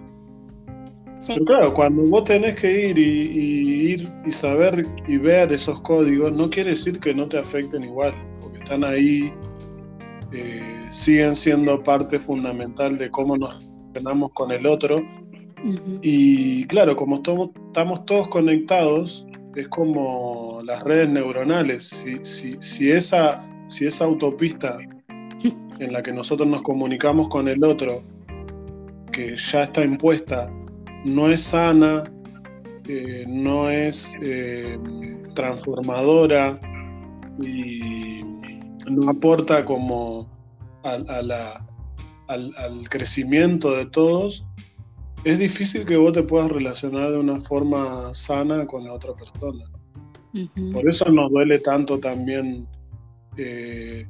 Pero 1.28 1.45
claro, 1.45 1.74
cuando 1.74 2.03
vos 2.03 2.24
tenés 2.24 2.55
que 2.55 2.89
ir 2.89 2.97
y, 2.97 3.91
ir 3.93 4.09
y 4.26 4.32
saber 4.32 4.86
y 5.07 5.17
ver 5.17 5.51
esos 5.53 5.82
códigos, 5.82 6.34
no 6.34 6.49
quiere 6.49 6.72
decir 6.72 6.99
que 6.99 7.13
no 7.13 7.28
te 7.28 7.38
afecten 7.38 7.84
igual, 7.84 8.13
porque 8.41 8.57
están 8.57 8.84
ahí, 8.84 9.32
eh, 10.32 10.86
siguen 10.89 11.36
siendo 11.36 11.82
parte 11.84 12.17
fundamental 12.17 12.97
de 12.97 13.09
cómo 13.11 13.38
nos 13.38 13.63
relacionamos 13.63 14.32
con 14.34 14.51
el 14.51 14.65
otro. 14.65 15.05
Y 16.01 16.65
claro, 16.65 16.95
como 16.95 17.17
estamos 17.17 18.05
todos 18.05 18.28
conectados, 18.30 19.28
es 19.55 19.67
como 19.69 20.61
las 20.63 20.84
redes 20.84 21.09
neuronales. 21.09 21.84
Si, 21.84 22.17
si, 22.24 22.57
si, 22.59 22.91
esa, 22.91 23.39
si 23.67 23.86
esa 23.86 24.05
autopista 24.05 24.80
en 25.80 25.93
la 25.93 26.01
que 26.01 26.13
nosotros 26.13 26.47
nos 26.47 26.63
comunicamos 26.63 27.28
con 27.30 27.47
el 27.47 27.63
otro, 27.63 28.01
que 29.11 29.36
ya 29.36 29.63
está 29.63 29.84
impuesta, 29.84 30.51
no 31.06 31.30
es 31.30 31.41
sana, 31.41 32.04
eh, 32.88 33.26
no 33.28 33.70
es 33.70 34.14
eh, 34.22 34.80
transformadora 35.34 36.60
y 37.41 38.22
no 38.89 39.10
aporta 39.10 39.64
como 39.66 40.30
al, 40.84 41.30
crecimiento 42.89 43.76
de 43.76 43.86
todos, 43.86 44.45
es 45.24 45.38
difícil 45.38 45.86
que 45.86 45.97
vos 45.97 46.14
te 46.14 46.24
puedas 46.24 46.52
relacionar 46.52 47.12
de 47.12 47.20
una 47.20 47.39
forma 47.39 48.14
sana 48.14 48.66
con 48.66 48.84
la 48.84 48.93
otra 48.93 49.14
persona. 49.14 49.66
Por 50.72 50.88
eso 50.88 51.06
nos 51.12 51.30
duele 51.30 51.60
tanto 51.60 51.99
también 51.99 52.68
eh, 53.38 54.08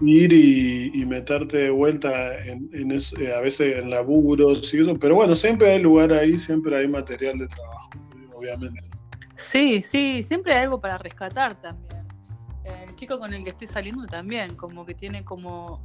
ir 0.00 0.32
y, 0.32 1.04
meterte 1.06 1.56
de 1.56 1.70
vuelta 1.70 2.10
en, 2.44 2.68
eh, 2.72 3.34
a 3.34 3.40
veces 3.40 3.78
en 3.78 3.90
laburos 3.90 4.72
y 4.72 4.80
eso, 4.80 4.98
pero 4.98 5.14
bueno, 5.14 5.34
siempre 5.34 5.72
hay 5.72 5.82
lugar 5.82 6.12
ahí, 6.12 6.38
siempre 6.38 6.76
hay 6.76 6.88
material 6.88 7.38
de 7.38 7.48
trabajo, 7.48 7.90
obviamente. 8.34 8.80
Sí, 9.36 9.82
sí, 9.82 10.22
siempre 10.22 10.54
hay 10.54 10.64
algo 10.64 10.80
para 10.80 10.98
rescatar 10.98 11.60
también. 11.60 11.88
El 12.64 12.94
chico 12.96 13.18
con 13.18 13.32
el 13.32 13.42
que 13.44 13.50
estoy 13.50 13.66
saliendo 13.66 14.04
también, 14.06 14.54
como 14.56 14.84
que 14.84 14.94
tiene 14.94 15.24
como, 15.24 15.82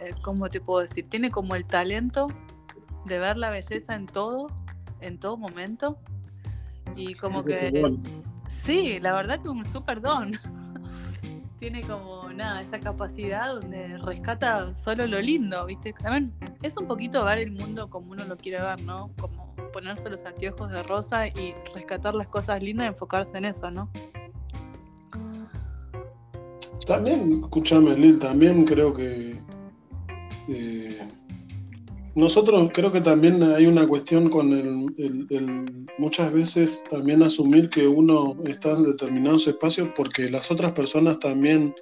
eh, 0.00 0.06
eh, 0.06 0.14
¿cómo 0.22 0.48
te 0.48 0.60
puedo 0.60 0.80
decir? 0.80 1.08
Tiene 1.08 1.30
como 1.30 1.54
el 1.54 1.66
talento 1.66 2.28
de 3.04 3.18
ver 3.18 3.36
la 3.36 3.50
belleza 3.50 3.94
en 3.94 4.06
todo, 4.06 4.48
en 5.00 5.18
todo 5.18 5.36
momento. 5.36 5.98
Y 6.96 7.14
como 7.14 7.42
que... 7.42 7.70
Sí, 8.48 9.00
la 9.00 9.12
verdad 9.14 9.42
que 9.42 9.48
un 9.48 9.64
súper 9.64 10.00
don. 10.00 10.32
tiene 11.62 11.80
como 11.82 12.28
nada, 12.32 12.60
esa 12.60 12.80
capacidad 12.80 13.54
donde 13.54 13.96
rescata 13.98 14.76
solo 14.76 15.06
lo 15.06 15.20
lindo, 15.20 15.64
¿viste? 15.64 15.92
También 15.92 16.34
es 16.60 16.76
un 16.76 16.88
poquito 16.88 17.24
ver 17.24 17.38
el 17.38 17.52
mundo 17.52 17.88
como 17.88 18.10
uno 18.10 18.24
lo 18.24 18.36
quiere 18.36 18.60
ver, 18.60 18.82
¿no? 18.82 19.12
Como 19.20 19.54
ponerse 19.72 20.10
los 20.10 20.24
anteojos 20.24 20.72
de 20.72 20.82
rosa 20.82 21.28
y 21.28 21.54
rescatar 21.72 22.16
las 22.16 22.26
cosas 22.26 22.60
lindas 22.60 22.86
y 22.86 22.88
enfocarse 22.88 23.38
en 23.38 23.44
eso, 23.44 23.70
¿no? 23.70 23.88
También, 26.84 27.42
escúchame, 27.44 27.96
Lil, 27.96 28.18
también 28.18 28.64
creo 28.64 28.92
que 28.92 29.36
eh, 30.48 31.08
nosotros 32.14 32.70
creo 32.74 32.92
que 32.92 33.00
también 33.00 33.42
hay 33.42 33.66
una 33.66 33.86
cuestión 33.86 34.28
con 34.28 34.52
el, 34.52 35.86
muchas 35.98 36.32
veces 36.32 36.84
también 36.90 37.22
asumir 37.22 37.70
que 37.70 37.86
uno 37.86 38.36
está 38.44 38.72
en 38.72 38.84
determinados 38.84 39.46
espacios 39.46 39.88
porque 39.96 40.28
las 40.28 40.50
otras 40.50 40.72
personas 40.72 41.18
también 41.18 41.74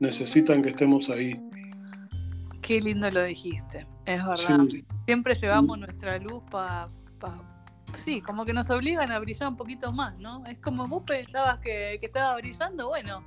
necesitan 0.00 0.62
que 0.62 0.70
estemos 0.70 1.10
ahí. 1.10 1.40
Qué 2.60 2.80
lindo 2.80 3.10
lo 3.10 3.22
dijiste, 3.22 3.86
es 4.06 4.24
verdad. 4.24 4.66
Siempre 5.06 5.34
llevamos 5.34 5.78
nuestra 5.78 6.18
luz 6.18 6.42
para... 6.50 6.88
sí, 7.98 8.20
como 8.20 8.44
que 8.44 8.52
nos 8.52 8.68
obligan 8.70 9.12
a 9.12 9.18
brillar 9.20 9.48
un 9.48 9.56
poquito 9.56 9.92
más, 9.92 10.18
¿no? 10.18 10.44
Es 10.46 10.58
como 10.58 10.88
vos 10.88 11.04
pensabas 11.06 11.58
que, 11.60 11.98
que 12.00 12.06
estaba 12.06 12.36
brillando, 12.36 12.88
bueno, 12.88 13.24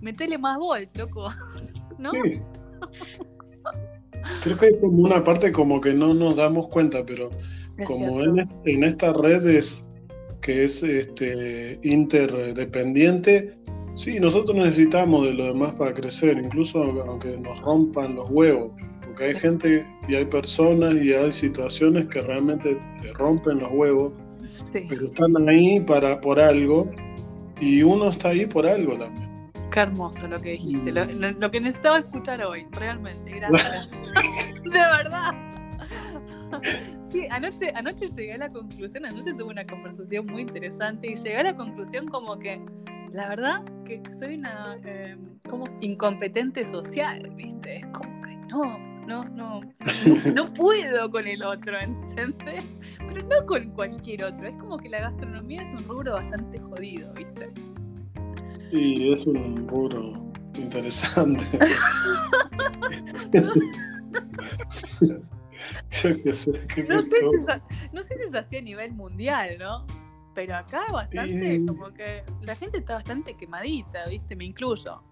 metele 0.00 0.38
más 0.38 0.56
volt, 0.58 0.96
loco, 0.96 1.28
¿no? 1.98 2.12
Sí. 2.12 2.40
Creo 4.42 4.58
que 4.58 4.66
hay 4.66 4.80
como 4.80 5.02
una 5.02 5.22
parte 5.22 5.52
como 5.52 5.80
que 5.80 5.94
no 5.94 6.14
nos 6.14 6.36
damos 6.36 6.68
cuenta, 6.68 7.04
pero 7.04 7.30
como 7.84 8.22
en, 8.22 8.48
en, 8.64 8.84
estas 8.84 9.16
redes 9.16 9.92
que 10.40 10.64
es 10.64 10.82
este, 10.82 11.78
interdependiente, 11.82 13.56
sí, 13.94 14.20
nosotros 14.20 14.56
necesitamos 14.56 15.26
de 15.26 15.34
lo 15.34 15.46
demás 15.46 15.74
para 15.74 15.94
crecer, 15.94 16.38
incluso 16.38 16.82
aunque 17.08 17.38
nos 17.40 17.60
rompan 17.60 18.14
los 18.14 18.28
huevos, 18.30 18.72
porque 19.04 19.24
hay 19.24 19.34
gente 19.34 19.86
y 20.08 20.14
hay 20.14 20.24
personas 20.26 20.94
y 20.96 21.12
hay 21.12 21.32
situaciones 21.32 22.06
que 22.08 22.20
realmente 22.20 22.78
te 23.00 23.12
rompen 23.14 23.58
los 23.58 23.72
huevos, 23.72 24.12
pero 24.72 25.06
están 25.06 25.48
ahí 25.48 25.80
para, 25.80 26.20
por 26.20 26.38
algo 26.38 26.90
y 27.60 27.82
uno 27.82 28.10
está 28.10 28.28
ahí 28.28 28.46
por 28.46 28.66
algo 28.66 28.98
también. 28.98 29.33
Qué 29.74 29.80
hermoso 29.80 30.28
lo 30.28 30.40
que 30.40 30.52
dijiste, 30.52 30.92
lo, 30.92 31.50
que 31.50 31.60
necesitaba 31.60 31.98
escuchar 31.98 32.40
hoy, 32.44 32.64
realmente, 32.70 33.28
gracias. 33.40 33.90
de 34.62 34.70
verdad. 34.70 35.34
Sí, 37.10 37.26
anoche, 37.28 37.72
anoche 37.74 38.06
llegué 38.06 38.34
a 38.34 38.38
la 38.38 38.50
conclusión, 38.50 39.04
anoche 39.04 39.32
tuve 39.32 39.50
una 39.50 39.66
conversación 39.66 40.26
muy 40.26 40.42
interesante 40.42 41.10
y 41.10 41.16
llegué 41.16 41.38
a 41.38 41.42
la 41.42 41.56
conclusión 41.56 42.06
como 42.06 42.38
que, 42.38 42.64
la 43.10 43.28
verdad, 43.30 43.64
que 43.84 44.00
soy 44.16 44.36
una 44.36 44.76
em, 44.84 45.40
como 45.50 45.64
incompetente 45.80 46.64
social, 46.68 47.28
¿viste? 47.34 47.78
Es 47.78 47.86
como 47.86 48.22
que 48.22 48.36
no, 48.52 48.78
no, 49.08 49.24
no, 49.24 49.60
no 50.34 50.54
puedo 50.54 51.10
con 51.10 51.26
el 51.26 51.42
otro, 51.42 51.76
¿entendés? 51.80 52.62
Pero 53.08 53.26
no 53.26 53.44
con 53.44 53.70
cualquier 53.70 54.22
otro, 54.22 54.46
es 54.46 54.54
como 54.54 54.76
que 54.76 54.88
la 54.88 55.00
gastronomía 55.00 55.62
es 55.62 55.72
un 55.72 55.82
rubro 55.88 56.12
bastante 56.12 56.60
jodido, 56.60 57.12
¿viste? 57.14 57.50
Sí, 58.74 59.12
es 59.12 59.24
un 59.24 59.68
rubro 59.68 60.32
interesante. 60.56 61.44
Yo 66.02 66.22
qué 66.24 66.32
sé. 66.32 66.50
no, 66.88 67.00
sé 67.00 67.08
si 67.08 67.16
es, 67.36 67.46
no 67.92 68.02
sé 68.02 68.18
si 68.18 68.28
es 68.28 68.34
así 68.34 68.56
a 68.56 68.62
nivel 68.62 68.92
mundial, 68.92 69.58
¿no? 69.60 69.86
Pero 70.34 70.56
acá 70.56 70.82
bastante, 70.90 71.64
como 71.64 71.94
que 71.94 72.24
la 72.42 72.56
gente 72.56 72.78
está 72.78 72.94
bastante 72.94 73.36
quemadita, 73.36 74.08
¿viste? 74.08 74.34
Me 74.34 74.46
incluyo. 74.46 75.04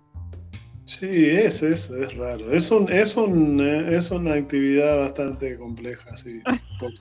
Sí, 0.87 1.31
es, 1.31 1.63
es, 1.63 1.89
es 1.91 2.17
raro. 2.17 2.51
Es, 2.51 2.69
un, 2.73 2.91
es, 2.91 3.17
un, 3.17 3.61
eh, 3.61 3.97
es 3.97 4.11
una 4.11 4.35
actividad 4.35 4.99
bastante 4.99 5.57
compleja, 5.57 6.17
sí, 6.17 6.43
por, 6.81 6.93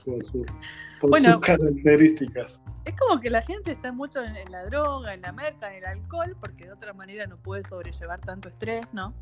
sus 1.10 1.40
características. 1.40 2.62
Es 2.84 2.94
como 2.98 3.20
que 3.20 3.30
la 3.30 3.42
gente 3.42 3.72
está 3.72 3.92
mucho 3.92 4.22
en, 4.22 4.50
la 4.50 4.64
droga, 4.64 5.14
en 5.14 5.22
la 5.22 5.32
merca, 5.32 5.70
en 5.70 5.78
el 5.78 5.84
alcohol, 5.84 6.36
porque 6.40 6.66
de 6.66 6.72
otra 6.72 6.92
manera 6.92 7.26
no 7.26 7.36
puede 7.36 7.64
sobrellevar 7.64 8.20
tanto 8.20 8.48
estrés, 8.48 8.86
¿no? 8.92 9.14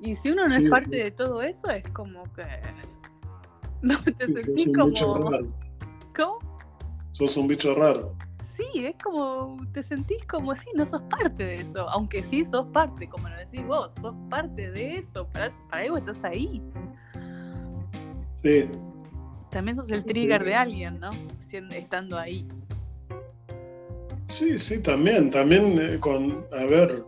Y 0.00 0.14
si 0.16 0.30
uno 0.30 0.46
no 0.46 0.56
es 0.56 0.68
parte 0.68 0.96
de 1.04 1.10
todo 1.10 1.42
eso, 1.42 1.70
es 1.70 1.86
como 1.90 2.24
que. 2.34 2.44
No 3.82 4.02
te 4.02 4.24
sentís 4.24 4.68
como. 4.74 4.90
¿Cómo? 6.16 6.38
Sos 7.12 7.36
un 7.36 7.46
bicho 7.46 7.74
raro 7.74 8.16
sí, 8.56 8.86
es 8.86 8.96
como, 9.02 9.58
te 9.72 9.82
sentís 9.82 10.24
como 10.26 10.54
si 10.54 10.70
no 10.74 10.84
sos 10.84 11.02
parte 11.02 11.44
de 11.44 11.54
eso, 11.56 11.88
aunque 11.90 12.22
sí 12.22 12.44
sos 12.44 12.66
parte, 12.68 13.08
como 13.08 13.28
lo 13.28 13.36
decís 13.36 13.66
vos, 13.66 13.92
sos 14.00 14.14
parte 14.30 14.70
de 14.70 14.98
eso, 14.98 15.28
para, 15.28 15.52
algo 15.70 15.98
estás 15.98 16.22
ahí. 16.24 16.62
Sí. 18.42 18.68
También 19.56 19.78
sos 19.78 19.90
el 19.90 20.04
trigger 20.04 20.44
de 20.44 20.54
alguien, 20.54 21.00
¿no? 21.00 21.08
estando 21.50 22.18
ahí. 22.18 22.46
Sí, 24.28 24.58
sí, 24.58 24.82
también, 24.82 25.30
también 25.30 25.78
eh, 25.80 25.98
con, 25.98 26.44
a 26.52 26.66
ver, 26.66 27.02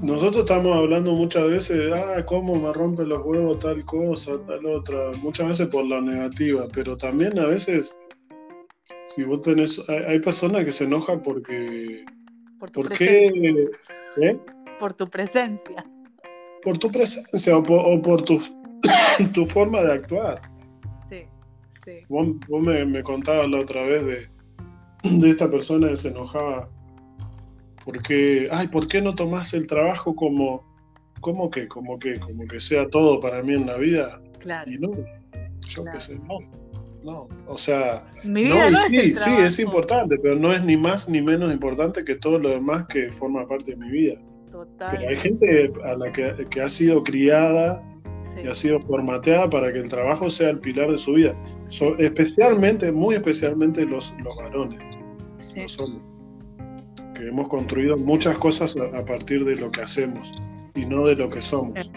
nosotros 0.00 0.44
estamos 0.44 0.76
hablando 0.76 1.12
muchas 1.14 1.48
veces 1.48 1.76
de, 1.76 1.92
ah, 1.92 2.24
cómo 2.24 2.54
me 2.54 2.72
rompe 2.72 3.04
los 3.04 3.20
huevos 3.24 3.58
tal 3.58 3.84
cosa, 3.84 4.38
tal 4.46 4.64
otra, 4.64 5.10
muchas 5.20 5.48
veces 5.48 5.68
por 5.70 5.84
la 5.86 6.00
negativa, 6.00 6.68
pero 6.72 6.96
también 6.96 7.36
a 7.40 7.46
veces 7.46 7.98
si 9.06 9.24
vos 9.24 9.42
tenés, 9.42 9.84
hay, 9.88 10.20
personas 10.20 10.64
que 10.64 10.70
se 10.70 10.84
enojan 10.84 11.20
porque... 11.20 12.04
Por, 12.60 12.92
qué? 12.92 13.26
¿Eh? 14.22 14.38
Por 14.78 14.94
tu 14.94 15.10
presencia. 15.10 15.84
Por 16.62 16.78
tu 16.78 16.92
presencia 16.92 17.58
o 17.58 17.64
por, 18.02 18.22
tu, 18.22 18.40
tu, 19.34 19.46
forma 19.46 19.82
de 19.82 19.92
actuar. 19.94 20.55
Sí. 21.86 22.00
Vos, 22.08 22.28
me, 22.62 22.84
me, 22.84 23.02
contabas 23.02 23.48
la 23.48 23.60
otra 23.60 23.86
vez 23.86 24.04
de, 24.04 24.28
de 25.18 25.30
esta 25.30 25.48
persona 25.48 25.88
que 25.88 25.96
se 25.96 26.08
enojaba 26.08 26.68
porque, 27.84 28.48
ay, 28.50 28.66
¿por 28.66 28.88
qué 28.88 29.00
no 29.00 29.14
tomás 29.14 29.54
el 29.54 29.68
trabajo 29.68 30.14
como, 30.14 30.64
como 31.20 31.48
que, 31.48 31.68
como 31.68 31.98
que, 31.98 32.18
como 32.18 32.46
que 32.46 32.58
sea 32.58 32.88
todo 32.88 33.20
para 33.20 33.42
mí 33.42 33.54
en 33.54 33.66
la 33.66 33.78
vida? 33.78 34.20
Claro. 34.40 34.70
Y 34.70 34.78
no, 34.78 34.90
yo 35.68 35.84
qué 35.92 36.00
sé, 36.00 36.18
no 36.26 36.40
no. 37.06 37.28
O 37.46 37.56
sea, 37.56 38.04
no, 38.24 38.76
sí, 38.90 39.14
sí, 39.14 39.30
es 39.38 39.58
importante, 39.60 40.18
pero 40.18 40.36
no 40.36 40.52
es 40.52 40.62
ni 40.64 40.76
más 40.76 41.08
ni 41.08 41.22
menos 41.22 41.52
importante 41.52 42.04
que 42.04 42.16
todo 42.16 42.38
lo 42.38 42.50
demás 42.50 42.86
que 42.88 43.10
forma 43.12 43.46
parte 43.46 43.70
de 43.70 43.76
mi 43.76 43.90
vida. 43.90 44.16
Total. 44.50 44.90
Pero 44.90 45.08
hay 45.08 45.16
gente 45.16 45.72
a 45.84 45.94
la 45.94 46.12
que, 46.12 46.60
ha 46.60 46.68
sido 46.68 47.02
criada 47.02 47.82
y 48.42 48.46
ha 48.46 48.54
sido 48.54 48.80
formateada 48.80 49.48
para 49.48 49.72
que 49.72 49.78
el 49.78 49.88
trabajo 49.88 50.30
sea 50.30 50.50
el 50.50 50.58
pilar 50.58 50.90
de 50.90 50.98
su 50.98 51.14
vida. 51.14 51.34
especialmente, 51.98 52.92
muy 52.92 53.14
especialmente 53.14 53.86
los, 53.86 54.14
los 54.22 54.36
varones, 54.36 54.80
los 55.56 55.78
hombres, 55.80 56.02
que 57.14 57.28
hemos 57.28 57.48
construido 57.48 57.96
muchas 57.96 58.36
cosas 58.38 58.76
a, 58.76 59.04
partir 59.04 59.44
de 59.44 59.56
lo 59.56 59.70
que 59.70 59.82
hacemos 59.82 60.34
y 60.74 60.84
no 60.86 61.06
de 61.06 61.16
lo 61.16 61.30
que 61.30 61.40
somos. 61.40 61.90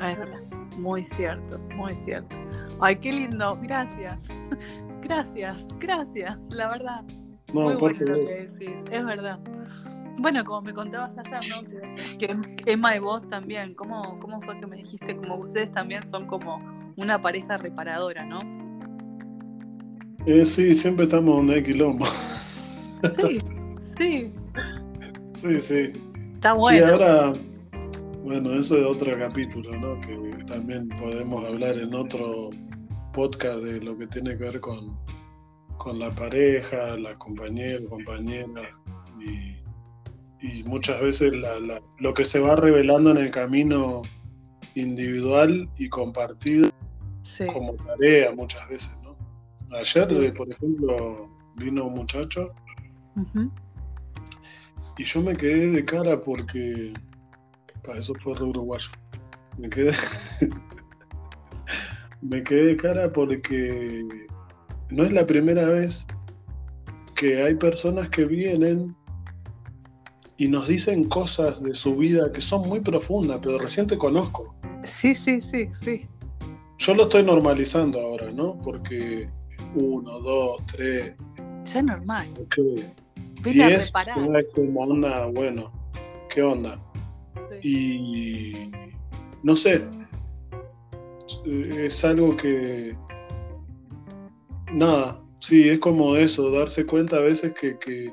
Ah, 0.00 0.12
es 0.12 0.18
verdad, 0.18 0.40
muy 0.78 1.04
cierto, 1.04 1.58
muy 1.76 1.94
cierto. 1.96 2.34
Ay, 2.80 2.96
qué 2.96 3.12
lindo, 3.12 3.58
gracias. 3.62 4.18
Gracias, 5.04 5.66
gracias, 5.80 6.38
la 6.48 6.66
verdad. 6.66 7.04
No, 7.52 7.64
muy 7.64 7.76
por 7.76 7.94
bueno 7.94 8.26
es 8.90 9.04
verdad. 9.04 9.38
Bueno, 10.18 10.44
como 10.44 10.62
me 10.62 10.72
contabas 10.72 11.12
ayer, 11.32 11.62
¿no? 11.62 12.18
Que, 12.18 12.36
Emma 12.66 12.96
y 12.96 12.98
vos 13.00 13.28
también, 13.28 13.74
¿cómo, 13.74 14.18
¿cómo 14.20 14.40
fue 14.42 14.58
que 14.60 14.66
me 14.66 14.76
dijiste? 14.76 15.16
Como 15.16 15.36
ustedes 15.36 15.72
también 15.72 16.08
son 16.08 16.26
como 16.26 16.60
una 16.96 17.20
pareja 17.20 17.56
reparadora, 17.56 18.24
¿no? 18.24 18.38
Eh, 20.26 20.44
sí, 20.44 20.74
siempre 20.74 21.04
estamos 21.04 21.36
donde 21.36 21.54
hay 21.56 21.62
quilombo. 21.62 22.06
Sí, 23.16 23.38
sí. 23.98 24.32
Sí, 25.34 25.60
sí. 25.60 26.00
Está 26.36 26.54
bueno. 26.54 26.86
Sí, 26.86 26.92
ahora, 26.92 27.34
bueno, 28.22 28.54
eso 28.54 28.78
es 28.78 28.86
otro 28.86 29.18
capítulo, 29.18 29.76
¿no? 29.78 30.00
Que 30.00 30.44
también 30.46 30.88
podemos 30.88 31.44
hablar 31.44 31.76
en 31.76 31.92
otro 31.94 32.50
podcast 33.12 33.58
de 33.58 33.80
lo 33.82 33.98
que 33.98 34.06
tiene 34.06 34.38
que 34.38 34.44
ver 34.44 34.60
con, 34.60 34.98
con 35.76 35.98
la 35.98 36.14
pareja, 36.14 36.96
la 36.96 37.14
compañera, 37.18 37.84
compañeras 37.90 38.80
y 39.20 39.63
y 40.40 40.62
muchas 40.64 41.00
veces 41.00 41.32
lo 41.98 42.14
que 42.14 42.24
se 42.24 42.40
va 42.40 42.56
revelando 42.56 43.10
en 43.10 43.18
el 43.18 43.30
camino 43.30 44.02
individual 44.74 45.68
y 45.78 45.88
compartido 45.88 46.70
como 47.52 47.74
tarea 47.74 48.32
muchas 48.32 48.68
veces, 48.68 48.96
¿no? 49.02 49.16
Ayer, 49.76 50.34
por 50.34 50.50
ejemplo, 50.50 51.30
vino 51.56 51.86
un 51.86 51.94
muchacho 51.94 52.52
y 54.98 55.04
yo 55.04 55.22
me 55.22 55.36
quedé 55.36 55.70
de 55.70 55.84
cara 55.84 56.20
porque, 56.20 56.92
para 57.82 57.98
eso 57.98 58.14
fue 58.20 58.34
re 58.34 58.44
uruguayo, 58.44 58.90
me 59.58 59.68
quedé, 59.68 59.92
me 62.22 62.42
quedé 62.42 62.66
de 62.66 62.76
cara 62.76 63.12
porque 63.12 64.06
no 64.90 65.04
es 65.04 65.12
la 65.12 65.26
primera 65.26 65.68
vez 65.68 66.06
que 67.16 67.42
hay 67.42 67.54
personas 67.54 68.08
que 68.10 68.24
vienen 68.24 68.94
y 70.36 70.48
nos 70.48 70.68
dicen 70.68 71.04
cosas 71.04 71.62
de 71.62 71.74
su 71.74 71.96
vida 71.96 72.32
que 72.32 72.40
son 72.40 72.68
muy 72.68 72.80
profundas, 72.80 73.38
pero 73.42 73.58
recién 73.58 73.86
te 73.86 73.96
conozco. 73.96 74.54
Sí, 74.84 75.14
sí, 75.14 75.40
sí, 75.40 75.68
sí. 75.82 76.06
Yo 76.78 76.94
lo 76.94 77.04
estoy 77.04 77.22
normalizando 77.22 78.00
ahora, 78.00 78.32
¿no? 78.32 78.60
Porque 78.62 79.28
uno, 79.74 80.20
dos, 80.20 80.62
tres. 80.66 81.16
Ya 81.64 81.78
es 81.80 81.84
normal. 81.84 82.28
Okay. 82.46 82.92
Diez, 83.44 83.92
como 84.54 84.80
onda, 84.80 85.26
bueno, 85.26 85.72
¿qué 86.30 86.42
onda? 86.42 86.80
Y 87.62 88.70
no 89.42 89.54
sé, 89.54 89.84
es 91.46 92.04
algo 92.04 92.36
que. 92.36 92.96
Nada, 94.72 95.22
sí, 95.38 95.68
es 95.68 95.78
como 95.78 96.16
eso, 96.16 96.50
darse 96.50 96.84
cuenta 96.84 97.16
a 97.16 97.20
veces 97.20 97.52
que, 97.52 97.78
que 97.78 98.12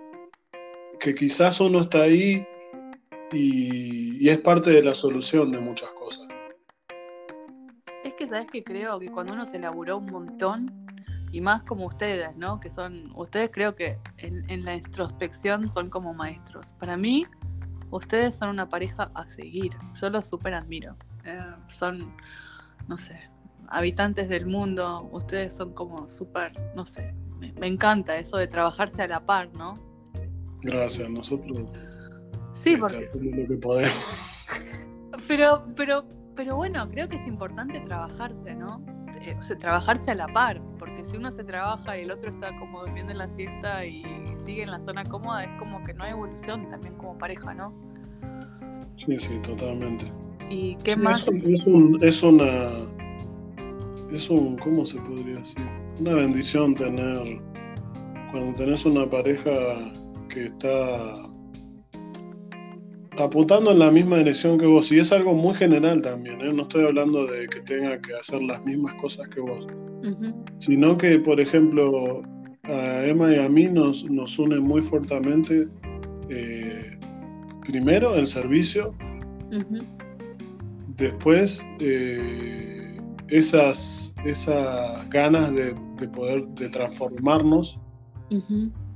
que 1.01 1.15
quizás 1.15 1.59
uno 1.59 1.79
está 1.79 2.03
ahí 2.03 2.45
y, 3.31 4.29
es 4.29 4.37
parte 4.37 4.69
de 4.69 4.83
la 4.83 4.93
solución 4.93 5.51
de 5.51 5.59
muchas 5.59 5.89
cosas. 5.91 6.27
Es 8.03 8.13
que 8.13 8.27
sabes 8.27 8.47
que 8.51 8.63
creo 8.63 8.99
que 8.99 9.07
cuando 9.07 9.33
uno 9.33 9.45
se 9.45 9.57
laburó 9.57 9.97
un 9.97 10.05
montón, 10.05 10.87
y 11.31 11.41
más 11.41 11.63
como 11.63 11.87
ustedes, 11.87 12.35
¿no? 12.37 12.59
Que 12.59 12.69
son, 12.69 13.11
ustedes 13.15 13.49
creo 13.51 13.75
que 13.75 13.97
en, 14.17 14.63
la 14.63 14.75
introspección 14.75 15.69
son 15.69 15.89
como 15.89 16.13
maestros. 16.13 16.73
Para 16.77 16.97
mí, 16.97 17.25
ustedes 17.89 18.35
son 18.35 18.49
una 18.49 18.69
pareja 18.69 19.09
a 19.15 19.25
seguir. 19.25 19.71
Yo 19.99 20.09
los 20.09 20.25
súper 20.27 20.53
admiro. 20.53 20.95
Eh, 21.23 21.39
son, 21.69 22.13
no 22.87 22.97
sé, 22.97 23.17
habitantes 23.69 24.29
del 24.29 24.45
mundo. 24.45 25.09
Ustedes 25.11 25.55
son 25.55 25.73
como 25.73 26.09
súper, 26.09 26.53
no 26.75 26.85
sé, 26.85 27.15
me 27.39 27.67
encanta 27.67 28.17
eso 28.17 28.37
de 28.37 28.47
trabajarse 28.47 29.01
a 29.01 29.07
la 29.07 29.25
par, 29.25 29.49
¿no? 29.57 29.90
Gracias, 30.63 31.09
nosotros. 31.09 31.69
Sí, 32.53 32.75
porque. 32.77 33.09
Lo 33.13 33.47
que 33.47 33.57
podemos. 33.57 34.47
Pero, 35.27 35.63
pero, 35.77 36.03
pero 36.35 36.57
bueno, 36.57 36.89
creo 36.89 37.07
que 37.07 37.15
es 37.15 37.25
importante 37.25 37.79
trabajarse, 37.81 38.53
¿no? 38.53 38.83
Eh, 39.21 39.35
o 39.39 39.43
sea, 39.43 39.57
trabajarse 39.57 40.11
a 40.11 40.15
la 40.15 40.27
par, 40.27 40.61
porque 40.79 41.05
si 41.05 41.15
uno 41.15 41.31
se 41.31 41.43
trabaja 41.43 41.97
y 41.97 42.01
el 42.01 42.11
otro 42.11 42.31
está 42.31 42.57
como 42.59 42.81
durmiendo 42.81 43.11
en 43.11 43.19
la 43.19 43.29
siesta 43.29 43.85
y 43.85 44.03
sigue 44.45 44.63
en 44.63 44.71
la 44.71 44.83
zona 44.83 45.05
cómoda, 45.05 45.43
es 45.43 45.59
como 45.59 45.83
que 45.83 45.93
no 45.93 46.03
hay 46.03 46.11
evolución 46.11 46.67
también 46.67 46.95
como 46.95 47.17
pareja, 47.17 47.53
¿no? 47.53 47.73
Sí, 48.97 49.17
sí, 49.17 49.39
totalmente. 49.39 50.05
¿Y 50.49 50.75
qué 50.77 50.95
más? 50.95 51.25
Es, 51.45 51.65
un, 51.65 51.97
es 52.01 52.23
una. 52.23 52.71
Es 54.11 54.29
un. 54.29 54.57
¿Cómo 54.57 54.85
se 54.85 54.99
podría 54.99 55.35
decir? 55.35 55.63
Una 55.99 56.15
bendición 56.15 56.75
tener. 56.75 57.41
Cuando 58.31 58.55
tenés 58.55 58.85
una 58.85 59.09
pareja 59.09 59.51
que 60.33 60.45
está 60.45 61.31
apuntando 63.17 63.71
en 63.71 63.79
la 63.79 63.91
misma 63.91 64.17
dirección 64.17 64.57
que 64.57 64.65
vos. 64.65 64.91
Y 64.91 64.99
es 64.99 65.11
algo 65.11 65.33
muy 65.33 65.53
general 65.53 66.01
también, 66.01 66.41
¿eh? 66.41 66.53
no 66.53 66.63
estoy 66.63 66.85
hablando 66.85 67.27
de 67.27 67.47
que 67.47 67.61
tenga 67.61 68.01
que 68.01 68.15
hacer 68.15 68.41
las 68.41 68.63
mismas 68.65 68.93
cosas 68.95 69.27
que 69.27 69.41
vos, 69.41 69.67
sino 70.59 70.97
que, 70.97 71.19
por 71.19 71.39
ejemplo, 71.39 72.23
a 72.63 73.05
Emma 73.05 73.33
y 73.33 73.39
a 73.39 73.49
mí 73.49 73.65
nos, 73.65 74.09
nos 74.09 74.39
une 74.39 74.59
muy 74.59 74.81
fuertemente, 74.81 75.67
eh, 76.29 76.97
primero, 77.65 78.15
el 78.15 78.25
servicio, 78.25 78.95
después, 80.97 81.65
eh, 81.79 82.97
esas, 83.27 84.15
esas 84.25 85.09
ganas 85.09 85.53
de, 85.53 85.75
poder 86.09 86.47
de 86.49 86.69
transformarnos 86.69 87.81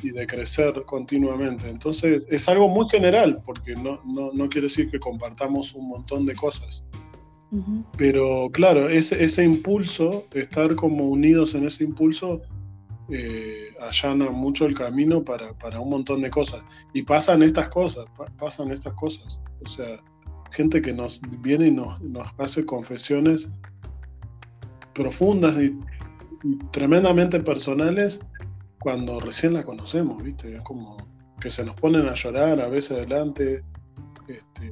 y 0.02 0.12
de 0.12 0.28
crecer 0.28 0.84
continuamente. 0.86 1.70
Entonces 1.70 2.24
es 2.30 2.48
algo 2.50 2.68
muy 2.68 2.88
general, 2.90 3.42
porque 3.46 3.76
no, 3.76 4.02
no, 4.06 4.50
quiere 4.50 4.68
decir 4.68 4.90
que 4.90 5.00
compartamos 5.00 5.74
un 5.76 5.90
montón 5.90 6.26
de 6.26 6.36
cosas. 6.36 6.84
Pero 7.98 8.50
claro, 8.52 8.90
ese, 8.90 9.24
ese 9.24 9.44
impulso, 9.44 10.26
estar 10.34 10.76
como 10.76 11.08
unidos 11.08 11.56
en 11.56 11.66
ese 11.66 11.86
impulso, 11.86 12.42
eh, 13.10 13.74
allana 13.80 14.30
mucho 14.32 14.66
el 14.66 14.76
camino 14.76 15.24
para, 15.24 15.54
para, 15.54 15.80
un 15.80 15.90
montón 15.90 16.22
de 16.22 16.30
cosas. 16.30 16.64
Y 16.94 17.04
pasan 17.04 17.44
estas 17.44 17.70
cosas, 17.70 18.06
pasan 18.38 18.72
estas 18.72 18.94
cosas. 18.96 19.42
O 19.64 19.68
sea, 19.68 20.04
gente 20.52 20.82
que 20.82 20.92
nos 20.92 21.22
viene 21.42 21.68
y 21.68 21.72
nos, 21.72 22.02
nos 22.02 22.28
hace 22.40 22.66
confesiones 22.66 23.50
profundas 24.94 25.56
y 25.62 25.78
tremendamente 26.72 27.40
personales 27.40 28.22
cuando 28.86 29.20
recién 29.20 29.54
la 29.54 29.64
conocemos, 29.64 30.22
¿viste? 30.22 30.56
Es 30.56 30.64
como 30.64 30.96
que 31.42 31.50
se 31.50 31.66
nos 31.66 31.74
ponen 31.74 32.08
a 32.08 32.14
llorar 32.14 32.62
a 32.62 32.68
veces 32.68 32.92
adelante. 32.92 33.64
Este, 34.28 34.72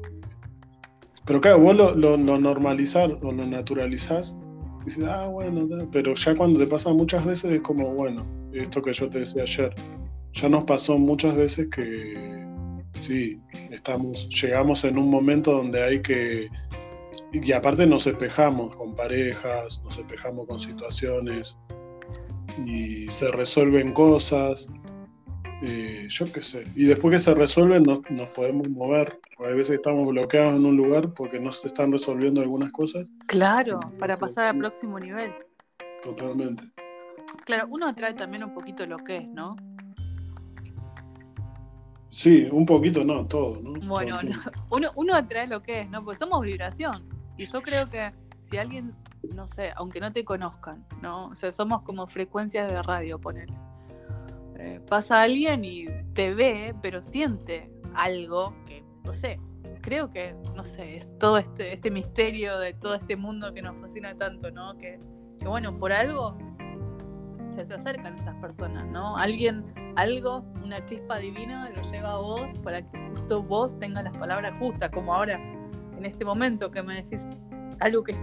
pero 1.25 1.41
claro, 1.41 1.57
vos 1.57 1.75
lo, 1.75 1.95
lo, 1.95 2.37
normalizás 2.37 3.11
o 3.23 3.31
lo 3.31 3.43
naturalizás. 3.47 4.39
Y 4.81 4.85
dices, 4.85 5.05
ah, 5.05 5.29
bueno, 5.29 5.67
pero 5.91 6.13
ya 6.13 6.35
cuando 6.35 6.59
te 6.59 6.67
pasa 6.67 6.93
muchas 6.93 7.25
veces 7.25 7.53
es 7.53 7.61
como, 7.61 7.91
bueno, 7.95 8.23
esto 8.53 8.83
que 8.83 8.93
yo 8.93 9.09
te 9.09 9.17
decía 9.17 9.41
ayer, 9.41 9.73
ya 10.33 10.47
nos 10.47 10.65
pasó 10.65 10.99
muchas 10.99 11.35
veces 11.35 11.71
que 11.71 12.45
sí, 12.99 13.41
estamos, 13.71 14.29
llegamos 14.29 14.83
en 14.83 14.99
un 14.99 15.09
momento 15.09 15.53
donde 15.53 15.81
hay 15.81 16.03
que, 16.03 16.49
y 17.31 17.51
aparte 17.51 17.87
nos 17.87 18.05
espejamos 18.05 18.75
con 18.75 18.93
parejas, 18.93 19.81
nos 19.83 19.97
espejamos 19.97 20.45
con 20.45 20.59
situaciones, 20.59 21.57
y 22.65 23.09
se 23.09 23.27
resuelven 23.27 23.93
cosas, 23.93 24.69
eh, 25.61 26.07
yo 26.09 26.31
qué 26.31 26.41
sé. 26.41 26.65
Y 26.75 26.85
después 26.85 27.13
que 27.13 27.19
se 27.19 27.33
resuelven 27.33 27.83
nos, 27.83 28.29
podemos 28.29 28.67
mover. 28.69 29.19
Porque 29.37 29.53
a 29.53 29.55
veces 29.55 29.77
estamos 29.77 30.07
bloqueados 30.07 30.55
en 30.55 30.65
un 30.65 30.77
lugar 30.77 31.13
porque 31.13 31.39
no 31.39 31.51
se 31.51 31.67
están 31.67 31.91
resolviendo 31.91 32.41
algunas 32.41 32.71
cosas. 32.71 33.07
Claro, 33.27 33.79
para 33.99 34.17
pasar 34.17 34.47
al 34.47 34.57
próximo 34.57 34.99
nivel. 34.99 35.33
Totalmente. 36.03 36.63
Claro, 37.45 37.67
uno 37.69 37.87
atrae 37.87 38.13
también 38.13 38.43
un 38.43 38.53
poquito 38.53 38.85
lo 38.85 38.97
que 38.97 39.17
es, 39.17 39.27
¿no? 39.29 39.55
Sí, 42.09 42.47
un 42.51 42.65
poquito 42.65 43.03
no, 43.03 43.25
todo, 43.25 43.59
¿no? 43.61 43.79
Bueno, 43.87 44.19
uno, 44.69 44.91
uno 44.95 45.15
atrae 45.15 45.47
lo 45.47 45.63
que 45.63 45.81
es, 45.81 45.89
¿no? 45.89 46.03
Pues 46.03 46.19
somos 46.19 46.41
vibración. 46.41 47.09
Y 47.37 47.47
yo 47.47 47.61
creo 47.61 47.89
que 47.89 48.11
si 48.49 48.57
alguien 48.57 48.93
no 49.29 49.47
sé, 49.47 49.71
aunque 49.75 49.99
no 49.99 50.11
te 50.11 50.25
conozcan, 50.25 50.85
¿no? 51.01 51.27
O 51.27 51.35
sea, 51.35 51.51
somos 51.51 51.81
como 51.83 52.07
frecuencias 52.07 52.71
de 52.71 52.81
radio, 52.81 53.19
ponele. 53.19 53.53
Eh, 54.57 54.79
pasa 54.87 55.21
alguien 55.21 55.65
y 55.65 55.87
te 56.13 56.33
ve, 56.33 56.75
pero 56.81 57.01
siente 57.01 57.71
algo 57.95 58.53
que, 58.65 58.83
no 59.03 59.13
sé, 59.13 59.39
creo 59.81 60.11
que, 60.11 60.35
no 60.55 60.63
sé, 60.63 60.97
es 60.97 61.17
todo 61.19 61.37
este, 61.37 61.73
este 61.73 61.91
misterio 61.91 62.59
de 62.59 62.73
todo 62.73 62.95
este 62.95 63.15
mundo 63.15 63.53
que 63.53 63.61
nos 63.61 63.75
fascina 63.77 64.15
tanto, 64.15 64.51
¿no? 64.51 64.77
Que, 64.77 64.99
que 65.39 65.47
bueno, 65.47 65.77
por 65.77 65.91
algo 65.91 66.37
se 67.55 67.65
te 67.65 67.73
acercan 67.73 68.15
estas 68.15 68.35
personas, 68.35 68.87
¿no? 68.87 69.17
Alguien, 69.17 69.65
algo, 69.95 70.43
una 70.63 70.83
chispa 70.85 71.17
divina 71.17 71.69
lo 71.69 71.81
lleva 71.91 72.13
a 72.13 72.17
vos 72.17 72.57
para 72.59 72.81
que 72.81 72.97
justo 73.09 73.43
vos 73.43 73.77
tengas 73.79 74.03
las 74.03 74.17
palabras 74.17 74.53
justas, 74.59 74.89
como 74.91 75.13
ahora, 75.13 75.35
en 75.97 76.05
este 76.05 76.25
momento 76.25 76.71
que 76.71 76.81
me 76.81 76.95
decís 76.95 77.21
algo 77.79 78.03
que... 78.03 78.13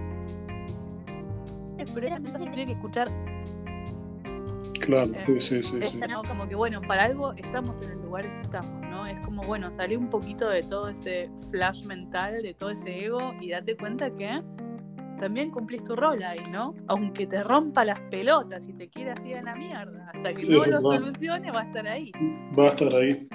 Pero 1.95 2.21
mensaje 2.21 2.45
que 2.45 2.51
tenía 2.51 2.67
que 2.67 2.73
escuchar. 2.73 3.09
Claro, 4.81 5.13
Eh, 5.15 5.41
sí, 5.41 5.41
sí, 5.41 5.63
sí. 5.63 5.83
Sí. 5.83 6.01
¿no? 6.09 6.23
como 6.23 6.49
que 6.49 6.55
bueno, 6.55 6.81
para 6.81 7.05
algo 7.05 7.33
estamos 7.35 7.81
en 7.83 7.91
el 7.93 8.03
lugar 8.03 8.23
que 8.25 8.41
estamos, 8.43 8.81
¿no? 8.89 9.07
Es 9.07 9.19
como 9.21 9.43
bueno, 9.43 9.71
salir 9.71 9.99
un 9.99 10.09
poquito 10.09 10.49
de 10.49 10.63
todo 10.63 10.89
ese 10.89 11.31
flash 11.51 11.85
mental, 11.85 12.43
de 12.43 12.55
todo 12.55 12.71
ese 12.71 13.05
ego 13.05 13.35
y 13.41 13.51
date 13.51 13.77
cuenta 13.77 14.11
que 14.11 14.43
también 15.21 15.51
cumplís 15.51 15.85
tu 15.85 15.95
rol 15.95 16.23
ahí, 16.23 16.41
¿no? 16.51 16.75
Aunque 16.89 17.27
te 17.27 17.43
rompa 17.45 17.85
las 17.85 18.01
pelotas 18.11 18.67
y 18.67 18.73
te 18.73 18.89
quieras 18.89 19.25
ir 19.27 19.37
a 19.37 19.43
la 19.43 19.55
mierda, 19.55 20.11
hasta 20.15 20.33
que 20.33 20.47
Sí, 20.47 20.53
no 20.53 20.65
lo 20.65 20.81
solucione 20.81 21.51
va 21.51 21.61
a 21.61 21.65
estar 21.65 21.87
ahí. 21.87 22.11
Va 22.59 22.65
a 22.65 22.69
estar 22.69 22.95
ahí, 22.95 23.29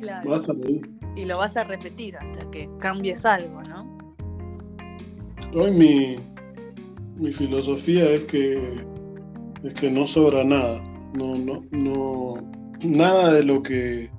Claro. 0.00 0.28
va 0.30 0.36
a 0.36 0.40
estar 0.40 0.56
ahí. 0.66 0.80
Y 1.14 1.24
lo 1.26 1.38
vas 1.38 1.56
a 1.56 1.62
repetir 1.64 2.16
hasta 2.16 2.50
que 2.50 2.68
cambies 2.80 3.24
algo, 3.24 3.62
¿no? 3.62 3.98
Hoy 5.54 5.70
mi, 5.70 6.16
mi 7.20 7.32
filosofía 7.32 8.10
es 8.10 8.24
que 8.24 8.86
es 9.62 9.74
que 9.74 9.90
no 9.90 10.06
sobra 10.06 10.42
nada. 10.42 10.82
No, 11.14 11.36
no, 11.36 11.66
no, 11.70 12.34
nada 12.82 13.32
de 13.34 13.44
lo 13.44 13.62
que 13.62 14.10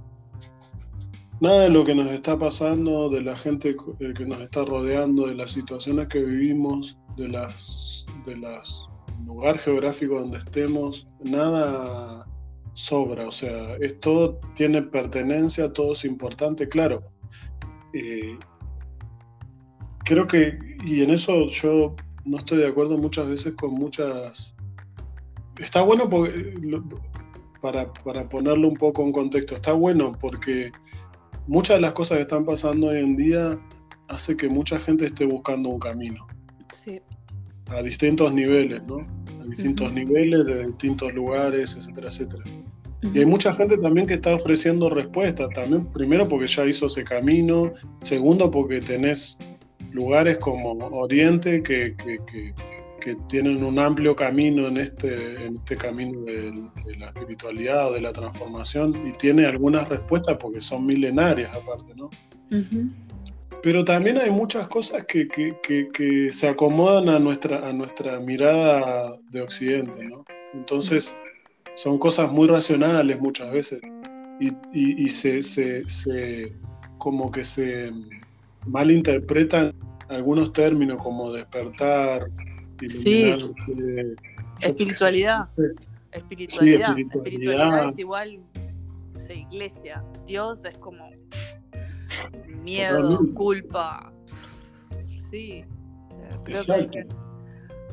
nada 1.40 1.62
de 1.62 1.70
lo 1.72 1.84
que 1.84 1.96
nos 1.96 2.12
está 2.12 2.38
pasando, 2.38 3.10
de 3.10 3.22
la 3.22 3.36
gente 3.36 3.76
eh, 4.00 4.14
que 4.16 4.26
nos 4.26 4.40
está 4.42 4.64
rodeando, 4.64 5.26
de 5.26 5.36
las 5.36 5.52
situaciones 5.52 6.08
que 6.08 6.22
vivimos, 6.22 7.00
de 7.18 7.30
las 7.30 8.06
de 8.26 8.38
las 8.38 8.88
lugar 9.26 9.58
geográfico 9.58 10.20
donde 10.20 10.38
estemos, 10.38 11.08
nada 11.24 12.28
sobra, 12.74 13.28
o 13.28 13.32
sea, 13.32 13.76
es 13.78 14.00
todo 14.00 14.40
tiene 14.56 14.82
pertenencia, 14.82 15.74
todo 15.74 15.94
es 15.94 16.06
importante, 16.06 16.70
claro. 16.70 17.04
Eh, 17.94 18.38
creo 20.06 20.28
que, 20.28 20.58
y 20.84 21.02
en 21.02 21.12
eso 21.12 21.48
yo 21.48 21.96
no 22.26 22.38
estoy 22.38 22.60
de 22.60 22.68
acuerdo 22.68 22.98
muchas 22.98 23.28
veces 23.28 23.56
con 23.56 23.74
muchas... 23.74 24.56
Está 25.60 25.82
bueno 25.82 26.10
porque, 26.10 26.56
para, 27.62 27.92
para 27.94 28.28
ponerlo 28.28 28.68
un 28.68 28.76
poco 28.78 29.04
en 29.04 29.12
contexto, 29.12 29.56
está 29.56 29.74
bueno 29.74 30.18
porque 30.20 30.72
muchas 31.48 31.78
de 31.78 31.82
las 31.82 31.94
cosas 31.94 32.18
que 32.18 32.22
están 32.24 32.46
pasando 32.46 32.88
hoy 32.88 33.00
en 33.00 33.16
día 33.16 33.60
hace 34.08 34.36
que 34.36 34.50
mucha 34.50 34.80
gente 34.80 35.06
esté 35.06 35.26
buscando 35.26 35.70
un 35.70 35.80
camino 35.80 36.28
Sí. 36.84 37.00
a 37.68 37.82
distintos 37.82 38.34
niveles, 38.34 38.82
¿no? 38.88 38.98
A 39.42 39.46
distintos 39.46 39.94
niveles, 39.94 40.46
de 40.46 40.68
distintos 40.68 41.14
lugares, 41.14 41.76
etcétera, 41.78 42.08
etcétera. 42.08 42.44
Y 43.14 43.20
hay 43.20 43.26
mucha 43.26 43.52
gente 43.54 43.78
también 43.78 44.06
que 44.06 44.14
está 44.16 44.36
ofreciendo 44.36 44.90
respuestas, 44.90 45.50
también 45.54 45.86
primero 45.88 46.28
porque 46.28 46.48
ya 46.48 46.66
hizo 46.66 46.88
ese 46.88 47.04
camino, 47.04 47.74
segundo 48.02 48.50
porque 48.52 48.80
tenés 48.82 49.40
lugares 49.92 50.38
como 50.40 50.72
Oriente 50.74 51.62
que, 51.64 51.96
que- 51.96 52.20
que- 52.26 52.54
que 53.00 53.16
tienen 53.28 53.64
un 53.64 53.80
amplio 53.80 54.16
camino 54.16 54.68
en 54.68 54.78
este, 54.78 55.46
en 55.46 55.56
este 55.58 55.76
camino 55.76 56.22
del- 56.22 56.70
de, 56.86 56.98
la 56.98 57.08
espiritualidad 57.08 57.90
o 57.90 57.94
de 57.94 58.02
la 58.02 58.14
transformación 58.14 59.08
y 59.08 59.12
tiene 59.14 59.46
algunas 59.48 59.90
respuestas 59.90 60.38
porque 60.40 60.62
son 60.62 60.86
milenarias 60.86 61.50
aparte, 61.56 61.94
¿no? 61.96 62.06
Ujú. 62.56 62.90
Pero 63.64 63.84
también 63.86 64.20
hay 64.20 64.30
muchas 64.30 64.68
cosas 64.68 65.06
que, 65.06 65.28
que- 65.28 65.56
que- 65.64 65.90
que 65.92 66.32
se 66.32 66.48
acomodan 66.48 67.10
a 67.10 67.18
nuestra, 67.20 67.68
a 67.68 67.74
nuestra 67.74 68.20
mirada 68.20 69.18
de 69.32 69.42
Occidente, 69.42 70.04
¿no? 70.06 70.24
Entonces, 70.54 71.16
son 71.76 71.98
cosas 71.98 72.32
muy 72.32 72.48
racionales 72.48 73.20
muchas 73.20 73.52
veces 73.52 73.82
y, 74.40 74.50
y- 74.74 75.06
y 75.06 75.10
se, 75.10 75.42
se- 75.42 75.88
se- 75.90 76.54
como 77.00 77.32
que 77.32 77.44
se 77.44 77.92
malinterpretan 78.66 79.74
algunos 80.10 80.52
términos 80.54 80.98
como 81.04 81.32
despertar, 81.32 82.28
qué 82.78 82.90
sé, 82.90 83.36
Espiritualidad. 84.60 85.40
no 85.40 85.46
sé. 85.46 85.64
Espiritualidad. 86.12 86.92
Sí, 86.92 86.92
espiritualidad. 86.92 86.98
espiritualidad 87.00 87.90
es 87.90 88.00
igual, 88.00 88.40
no 89.14 89.22
sé, 89.22 89.36
iglesia. 89.36 90.04
Dios 90.26 90.66
es 90.66 90.78
como 90.78 91.10
miedo, 92.64 92.98
Totalmente. 93.02 93.34
culpa. 93.34 94.14
Sí. 95.32 95.52
eh, 95.64 95.66
Creo 96.44 96.64
que 96.66 96.72
hay, 96.74 96.88
que 96.90 97.00
Exacto. 97.00 97.16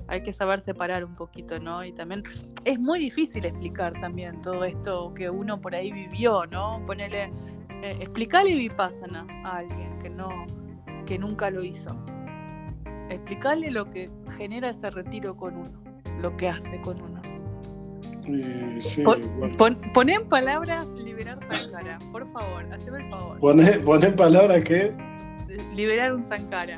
hay 0.08 0.22
que 0.22 0.32
saber 0.32 0.60
separar 0.60 1.04
un 1.04 1.14
poquito, 1.14 1.60
¿no? 1.60 1.84
Y 1.84 1.92
también 1.92 2.24
es 2.64 2.78
muy 2.80 2.98
difícil 2.98 3.44
explicar 3.44 3.92
también 4.00 4.40
todo 4.40 4.64
esto 4.64 5.14
que 5.14 5.30
uno 5.30 5.60
por 5.60 5.74
ahí 5.74 5.92
vivió, 5.92 6.44
¿no? 6.46 6.82
Ponerle, 6.84 7.30
eh, 7.82 7.96
explicarle 8.00 8.54
Vipassana 8.56 9.24
a 9.44 9.58
alguien 9.58 9.96
que 10.00 10.10
no, 10.10 10.28
que 11.08 11.18
nunca 11.18 11.50
lo 11.50 11.64
hizo. 11.64 11.88
Explicarle 13.08 13.70
lo 13.70 13.90
que 13.90 14.10
genera 14.36 14.68
ese 14.68 14.90
retiro 14.90 15.34
con 15.34 15.56
uno, 15.56 15.82
lo 16.20 16.36
que 16.36 16.50
hace 16.50 16.78
con 16.82 17.00
uno. 17.00 17.22
Y 18.26 18.78
sí, 18.82 19.02
Pon, 19.02 19.22
bueno. 19.38 19.56
pon- 19.94 20.10
en 20.10 20.28
palabras 20.28 20.86
liberar 20.90 21.38
Sankara, 21.50 21.98
por 22.12 22.30
favor, 22.30 22.62
haceme 22.70 22.98
el 23.04 23.08
favor. 23.10 23.40
Poné 23.40 24.06
en 24.06 24.16
palabras 24.16 24.60
que 24.64 24.92
Liberar 25.74 26.12
un 26.12 26.22
Sankara. 26.22 26.76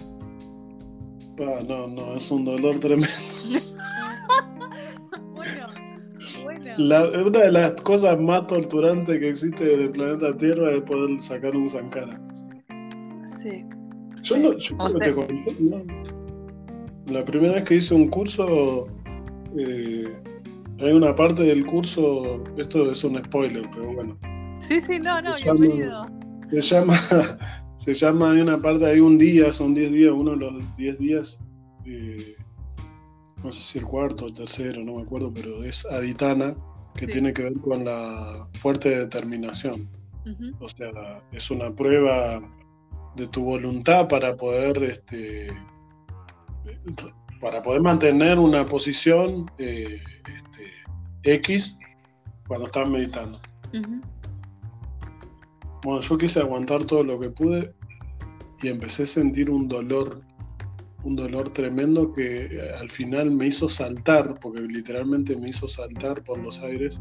ah, 1.41 1.59
no, 1.69 1.89
no, 1.89 2.15
es 2.15 2.31
un 2.31 2.45
dolor 2.45 2.79
tremendo. 2.79 3.09
Bueno, 5.35 5.67
bueno. 6.45 6.75
La- 6.77 7.09
una 7.27 7.39
de 7.41 7.51
las 7.53 7.73
cosas 7.83 8.21
más 8.21 8.47
torturantes 8.47 9.19
que 9.19 9.29
existe 9.31 9.75
en 9.75 9.81
el 9.81 9.91
planeta 9.91 10.37
Tierra 10.37 10.71
es 10.73 10.83
poder 10.83 11.19
sacar 11.19 11.57
un 11.57 11.69
Sankara. 11.69 12.21
Sí. 13.41 13.65
Yo, 14.23 14.37
no, 14.39 14.57
yo 14.59 14.75
O 14.79 14.85
creo 14.87 14.99
que 14.99 15.05
sea- 15.05 15.07
te 15.07 15.15
conté, 15.15 15.57
¿no? 15.61 17.13
La 17.13 17.25
primera 17.25 17.55
vez 17.55 17.65
que 17.65 17.75
hice 17.77 17.95
un 17.95 18.09
curso, 18.09 18.87
eh, 19.59 20.05
hay 20.79 20.93
una 20.93 21.15
parte 21.15 21.43
del 21.43 21.67
curso, 21.67 22.43
esto 22.57 22.91
es 22.91 23.03
un 23.05 23.23
spoiler, 23.25 23.69
pero 23.73 23.93
bueno, 23.95 24.19
Sí, 24.61 24.81
sí, 24.81 24.99
no, 24.99 25.21
no, 25.21 25.31
no- 25.31 25.37
bienvenido. 25.37 26.07
se 26.51 26.61
llama, 26.61 26.95
se 27.77 27.95
llama, 27.95 28.33
hay 28.33 28.41
una 28.41 28.59
parte, 28.59 28.87
hay 28.87 29.01
un 29.01 29.19
día, 29.19 29.53
son 29.53 29.75
10 29.75 29.91
días, 29.93 30.13
uno 30.13 30.33
de 30.33 30.37
los 30.37 30.77
10 30.77 30.99
días, 30.99 31.43
eh, 31.87 32.35
no 33.43 33.51
sé 33.51 33.61
si 33.63 33.79
el 33.79 33.87
cuarto 33.87 34.27
o 34.27 34.29
el 34.29 34.35
tercero, 34.35 34.83
no 34.85 34.97
me 34.97 35.03
acuerdo, 35.03 35.33
pero 35.33 35.65
es 35.65 35.87
Aditana, 35.91 36.55
que 36.95 37.07
Sí. 37.07 37.13
tiene 37.13 37.33
que 37.33 37.43
ver 37.45 37.55
con 37.61 37.85
la 37.85 38.47
fuerte 38.59 38.91
determinación. 38.91 39.89
O 40.61 40.69
sea, 40.69 41.23
es 41.33 41.51
una 41.51 41.75
prueba 41.75 42.41
de 43.17 43.27
tu 43.29 43.45
voluntad 43.45 44.09
para 44.09 44.37
poder, 44.37 44.83
este, 44.83 45.49
para 47.41 47.63
poder 47.63 47.83
mantener 47.83 48.39
una 48.39 48.67
posición 48.67 49.51
eh, 49.59 50.01
este, 50.27 51.33
X 51.35 51.79
cuando 52.47 52.67
estás 52.67 52.89
meditando. 52.89 53.39
Bueno, 55.83 56.01
yo 56.01 56.19
quise 56.19 56.41
aguantar 56.41 56.85
todo 56.85 57.05
lo 57.05 57.19
que 57.19 57.31
pude 57.31 57.75
y 58.63 58.69
empecé 58.69 59.05
a 59.05 59.07
sentir 59.07 59.51
un 59.51 59.69
dolor, 59.69 60.23
un 61.05 61.17
dolor 61.17 61.49
tremendo 61.51 62.13
que 62.13 62.47
eh, 62.47 62.73
al 62.79 62.91
final 62.91 63.31
me 63.31 63.47
hizo 63.47 63.69
saltar, 63.69 64.39
porque 64.41 64.61
literalmente 64.61 65.37
me 65.37 65.49
hizo 65.49 65.67
saltar 65.67 66.23
por 66.23 66.39
los 66.39 66.61
aires 66.63 67.01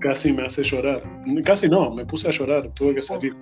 casi 0.00 0.32
me 0.32 0.44
hace 0.44 0.62
llorar. 0.62 1.02
Casi 1.44 1.68
no, 1.68 1.94
me 1.94 2.04
puse 2.04 2.28
a 2.28 2.32
llorar, 2.32 2.68
tuve 2.74 2.94
que 2.96 3.02
salir. 3.02 3.36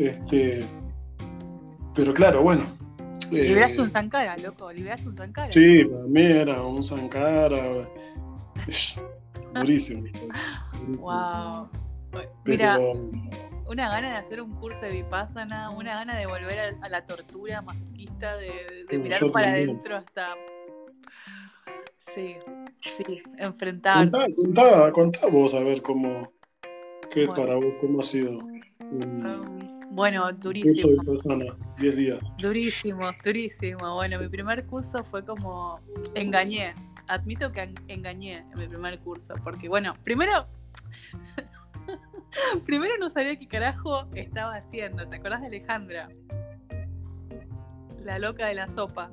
Este, 0.00 0.66
pero 1.94 2.14
claro, 2.14 2.42
bueno. 2.42 2.62
eh, 3.32 3.48
Liberaste 3.48 3.82
un 3.82 3.90
Sankara, 3.90 4.36
loco, 4.38 4.72
liberaste 4.72 5.06
un 5.06 5.16
Sankara. 5.16 5.52
Sí, 5.52 5.84
para 5.84 6.04
mí 6.04 6.22
era 6.22 6.62
un 6.62 6.82
Sankara. 6.82 7.86
Durísimo. 9.54 10.04
Wow. 10.96 11.68
Pero, 12.12 12.24
Mira, 12.44 12.78
una 13.66 13.90
gana 13.90 14.10
de 14.10 14.16
hacer 14.16 14.40
un 14.40 14.52
curso 14.54 14.80
de 14.80 14.90
Vipassana, 14.90 15.68
una 15.70 15.96
gana 15.96 16.16
de 16.16 16.26
volver 16.26 16.58
a, 16.58 16.86
a 16.86 16.88
la 16.88 17.04
tortura 17.04 17.60
masoquista, 17.60 18.36
de, 18.38 18.86
mirar 18.98 19.20
para 19.32 19.50
adentro 19.50 19.96
hasta. 19.96 20.34
Sí, 22.14 22.36
sí, 22.80 23.22
enfrentar. 23.36 24.10
contá, 24.10 24.26
contá, 24.34 24.92
contá 24.92 25.26
vos 25.30 25.52
a 25.52 25.60
ver 25.60 25.82
cómo, 25.82 26.32
qué 27.12 27.26
Bueno. 27.26 27.42
para 27.42 27.54
vos, 27.56 27.74
cómo 27.82 28.00
ha 28.00 28.02
sido 28.02 28.40
Um, 28.92 29.79
bueno, 29.90 30.22
curso 30.26 30.38
durísimo. 30.40 31.02
de 31.02 31.06
persona, 31.10 31.44
10 31.78 31.96
días. 31.96 32.18
Durísimo, 32.38 33.10
durísimo. 33.24 33.94
Bueno, 33.94 34.18
mi 34.20 34.28
primer 34.28 34.64
curso 34.66 35.02
fue 35.04 35.24
como 35.24 35.80
engañé. 36.14 36.74
Admito 37.08 37.50
que 37.50 37.62
en- 37.62 37.74
engañé 37.88 38.38
en 38.52 38.58
mi 38.58 38.68
primer 38.68 38.98
curso, 39.00 39.34
porque 39.42 39.68
bueno, 39.68 39.94
primero 40.04 40.46
Primero 42.64 42.94
no 43.00 43.10
sabía 43.10 43.34
qué 43.36 43.48
carajo 43.48 44.06
estaba 44.14 44.54
haciendo. 44.54 45.08
¿Te 45.08 45.16
acordás 45.16 45.40
de 45.40 45.48
Alejandra? 45.48 46.08
La 48.04 48.18
loca 48.20 48.46
de 48.46 48.54
la 48.54 48.68
sopa. 48.72 49.10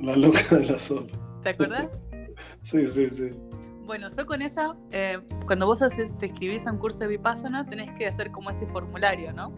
La 0.00 0.16
loca 0.16 0.56
de 0.56 0.66
la 0.66 0.78
sopa. 0.78 1.12
¿Te 1.42 1.50
acordás? 1.50 1.88
sí, 2.62 2.86
sí, 2.86 3.10
sí. 3.10 3.38
Bueno, 3.86 4.08
yo 4.14 4.26
con 4.26 4.42
ella, 4.42 4.74
eh, 4.90 5.20
cuando 5.46 5.66
vos 5.66 5.80
haces, 5.80 6.18
te 6.18 6.26
escribís 6.26 6.66
a 6.66 6.72
un 6.72 6.78
curso 6.78 6.98
de 6.98 7.06
Vipassana, 7.06 7.64
tenés 7.64 7.92
que 7.92 8.08
hacer 8.08 8.32
como 8.32 8.50
ese 8.50 8.66
formulario, 8.66 9.32
¿no? 9.32 9.52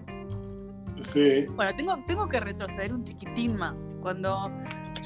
Sí. 1.01 1.47
Bueno, 1.57 1.75
tengo, 1.75 1.97
tengo 2.07 2.29
que 2.29 2.39
retroceder 2.39 2.93
un 2.93 3.05
chiquitín 3.05 3.57
más. 3.57 3.97
Cuando 4.03 4.51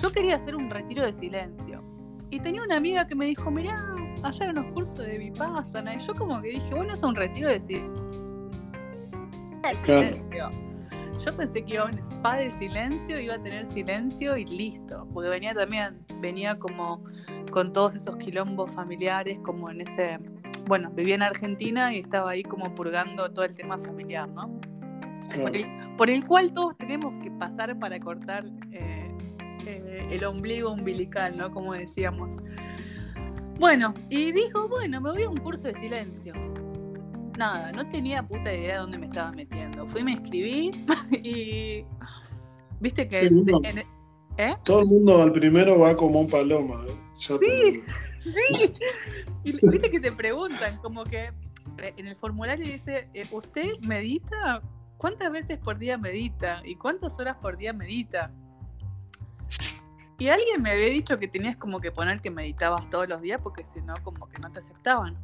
yo 0.01 0.11
quería 0.11 0.37
hacer 0.37 0.57
un 0.57 0.69
retiro 0.69 1.05
de 1.05 1.13
silencio. 1.13 1.85
Y 2.31 2.41
tenía 2.41 2.63
una 2.63 2.77
amiga 2.77 3.07
que 3.07 3.15
me 3.15 3.27
dijo, 3.27 3.51
mirá, 3.51 3.95
allá 4.25 4.51
unos 4.51 4.73
cursos 4.73 4.99
de 4.99 5.19
Vipassana. 5.19 5.95
Y 5.95 5.99
yo 6.01 6.15
como 6.15 6.43
que 6.43 6.49
dije, 6.49 6.75
bueno, 6.75 6.93
es 6.93 7.03
un 7.03 7.15
retiro 7.15 7.49
de 7.49 7.61
silencio. 7.61 8.03
Yo 11.25 11.33
pensé 11.37 11.65
que 11.65 11.75
iba 11.75 11.85
a 11.85 11.87
un 11.87 11.99
spa 11.99 12.37
de 12.37 12.51
silencio, 12.59 13.21
iba 13.21 13.35
a 13.35 13.43
tener 13.43 13.67
silencio 13.69 14.37
y 14.37 14.45
listo. 14.45 15.07
Porque 15.15 15.29
venía 15.29 15.55
también, 15.55 16.05
venía 16.21 16.59
como 16.59 17.05
con 17.53 17.73
todos 17.73 17.95
esos 17.95 18.17
quilombos 18.17 18.73
familiares, 18.73 19.39
como 19.45 19.71
en 19.71 19.83
ese, 19.83 20.19
bueno, 20.67 20.91
vivía 20.91 21.15
en 21.15 21.23
Argentina 21.23 21.95
y 21.95 22.01
estaba 22.01 22.31
ahí 22.33 22.43
como 22.43 22.75
purgando 22.75 23.31
todo 23.31 23.45
el 23.45 23.57
tema 23.57 23.79
familiar, 23.79 24.29
¿no? 24.29 24.61
Por, 25.97 26.11
el, 26.11 26.27
cual 26.27 26.53
todos 26.53 26.77
tenemos 26.77 27.15
que 27.23 27.31
pasar 27.31 27.79
para 27.79 28.01
cortar 28.01 28.45
eh, 28.73 29.17
eh, 29.67 30.09
el 30.11 30.25
ombligo 30.25 30.73
umbilical, 30.73 31.37
¿no? 31.37 31.53
Como 31.53 31.73
decíamos. 31.73 32.35
Bueno, 33.61 33.95
y 34.11 34.33
dijo, 34.33 34.69
bueno, 34.69 35.01
me 35.01 35.13
voy 35.13 35.23
a 35.23 35.29
un 35.29 35.37
curso 35.37 35.69
de 35.69 35.75
silencio. 35.75 36.35
Nada, 37.39 37.73
no 37.73 37.89
tenía 37.89 38.23
puta 38.23 38.53
idea 38.53 38.75
de 38.75 38.81
dónde 38.81 38.99
me 38.99 39.07
estaba 39.07 39.33
metiendo. 39.33 39.87
Fui, 39.87 40.03
me 40.03 40.13
inscribí 40.13 40.71
y... 41.13 41.85
Viste 42.81 43.09
que... 43.09 43.31
¿Eh? 44.39 44.57
Todo 44.65 44.81
el 44.81 44.87
mundo 44.87 45.23
al 45.23 45.33
primero 45.33 45.79
va 45.79 45.97
como 45.97 46.21
un 46.21 46.31
paloma. 46.31 46.85
¿eh? 46.89 46.97
sí, 47.13 47.37
sí. 48.21 48.75
Y 49.45 49.53
viste 49.53 49.91
que 49.91 50.01
te 50.01 50.11
preguntan, 50.11 50.79
como 50.79 51.05
que 51.05 51.33
eh, 51.79 51.95
en 51.97 52.07
el 52.07 52.17
formulario 52.17 52.67
dice, 52.67 53.09
¿usted 53.31 53.79
medita? 53.81 54.63
¿Cuántas 54.97 55.31
veces 55.33 55.59
por 55.59 55.79
día 55.79 55.99
medita? 55.99 56.63
¿Y 56.65 56.77
cuántas 56.77 57.19
horas 57.19 57.37
por 57.43 57.57
día 57.59 57.73
medita? 57.73 58.33
Y 60.19 60.29
alguien 60.29 60.63
me 60.63 60.71
había 60.71 60.87
dicho 60.87 61.19
que 61.19 61.27
tenías 61.27 61.57
como 61.57 61.81
que 61.81 61.91
poner 61.91 62.21
que 62.21 62.31
meditabas 62.31 62.89
todos 62.89 63.09
los 63.09 63.21
días 63.21 63.41
porque 63.43 63.65
si 63.65 63.83
no, 63.83 63.95
como 64.05 64.29
que 64.29 64.39
no 64.39 64.51
te 64.53 64.61
aceptaban. 64.61 65.19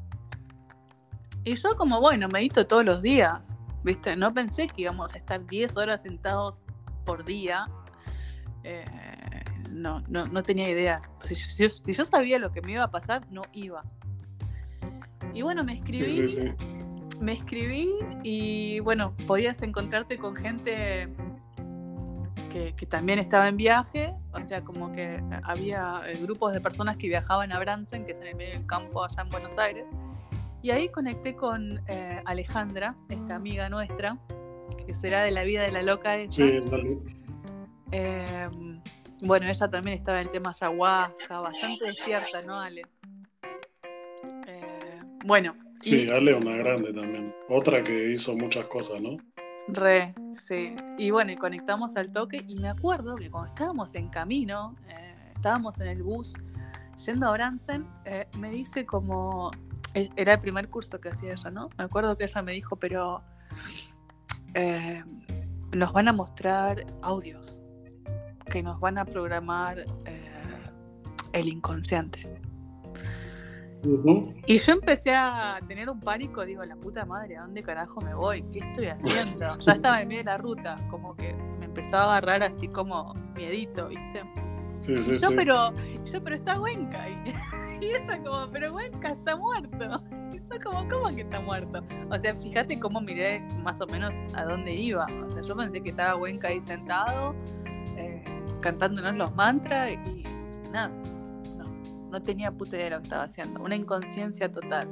Y 1.44 1.54
yo 1.54 1.76
como, 1.76 2.00
bueno, 2.00 2.28
medito 2.28 2.66
todos 2.66 2.84
los 2.84 3.02
días, 3.02 3.56
¿viste? 3.84 4.16
No 4.16 4.32
pensé 4.34 4.66
que 4.66 4.82
íbamos 4.82 5.14
a 5.14 5.18
estar 5.18 5.46
10 5.46 5.76
horas 5.76 6.02
sentados 6.02 6.60
por 7.04 7.24
día 7.24 7.66
eh, 8.64 8.84
no, 9.70 10.00
no, 10.08 10.26
no, 10.26 10.42
tenía 10.42 10.68
idea. 10.68 11.02
Si 11.24 11.34
yo, 11.94 12.04
sabía 12.04 12.38
lo 12.38 12.52
que 12.52 12.60
me 12.62 12.72
iba 12.72 12.84
a 12.84 12.90
pasar, 12.90 13.26
no 13.30 13.42
iba. 13.52 13.82
Y 15.32 15.42
bueno, 15.42 15.64
me 15.64 15.74
escribí. 15.74 16.54
Me 17.20 17.32
escribí 17.32 17.90
y 18.22 18.80
bueno, 18.80 19.14
podías 19.26 19.62
encontrarte 19.62 20.18
con 20.18 20.36
gente 20.36 21.08
que, 22.50 22.72
también 22.88 23.18
estaba 23.18 23.48
en 23.48 23.56
viaje, 23.56 24.14
o 24.32 24.42
sea, 24.42 24.62
como 24.62 24.90
que 24.92 25.22
había 25.44 26.02
eh, 26.06 26.18
grupos 26.20 26.52
de 26.52 26.60
personas 26.60 26.96
que 26.96 27.06
viajaban 27.06 27.52
a 27.52 27.58
Bransen, 27.58 28.04
que 28.04 28.12
es 28.12 28.20
en 28.20 28.28
el 28.28 28.34
medio 28.36 28.54
del 28.54 28.66
campo 28.66 29.04
allá 29.04 29.22
en 29.22 29.28
Buenos 29.28 29.56
Aires. 29.58 29.84
Y 30.62 30.70
ahí 30.70 30.88
conecté 30.88 31.36
con 31.36 31.80
eh, 31.86 32.20
Alejandra, 32.24 32.96
esta 33.08 33.36
amiga 33.36 33.68
nuestra, 33.68 34.18
que 34.86 34.94
será 34.94 35.22
de 35.22 35.30
la 35.30 35.44
vida 35.44 35.62
de 35.62 35.72
la 35.72 35.82
loca 35.82 36.16
esa. 36.16 36.32
Sí, 36.32 36.60
Em, 37.90 38.80
bueno, 39.22 39.46
ella 39.46 39.68
también 39.68 39.98
estaba 39.98 40.20
en 40.20 40.26
el 40.26 40.32
tema 40.32 40.50
ayahuasca, 40.50 41.40
bastante 41.40 41.86
despierta, 41.86 42.42
¿no, 42.42 42.60
Ale? 42.60 42.82
Eh, 44.46 45.00
bueno. 45.24 45.54
Sí, 45.80 46.10
Ale 46.10 46.32
es 46.32 46.40
una 46.40 46.56
grande 46.56 46.92
también. 46.92 47.34
Otra 47.48 47.82
que 47.82 48.12
hizo 48.12 48.36
muchas 48.36 48.66
cosas, 48.66 49.00
¿no? 49.00 49.16
Re, 49.68 50.14
sí. 50.46 50.74
Y 50.98 51.10
bueno, 51.10 51.32
y 51.32 51.36
conectamos 51.36 51.96
al 51.96 52.12
toque 52.12 52.44
y 52.46 52.56
me 52.56 52.68
acuerdo 52.68 53.16
que 53.16 53.30
cuando 53.30 53.48
estábamos 53.48 53.94
en 53.94 54.08
camino, 54.08 54.76
eh, 54.88 55.32
estábamos 55.34 55.78
en 55.80 55.88
el 55.88 56.02
bus 56.02 56.34
yendo 57.06 57.28
a 57.28 57.32
Bransen, 57.32 57.86
eh, 58.04 58.26
me 58.38 58.50
dice 58.50 58.84
como, 58.84 59.50
era 59.94 60.34
el 60.34 60.40
primer 60.40 60.68
curso 60.68 61.00
que 61.00 61.08
hacía 61.08 61.32
ella, 61.32 61.50
¿no? 61.50 61.70
Me 61.78 61.84
acuerdo 61.84 62.16
que 62.16 62.24
ella 62.24 62.42
me 62.42 62.52
dijo, 62.52 62.76
pero 62.76 63.22
nos 65.72 65.92
van 65.92 66.08
a 66.08 66.12
mostrar 66.12 66.84
audios 67.02 67.56
que 68.50 68.62
nos 68.62 68.80
van 68.80 68.98
a 68.98 69.04
programar 69.04 69.80
eh, 70.06 70.30
el 71.32 71.48
inconsciente. 71.48 72.40
Y 74.46 74.58
yo 74.58 74.72
empecé 74.72 75.14
a 75.14 75.60
tener 75.68 75.88
un 75.88 76.00
pánico, 76.00 76.44
digo, 76.44 76.64
la 76.64 76.74
puta 76.74 77.04
madre, 77.04 77.36
¿a 77.36 77.42
dónde 77.42 77.62
carajo 77.62 78.00
me 78.00 78.12
voy? 78.14 78.42
¿Qué 78.50 78.58
estoy 78.58 78.86
haciendo? 78.86 79.56
Ya 79.58 79.72
estaba 79.72 80.02
en 80.02 80.08
medio 80.08 80.20
de 80.20 80.24
la 80.24 80.38
ruta, 80.38 80.76
como 80.90 81.14
que 81.14 81.32
me 81.58 81.66
empezó 81.66 81.96
a 81.96 82.16
agarrar 82.16 82.42
así 82.42 82.66
como 82.68 83.14
miedito, 83.36 83.88
¿viste? 83.88 84.22
Sí, 84.80 84.98
sí, 84.98 85.18
yo, 85.18 85.28
pero, 85.34 85.72
yo, 86.04 86.22
pero 86.22 86.36
está 86.36 86.60
Huenca. 86.60 87.08
Y, 87.08 87.34
y 87.84 87.90
ella 87.90 88.22
como, 88.22 88.50
pero 88.50 88.74
Huenca 88.74 89.12
está 89.12 89.36
muerto. 89.36 90.02
Y 90.30 90.38
yo 90.38 90.58
como, 90.62 90.86
¿cómo 90.88 91.14
que 91.14 91.22
está 91.22 91.40
muerto? 91.40 91.82
O 92.10 92.18
sea, 92.18 92.34
fíjate 92.34 92.78
cómo 92.78 93.00
miré 93.00 93.40
más 93.64 93.80
o 93.80 93.86
menos 93.86 94.14
a 94.34 94.44
dónde 94.44 94.74
iba. 94.74 95.06
O 95.26 95.30
sea, 95.30 95.40
yo 95.40 95.56
pensé 95.56 95.80
que 95.80 95.88
estaba 95.88 96.16
Huenca 96.16 96.48
ahí 96.48 96.60
sentado, 96.60 97.34
eh, 97.96 98.22
cantándonos 98.60 99.16
los 99.16 99.34
mantras 99.34 99.92
y 99.92 100.24
nada, 100.70 100.88
no, 101.56 101.64
no 102.10 102.22
tenía 102.22 102.52
puta 102.52 102.76
idea 102.76 102.84
de 102.84 102.90
lo 102.90 102.98
que 102.98 103.04
estaba 103.04 103.24
haciendo, 103.24 103.62
una 103.62 103.74
inconsciencia 103.74 104.52
total. 104.52 104.86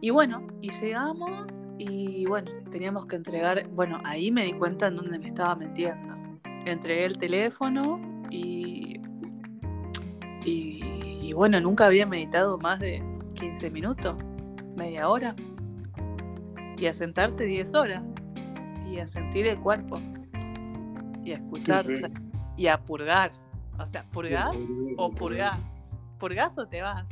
Y 0.00 0.10
bueno, 0.10 0.46
y 0.60 0.70
llegamos 0.70 1.46
y 1.78 2.26
bueno, 2.26 2.50
teníamos 2.70 3.06
que 3.06 3.16
entregar, 3.16 3.68
bueno, 3.68 4.00
ahí 4.04 4.30
me 4.30 4.44
di 4.44 4.52
cuenta 4.52 4.86
en 4.86 4.96
dónde 4.96 5.18
me 5.18 5.28
estaba 5.28 5.54
metiendo. 5.54 6.14
Entregué 6.64 7.04
el 7.04 7.18
teléfono 7.18 8.00
y, 8.30 9.00
y, 10.44 11.32
bueno, 11.32 11.60
nunca 11.60 11.86
había 11.86 12.06
meditado 12.06 12.58
más 12.58 12.80
de 12.80 13.02
15 13.34 13.70
minutos, 13.70 14.16
media 14.76 15.08
hora. 15.08 15.34
Y 16.78 16.86
a 16.86 16.94
sentarse 16.94 17.44
10 17.44 17.74
horas 17.74 18.02
y 18.90 18.98
a 18.98 19.06
sentir 19.06 19.46
el 19.46 19.58
cuerpo 19.58 19.98
y 21.24 21.32
a 21.32 21.36
escucharse 21.36 22.10
y 22.56 22.66
a 22.66 22.78
purgar. 22.82 23.32
O 23.78 23.86
sea, 23.86 24.04
¿purgás 24.10 24.56
o 24.96 25.10
purgás? 25.10 25.60
¿Purgás 26.18 26.56
o 26.58 26.66
te 26.66 26.82
vas? 26.82 27.06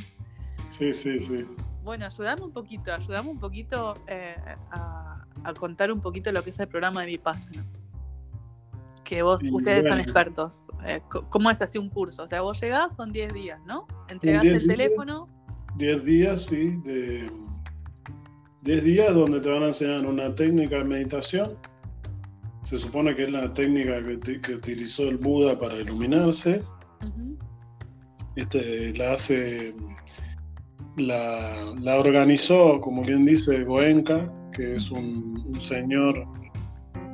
Sí, 0.68 0.92
sí, 0.92 1.20
sí. 1.20 1.44
Bueno, 1.82 2.06
ayudame 2.06 2.42
un 2.42 2.52
poquito, 2.52 2.92
ayudame 2.92 3.28
un 3.28 3.38
poquito 3.38 3.94
eh, 4.06 4.34
a, 4.70 5.26
contar 5.58 5.92
un 5.92 6.00
poquito 6.00 6.32
lo 6.32 6.42
que 6.42 6.50
es 6.50 6.58
el 6.58 6.68
programa 6.68 7.02
de 7.02 7.08
Vipassana. 7.08 7.64
Que 9.04 9.22
vos, 9.22 9.42
ustedes 9.52 9.86
son 9.86 10.00
expertos. 10.00 10.62
Eh, 10.86 11.00
¿Cómo 11.30 11.50
es 11.50 11.60
así 11.62 11.78
un 11.78 11.88
curso? 11.88 12.24
O 12.24 12.28
sea, 12.28 12.42
vos 12.42 12.60
llegás, 12.60 12.94
son 12.94 13.12
10 13.12 13.32
días, 13.32 13.60
¿no? 13.66 13.86
Entregás 14.08 14.44
el 14.44 14.66
teléfono. 14.66 15.28
10 15.76 16.04
días, 16.04 16.42
sí, 16.46 16.76
de 16.84 17.30
10 18.62 18.84
días 18.84 19.14
donde 19.14 19.40
te 19.40 19.48
van 19.48 19.62
a 19.62 19.66
enseñar 19.68 20.06
una 20.06 20.34
técnica 20.34 20.78
de 20.78 20.84
meditación 20.84 21.58
se 22.64 22.78
supone 22.78 23.14
que 23.14 23.24
es 23.24 23.30
la 23.30 23.52
técnica 23.52 24.02
que, 24.42 24.54
utilizó 24.54 25.08
el 25.08 25.18
Buda 25.18 25.58
para 25.58 25.76
iluminarse. 25.76 26.62
este, 28.36 28.94
la 28.94 29.12
hace, 29.12 29.74
la, 30.96 31.96
organizó, 31.98 32.80
como 32.80 33.02
quien 33.02 33.24
dice, 33.24 33.64
Goenka, 33.64 34.32
que 34.52 34.76
es 34.76 34.90
un, 34.90 35.60
señor 35.60 36.26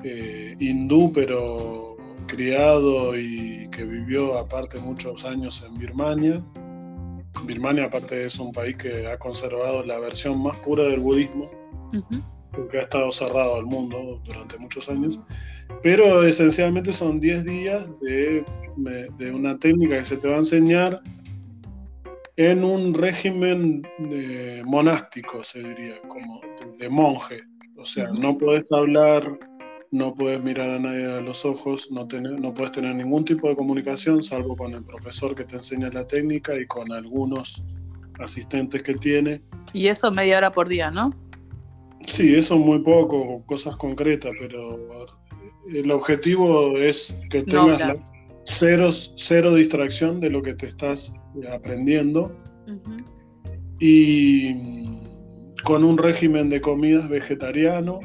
eh, 0.04 0.56
hindú, 0.58 1.12
pero 1.12 1.89
criado 2.30 3.18
y 3.18 3.68
que 3.70 3.84
vivió 3.84 4.38
aparte 4.38 4.78
muchos 4.78 5.24
años 5.24 5.66
en 5.68 5.78
Birmania. 5.78 6.44
Birmania 7.44 7.84
aparte 7.84 8.24
es 8.24 8.38
un 8.38 8.52
país 8.52 8.76
que 8.76 9.06
ha 9.06 9.18
conservado 9.18 9.82
la 9.84 9.98
versión 9.98 10.42
más 10.42 10.56
pura 10.58 10.84
del 10.84 11.00
budismo 11.00 11.50
porque 12.52 12.78
ha 12.78 12.82
estado 12.82 13.10
cerrado 13.10 13.56
al 13.56 13.66
mundo 13.66 14.20
durante 14.24 14.58
muchos 14.58 14.88
años. 14.88 15.20
Pero 15.82 16.24
esencialmente 16.24 16.92
son 16.92 17.20
10 17.20 17.44
días 17.44 17.90
de, 18.00 18.44
de, 19.16 19.30
una 19.30 19.58
técnica 19.58 19.98
que 19.98 20.04
se 20.04 20.16
te 20.16 20.28
va 20.28 20.34
a 20.34 20.38
enseñar 20.38 21.00
en 22.36 22.64
un 22.64 22.94
régimen 22.94 23.82
de 23.98 24.62
monástico, 24.64 25.42
se 25.44 25.62
diría, 25.62 26.00
como 26.08 26.40
de 26.78 26.88
monje. 26.88 27.40
O 27.76 27.84
sea, 27.84 28.08
no 28.12 28.36
puedes 28.36 28.70
hablar, 28.72 29.38
no 29.90 30.14
puedes 30.14 30.42
mirar 30.42 30.70
a 30.70 30.78
nadie 30.78 31.06
a 31.06 31.20
los 31.20 31.44
ojos, 31.44 31.90
no, 31.90 32.06
tener, 32.06 32.40
no 32.40 32.54
puedes 32.54 32.72
tener 32.72 32.94
ningún 32.94 33.24
tipo 33.24 33.48
de 33.48 33.56
comunicación, 33.56 34.22
salvo 34.22 34.56
con 34.56 34.74
el 34.74 34.84
profesor 34.84 35.34
que 35.34 35.44
te 35.44 35.56
enseña 35.56 35.90
la 35.90 36.06
técnica 36.06 36.58
y 36.58 36.66
con 36.66 36.92
algunos 36.92 37.66
asistentes 38.20 38.82
que 38.82 38.94
tiene. 38.94 39.42
Y 39.72 39.88
eso 39.88 40.10
media 40.10 40.38
hora 40.38 40.52
por 40.52 40.68
día, 40.68 40.90
¿no? 40.90 41.12
Sí, 42.02 42.34
eso 42.34 42.54
es 42.54 42.60
muy 42.60 42.80
poco, 42.80 43.42
cosas 43.46 43.76
concretas, 43.76 44.32
pero 44.38 45.06
el 45.68 45.90
objetivo 45.90 46.76
es 46.76 47.20
que 47.30 47.42
tengas 47.42 47.96
cero, 48.44 49.54
distracción 49.54 50.20
de 50.20 50.30
lo 50.30 50.42
que 50.42 50.54
te 50.54 50.66
estás 50.66 51.22
aprendiendo 51.52 52.34
y 53.78 54.54
con 55.64 55.84
un 55.84 55.98
régimen 55.98 56.48
de 56.48 56.60
comidas 56.60 57.08
vegetariano. 57.08 58.00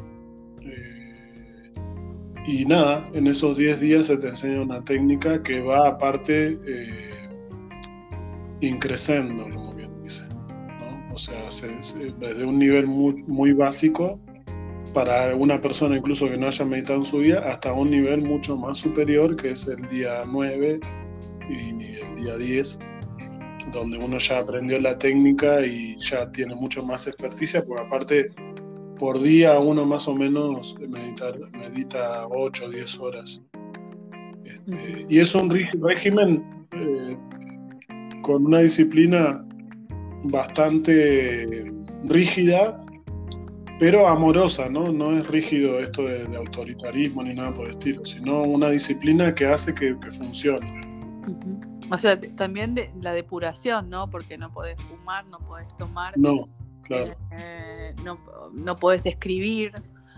Y 2.48 2.66
nada, 2.66 3.10
en 3.14 3.28
esos 3.28 3.58
10 3.58 3.80
días 3.80 4.08
se 4.08 4.18
te 4.18 4.28
enseña 4.28 4.62
una 4.62 4.84
técnica 4.84 5.42
que 5.42 5.62
va 5.62 5.90
aparte 5.90 6.60
eh, 6.66 7.30
increciendo, 8.62 9.44
como 9.50 9.74
bien 9.74 9.92
dice. 10.04 10.26
O 11.12 11.18
sea, 11.18 11.46
desde 12.20 12.46
un 12.46 12.60
nivel 12.60 12.88
muy, 12.88 13.24
muy 13.24 13.54
básico 13.54 14.20
para 14.94 15.36
una 15.36 15.60
persona 15.60 15.98
incluso 15.98 16.30
que 16.30 16.38
no 16.38 16.48
haya 16.48 16.66
meditado 16.66 17.00
en 17.00 17.06
su 17.06 17.18
vida, 17.20 17.40
hasta 17.50 17.74
un 17.74 17.90
nivel 17.90 18.22
mucho 18.22 18.56
más 18.58 18.78
superior, 18.78 19.36
que 19.36 19.52
es 19.52 19.66
el 19.68 19.82
día 19.88 20.24
9 20.28 20.80
y 21.50 21.70
el 22.00 22.16
día 22.16 22.38
10, 22.38 22.80
donde 23.74 23.98
uno 23.98 24.18
ya 24.20 24.40
aprendió 24.40 24.80
la 24.80 24.98
técnica 24.98 25.66
y 25.66 25.98
ya 26.00 26.32
tiene 26.32 26.56
mucho 26.56 26.84
más 26.84 27.08
experticia, 27.08 27.64
porque 27.66 27.84
aparte 27.84 28.30
por 29.00 29.22
día 29.22 29.60
uno 29.60 29.86
más 29.86 30.08
o 30.08 30.16
menos 30.16 30.78
medita, 30.80 31.34
medita 31.52 32.28
8 32.28 32.66
o 32.66 32.70
10 32.70 33.00
horas. 33.00 33.42
Este, 34.44 35.06
y 35.10 35.20
es 35.20 35.36
un 35.36 35.50
régimen 35.50 36.44
eh, 36.72 37.18
con 38.22 38.46
una 38.46 38.60
disciplina 38.60 39.46
bastante 40.24 41.72
rígida, 42.04 42.82
pero 43.80 44.08
amorosa, 44.08 44.70
¿no? 44.70 44.92
No 44.92 45.12
es 45.12 45.28
rígido 45.28 45.80
esto 45.80 46.06
de, 46.06 46.36
autoritarismo 46.36 47.24
ni 47.24 47.34
nada 47.34 47.54
por 47.54 47.66
el 47.66 47.72
estilo, 47.72 48.04
sino 48.06 48.44
una 48.44 48.70
disciplina 48.70 49.34
que 49.36 49.46
hace 49.46 49.76
que, 49.76 49.96
funcione. 50.10 50.66
O 51.92 51.98
sea, 52.00 52.20
también 52.36 52.74
de 52.74 52.92
la 53.02 53.14
depuración, 53.14 53.90
¿no? 53.90 54.10
Porque 54.10 54.38
no 54.38 54.52
podés 54.52 54.82
fumar, 54.84 55.26
no 55.28 55.40
podés 55.40 55.76
tomar. 55.78 56.18
No, 56.18 56.48
claro. 56.86 57.12
Eh, 57.32 57.94
no, 58.04 58.20
no 58.54 58.76
podés 58.76 59.06
escribir. 59.06 59.72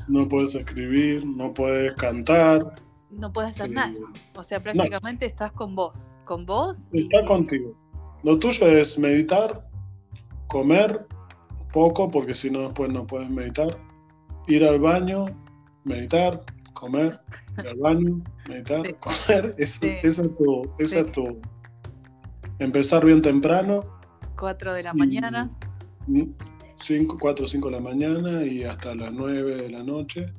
No 0.08 0.28
podés 0.28 0.56
escribir, 0.56 1.26
no 1.26 1.54
podés 1.54 1.94
cantar. 1.96 2.76
No 3.10 3.32
puedes 3.32 3.52
hacer 3.52 3.72
nada. 3.72 3.94
Eh, 3.94 4.22
o 4.36 4.44
sea, 4.44 4.62
prácticamente 4.62 5.26
estás 5.26 5.52
con 5.52 5.76
vos. 5.76 6.12
Con 6.26 6.46
vos. 6.46 6.88
Está 6.94 7.26
contigo. 7.26 7.76
Lo 8.24 8.38
tuyo 8.40 8.68
es 8.68 8.98
meditar, 9.00 9.70
comer 10.48 11.08
poco, 11.72 12.10
porque 12.10 12.34
si 12.34 12.50
no 12.50 12.62
después 12.62 12.92
no 12.92 13.06
puedes 13.06 13.30
meditar. 13.30 13.70
Ir 14.48 14.64
al 14.66 14.80
baño, 14.80 15.26
meditar, 15.84 16.42
comer, 16.74 17.20
ir 17.58 17.68
al 17.68 17.78
baño, 17.78 18.24
meditar, 18.48 18.98
comer. 19.00 19.52
Esa, 19.58 19.88
es 19.88 20.36
tu, 20.36 20.70
esa 20.80 21.00
es 21.02 21.12
tu 21.12 21.40
empezar 22.60 23.06
bien 23.06 23.22
temprano. 23.22 23.86
4 24.38 24.74
de 24.74 24.84
la 24.84 24.94
mañana. 24.94 25.50
5, 26.78 27.18
4 27.20 27.44
o 27.44 27.48
5 27.48 27.70
de 27.70 27.76
la 27.76 27.82
mañana 27.82 28.44
y 28.46 28.64
hasta 28.64 28.96
las 28.96 29.14
9 29.14 29.64
de 29.64 29.70
la 29.70 29.84
noche. 29.84 30.32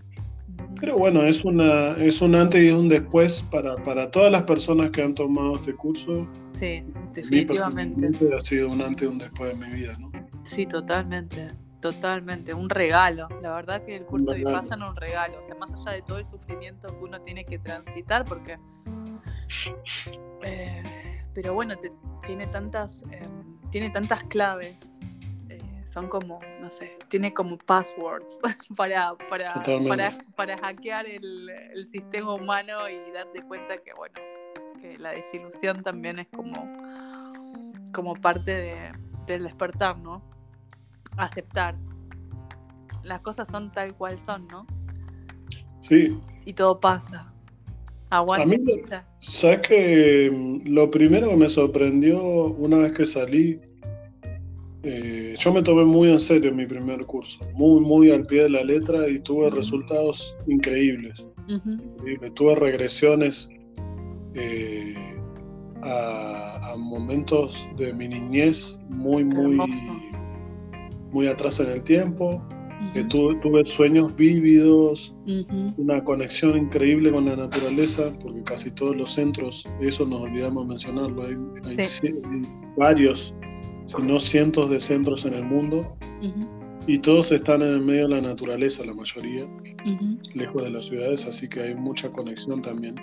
Pero 0.81 0.99
bueno, 0.99 1.25
es, 1.25 1.45
una, 1.45 1.93
es 1.97 2.21
un 2.23 2.35
antes 2.35 2.63
y 2.63 2.71
un 2.71 2.89
después 2.89 3.49
para, 3.51 3.77
para 3.83 4.11
todas 4.11 4.31
las 4.31 4.43
personas 4.43 4.91
que 4.91 5.03
han 5.03 5.15
tomado 5.15 5.57
este 5.57 5.75
curso. 5.75 6.27
Sí, 6.53 6.85
definitivamente. 7.15 8.11
Ha 8.37 8.41
sido 8.41 8.71
un 8.71 8.83
antes 8.83 9.09
y 9.09 9.11
un 9.11 9.19
después 9.19 9.59
de 9.59 9.67
mi 9.67 9.73
vida, 9.73 9.93
¿no? 9.99 10.11
Sí, 10.45 10.67
totalmente. 10.67 11.49
Totalmente, 11.81 12.55
un 12.55 12.69
regalo. 12.71 13.29
La 13.41 13.55
verdad 13.55 13.85
que 13.85 13.97
el 13.97 14.05
curso 14.05 14.33
de 14.33 14.39
Vipassana 14.39 14.87
es 14.87 14.91
un 14.91 14.97
regalo. 14.97 15.39
O 15.39 15.43
sea, 15.43 15.55
más 15.55 15.73
allá 15.73 15.93
de 15.93 16.03
todo 16.03 16.19
el 16.19 16.27
sufrimiento 16.27 16.89
que 16.89 17.05
uno 17.05 17.21
tiene 17.21 17.45
que 17.45 17.59
transitar, 17.59 18.25
porque. 18.25 18.59
Eh, 20.43 20.83
pero 21.35 21.55
bueno, 21.55 21.75
tiene 22.27 22.47
tantas. 22.47 23.01
Em, 23.11 23.59
tiene 23.71 23.91
tantas 23.91 24.25
claves 24.25 24.77
son 25.99 26.09
como, 26.09 26.39
no 26.61 26.71
sé, 26.71 26.97
tiene 27.09 27.35
como 27.35 27.59
passwords 27.59 28.39
para, 28.77 29.15
para, 29.29 29.65
para, 30.37 30.57
hackear 30.59 31.07
el, 31.07 31.89
sistema 31.91 32.35
humano 32.35 32.89
y 32.89 33.11
darte 33.11 33.43
cuenta 33.43 33.79
que, 33.79 33.93
bueno, 33.95 34.15
que 34.81 34.97
la 34.99 35.11
desilusión 35.11 35.83
también 35.83 36.21
es 36.21 36.29
como, 36.29 36.55
como 37.93 38.15
parte 38.15 38.93
del 39.27 39.43
despertar, 39.43 39.99
¿no? 39.99 40.23
Aceptar. 41.17 41.75
Las 43.03 43.21
cosas 43.23 43.49
son 43.51 43.73
tal 43.73 43.97
cual 43.97 44.21
son, 44.25 44.47
¿no? 44.47 44.67
Sí. 45.81 46.17
Y 46.45 46.53
todo 46.53 46.79
pasa. 46.79 47.33
Aguanta. 48.11 49.05
¿Sabes 49.19 49.67
que 49.67 50.61
Lo 50.65 50.91
primero 50.91 51.29
que 51.29 51.37
me 51.37 51.49
sorprendió 51.49 52.23
una 52.23 52.77
vez 52.79 52.93
que 52.93 53.05
salí 53.05 53.61
eh, 54.91 55.35
yo 55.39 55.53
me 55.53 55.63
tomé 55.63 55.85
muy 55.85 56.11
en 56.11 56.19
serio 56.19 56.51
mi 56.55 56.65
primer 56.65 57.05
curso, 57.05 57.47
muy, 57.53 57.79
muy 57.83 58.11
al 58.11 58.25
pie 58.27 58.45
de 58.45 58.49
la 58.49 58.65
letra 58.65 59.07
y 59.07 59.19
tuve 59.19 59.51
resultados 59.51 60.39
increíbles. 60.47 61.29
Tuve 62.35 62.55
regresiones 62.55 63.51
eh, 64.33 64.95
a, 65.83 66.75
momentos 66.79 67.69
de 67.77 67.93
mi 67.93 68.09
niñez 68.09 68.81
muy, 68.89 69.25
muy, 69.25 69.59
muy 71.11 71.27
atrás 71.27 71.61
en 71.61 71.71
el 71.71 71.83
tiempo. 71.83 72.43
tuve, 73.11 73.65
sueños 73.67 74.17
vívidos, 74.17 75.19
una 75.77 76.03
conexión 76.03 76.57
increíble 76.57 77.11
con 77.11 77.27
la 77.27 77.37
naturaleza, 77.37 78.11
porque 78.23 78.43
casi 78.43 78.71
todos 78.71 78.97
los 78.97 79.13
centros, 79.13 79.69
eso 79.83 80.07
nos 80.07 80.23
olvidamos 80.23 80.67
mencionarlo, 80.67 81.25
hay, 81.25 81.35
varios 82.79 83.35
sino 83.89 84.21
cientos 84.21 84.71
de 84.71 84.79
centros 84.79 85.25
en 85.27 85.35
el 85.35 85.45
mundo. 85.45 85.97
Y 86.87 86.99
todos 87.01 87.31
están 87.33 87.61
en 87.63 87.69
el 87.69 87.81
medio 87.81 88.09
de 88.09 88.15
la 88.17 88.21
naturaleza, 88.21 88.85
la 88.87 88.95
mayoría, 88.95 89.47
lejos 90.35 90.63
de 90.63 90.71
las 90.71 90.87
ciudades, 90.87 91.27
así 91.27 91.49
que 91.49 91.61
hay 91.61 91.75
mucha 91.75 92.11
conexión 92.11 92.63
también. 92.63 92.95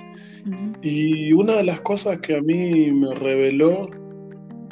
Y 0.82 1.34
una 1.34 1.58
de 1.58 1.64
las 1.64 1.82
cosas 1.82 2.20
que 2.20 2.36
a 2.36 2.42
mí 2.42 2.92
me 2.92 3.14
reveló 3.16 3.90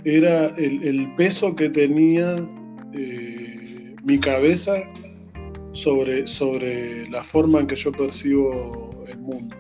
era 0.04 0.48
el, 0.58 1.14
peso 1.16 1.56
que 1.56 1.70
tenía 1.70 2.38
eh, 2.94 3.96
mi 4.04 4.20
cabeza 4.20 4.74
sobre, 5.74 6.28
sobre 6.28 7.08
la 7.10 7.24
forma 7.24 7.62
en 7.62 7.68
que 7.68 7.76
yo 7.76 7.92
percibo 7.92 9.04
el 9.08 9.18
mundo. 9.20 9.56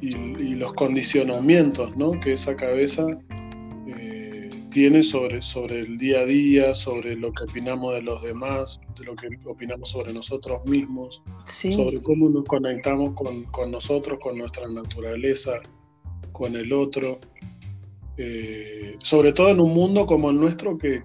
y, 0.00 0.14
y, 0.14 0.54
los 0.56 0.72
condicionamientos 0.74 1.96
¿no? 1.96 2.18
que 2.20 2.32
esa 2.34 2.56
cabeza 2.56 3.06
tiene 4.70 5.02
sobre, 5.02 5.42
sobre 5.42 5.80
el 5.80 5.98
día 5.98 6.20
a 6.20 6.24
día, 6.24 6.74
sobre 6.74 7.16
lo 7.16 7.32
que 7.32 7.44
opinamos 7.44 7.94
de 7.94 8.02
los 8.02 8.22
demás, 8.22 8.80
de 8.98 9.04
lo 9.04 9.16
que 9.16 9.28
opinamos 9.44 9.90
sobre 9.90 10.12
nosotros 10.12 10.64
mismos, 10.66 11.22
sobre 11.46 12.02
cómo 12.02 12.28
nos 12.28 12.44
conectamos 12.44 13.14
con, 13.14 13.70
nosotros, 13.70 14.18
con 14.20 14.38
nuestra 14.38 14.68
naturaleza, 14.68 15.60
con 16.32 16.56
el 16.56 16.72
otro. 16.72 17.18
Eh, 18.18 18.96
sobre 19.02 19.32
todo 19.32 19.50
en 19.50 19.60
un 19.60 19.74
mundo 19.74 20.06
como 20.06 20.30
el 20.30 20.40
nuestro 20.40 20.78
que, 20.78 21.02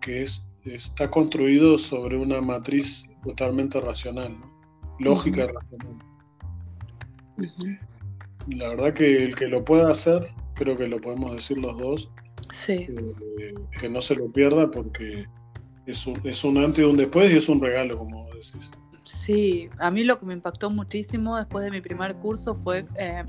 que, 0.00 0.22
es, 0.22 0.52
está 0.64 1.10
construido 1.10 1.76
sobre 1.76 2.16
una 2.16 2.40
matriz 2.40 3.10
totalmente 3.24 3.80
racional, 3.80 4.36
lógica 4.98 5.48
racional. 5.48 5.98
La 8.48 8.68
verdad 8.68 8.94
que 8.94 9.24
el 9.24 9.34
que 9.34 9.46
lo 9.46 9.64
pueda 9.64 9.90
hacer, 9.90 10.28
creo 10.54 10.76
que 10.76 10.88
lo 10.88 11.00
podemos 11.00 11.34
decir 11.34 11.58
los 11.58 11.78
dos, 11.78 12.12
Sí. 12.52 12.86
que 13.80 13.88
no 13.88 14.00
se 14.00 14.14
lo 14.14 14.30
pierda 14.30 14.70
porque 14.70 15.26
es 15.86 16.06
un, 16.06 16.20
es 16.24 16.44
un 16.44 16.58
antes 16.58 16.84
y 16.84 16.88
un 16.88 16.96
después 16.96 17.32
y 17.32 17.38
es 17.38 17.48
un 17.48 17.60
regalo, 17.60 17.96
como 17.96 18.26
decís. 18.26 18.70
Sí, 19.04 19.68
a 19.78 19.90
mí 19.90 20.04
lo 20.04 20.18
que 20.18 20.26
me 20.26 20.34
impactó 20.34 20.70
muchísimo 20.70 21.36
después 21.36 21.64
de 21.64 21.70
mi 21.70 21.80
primer 21.80 22.14
curso 22.16 22.54
fue, 22.54 22.86
eh, 22.96 23.24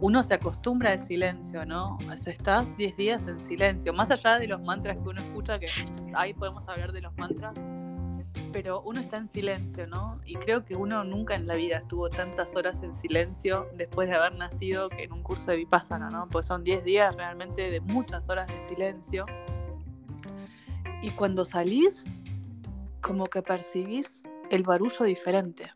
uno 0.00 0.22
se 0.22 0.34
acostumbra 0.34 0.92
al 0.92 1.06
silencio, 1.06 1.64
¿no? 1.64 1.98
O 2.10 2.16
sea, 2.16 2.32
estás 2.32 2.76
10 2.76 2.96
días 2.96 3.26
en 3.28 3.38
silencio, 3.38 3.92
más 3.92 4.10
allá 4.10 4.38
de 4.38 4.48
los 4.48 4.60
mantras 4.62 4.96
que 4.96 5.08
uno 5.08 5.20
escucha, 5.20 5.58
que 5.60 5.66
ahí 6.14 6.34
podemos 6.34 6.66
hablar 6.68 6.92
de 6.92 7.02
los 7.02 7.16
mantras, 7.16 7.54
pero 8.54 8.82
uno 8.82 9.00
está 9.00 9.16
en 9.16 9.28
silencio, 9.28 9.88
¿no? 9.88 10.20
Y 10.24 10.36
creo 10.36 10.64
que 10.64 10.76
uno 10.76 11.02
nunca 11.02 11.34
en 11.34 11.48
la 11.48 11.56
vida 11.56 11.78
estuvo 11.78 12.08
tantas 12.08 12.54
horas 12.54 12.84
en 12.84 12.96
silencio 12.96 13.68
después 13.74 14.08
de 14.08 14.14
haber 14.14 14.36
nacido 14.36 14.88
que 14.90 15.02
en 15.02 15.12
un 15.12 15.24
curso 15.24 15.50
de 15.50 15.56
Vipassana, 15.56 16.08
¿no? 16.08 16.28
Pues 16.28 16.46
son 16.46 16.62
10 16.62 16.84
días 16.84 17.16
realmente 17.16 17.68
de 17.68 17.80
muchas 17.80 18.30
horas 18.30 18.46
de 18.46 18.62
silencio. 18.62 19.26
Y 21.02 21.10
cuando 21.10 21.44
salís, 21.44 22.04
como 23.00 23.26
que 23.26 23.42
percibís 23.42 24.22
el 24.50 24.62
barullo 24.62 25.04
diferente. 25.04 25.72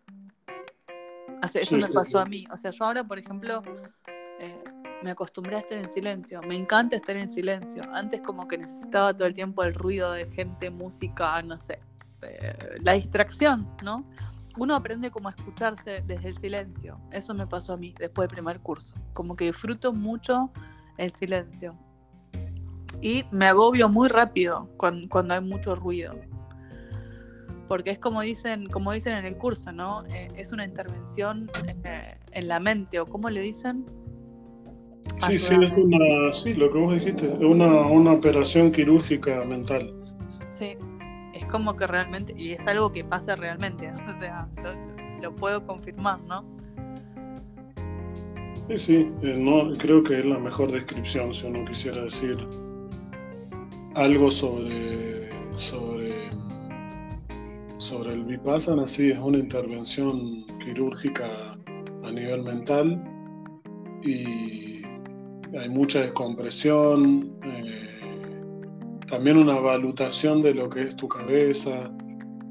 eso 1.54 1.76
me 1.78 1.88
pasó 1.88 2.20
a 2.20 2.26
mí. 2.26 2.46
O 2.52 2.56
sea, 2.56 2.70
yo 2.70 2.84
ahora, 2.84 3.02
por 3.02 3.18
ejemplo, 3.18 3.60
eh, 4.38 4.56
me 5.02 5.10
acostumbré 5.10 5.56
a 5.56 5.58
estar 5.58 5.78
en 5.78 5.90
silencio. 5.90 6.42
Me 6.42 6.54
encanta 6.54 6.94
estar 6.94 7.16
en 7.16 7.28
silencio. 7.28 7.82
Antes 7.92 8.20
como 8.20 8.46
que 8.46 8.56
necesitaba 8.56 9.12
todo 9.16 9.26
el 9.26 9.34
tiempo 9.34 9.64
el 9.64 9.74
ruido 9.74 10.12
de 10.12 10.30
gente, 10.30 10.70
música, 10.70 11.42
no 11.42 11.58
sé. 11.58 11.80
Eh, 12.22 12.78
la 12.80 12.92
distracción, 12.92 13.68
¿no? 13.82 14.08
Uno 14.56 14.74
aprende 14.74 15.10
como 15.10 15.28
a 15.28 15.32
escucharse 15.32 16.02
desde 16.06 16.28
el 16.28 16.38
silencio. 16.38 17.00
Eso 17.12 17.32
me 17.34 17.46
pasó 17.46 17.74
a 17.74 17.76
mí 17.76 17.94
después 17.98 18.28
del 18.28 18.34
primer 18.34 18.60
curso. 18.60 18.94
Como 19.12 19.36
que 19.36 19.46
disfruto 19.46 19.92
mucho 19.92 20.50
el 20.96 21.12
silencio. 21.12 21.76
Y 23.00 23.24
me 23.30 23.46
agobio 23.46 23.88
muy 23.88 24.08
rápido 24.08 24.68
cuando, 24.76 25.34
hay 25.34 25.40
mucho 25.40 25.76
ruido. 25.76 26.14
Porque 27.68 27.90
es 27.90 27.98
como 27.98 28.22
dicen, 28.22 28.66
como 28.66 28.92
dicen 28.92 29.14
en 29.14 29.26
el 29.26 29.36
curso, 29.36 29.70
¿no? 29.70 30.04
Eh, 30.06 30.28
es 30.34 30.52
una 30.52 30.64
intervención 30.64 31.50
eh, 31.84 32.18
en 32.32 32.48
la 32.48 32.58
mente, 32.58 32.98
o 32.98 33.06
como 33.06 33.30
le 33.30 33.42
dicen, 33.42 33.84
Sí, 35.26 35.38
sí, 35.38 35.56
es 35.60 35.72
una, 35.72 36.32
sí, 36.32 36.54
lo 36.54 36.72
que 36.72 36.78
vos 36.78 36.94
dijiste, 36.94 37.26
es 37.26 37.40
una, 37.40 38.12
operación 38.12 38.70
quirúrgica 38.70 39.44
mental. 39.44 39.92
Sí, 40.50 40.76
como 41.48 41.76
que 41.76 41.86
realmente, 41.86 42.34
y 42.36 42.52
es 42.52 42.66
algo 42.66 42.92
que 42.92 43.04
pasa 43.04 43.36
realmente, 43.36 43.90
o 44.08 44.12
sea, 44.20 44.48
lo, 45.20 45.34
puedo 45.34 45.64
confirmar, 45.66 46.20
¿no? 46.22 46.44
Sí, 48.68 48.78
sí, 48.78 49.12
eh, 49.22 49.36
no, 49.38 49.76
creo 49.78 50.02
que 50.02 50.18
es 50.18 50.26
la 50.26 50.38
mejor 50.38 50.70
descripción 50.70 51.32
si 51.32 51.46
uno 51.46 51.64
quisiera 51.64 52.02
decir 52.02 52.36
algo 53.94 54.30
sobre, 54.30 55.30
sobre, 55.56 56.12
sobre 57.78 58.12
el 58.12 58.24
Vipassana, 58.24 58.86
sí, 58.86 59.10
es 59.10 59.18
una 59.18 59.38
intervención 59.38 60.44
quirúrgica 60.58 61.28
a 62.04 62.12
nivel 62.12 62.42
mental 62.42 63.02
y 64.02 64.82
hay 65.56 65.68
mucha 65.68 66.00
descompresión, 66.00 67.38
eh, 67.44 67.87
también 69.08 69.38
una 69.38 69.58
valutación 69.58 70.42
de 70.42 70.54
lo 70.54 70.68
que 70.68 70.82
es 70.82 70.96
tu 70.96 71.08
cabeza, 71.08 71.90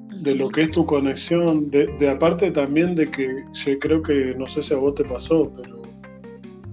de 0.09 0.35
lo 0.35 0.49
que 0.49 0.63
es 0.63 0.71
tu 0.71 0.85
conexión, 0.85 1.69
de, 1.69 2.09
aparte 2.09 2.51
también 2.51 2.95
de 2.95 3.09
que 3.09 3.43
yo 3.53 3.79
creo 3.79 4.01
que, 4.01 4.35
no 4.37 4.47
sé 4.47 4.61
si 4.61 4.73
a 4.73 4.77
vos 4.77 4.95
te 4.95 5.03
pasó, 5.03 5.51
pero 5.55 5.83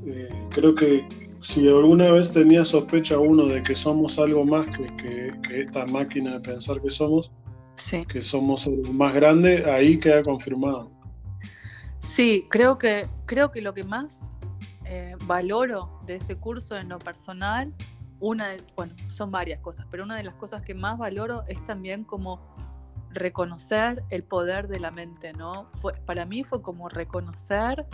eh, 0.06 0.28
creo 0.50 0.74
que 0.74 1.06
si 1.40 1.68
alguna 1.68 2.10
vez 2.10 2.32
tenía 2.32 2.64
sospecha 2.64 3.18
uno 3.18 3.46
de 3.46 3.62
que 3.62 3.74
somos 3.74 4.18
algo 4.18 4.44
más 4.44 4.66
que, 4.66 5.32
esta 5.60 5.84
máquina 5.86 6.34
de 6.34 6.40
pensar 6.40 6.80
que 6.80 6.90
somos, 6.90 7.30
que 8.08 8.22
somos 8.22 8.68
más 8.90 9.12
grande, 9.12 9.70
ahí 9.70 9.98
queda 9.98 10.22
confirmado. 10.22 10.90
Sí, 12.00 12.46
creo 12.48 12.78
que, 12.78 13.06
creo 13.26 13.50
que 13.50 13.60
lo 13.60 13.74
que 13.74 13.84
más 13.84 14.20
eh, 14.86 15.16
valoro 15.26 16.00
de 16.06 16.16
ese 16.16 16.36
curso 16.36 16.76
en 16.76 16.88
lo 16.88 16.98
personal, 16.98 17.72
una 18.24 18.56
bueno, 18.74 18.94
son 19.10 19.30
varias 19.30 19.60
cosas, 19.60 19.86
pero 19.90 20.02
una 20.04 20.16
de 20.16 20.24
las 20.24 20.34
cosas 20.34 20.64
que 20.64 20.74
más 20.74 20.98
valoro 20.98 21.44
es 21.46 21.62
también 21.64 22.04
como 22.04 22.40
reconocer 23.10 24.02
el 24.10 24.24
poder 24.24 24.66
de 24.66 24.80
la 24.80 24.90
mente, 24.90 25.32
¿no? 25.34 25.70
Fue, 25.80 25.92
para 26.06 26.24
mí 26.24 26.42
fue 26.42 26.62
como 26.62 26.88
reconocer 26.88 27.86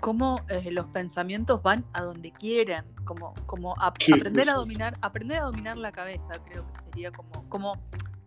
cómo 0.00 0.40
eh, 0.48 0.70
los 0.70 0.86
pensamientos 0.86 1.62
van 1.62 1.84
a 1.92 2.02
donde 2.02 2.30
quieren, 2.32 2.84
como, 3.04 3.34
como 3.46 3.74
aprender 3.80 4.48
a 4.48 4.54
dominar, 4.54 4.96
aprender 5.02 5.38
a 5.38 5.42
dominar 5.42 5.76
la 5.76 5.90
cabeza, 5.90 6.34
creo 6.44 6.64
que 6.72 6.80
sería 6.84 7.10
como, 7.10 7.48
como 7.48 7.76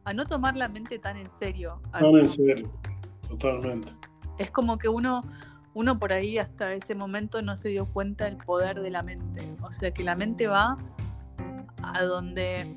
a 0.03 0.13
no 0.13 0.28
tomar 0.28 0.57
la 0.57 0.67
mente 0.67 0.99
tan 0.99 1.17
en 1.17 1.30
serio. 1.39 1.82
Tan 1.93 2.03
en 2.03 2.30
serio, 2.30 2.69
totalmente. 3.30 3.93
Es 4.38 4.51
como 4.51 4.78
que 4.78 4.89
uno 4.89 5.24
uno 5.76 5.97
por 5.97 6.13
ahí 6.13 6.38
hasta 6.38 6.74
ese 6.74 6.95
momento 6.95 7.41
no 7.41 7.55
se 7.55 7.69
dio 7.69 7.86
cuenta 7.88 8.26
del 8.26 8.38
poder 8.38 8.82
de 8.82 8.91
la 8.91 9.03
mente. 9.03 9.55
O 9.61 9.71
sea 9.71 9.91
que 9.91 10.03
la 10.03 10.15
mente 10.15 10.47
va 10.47 10.78
a 11.84 12.03
donde 12.03 12.75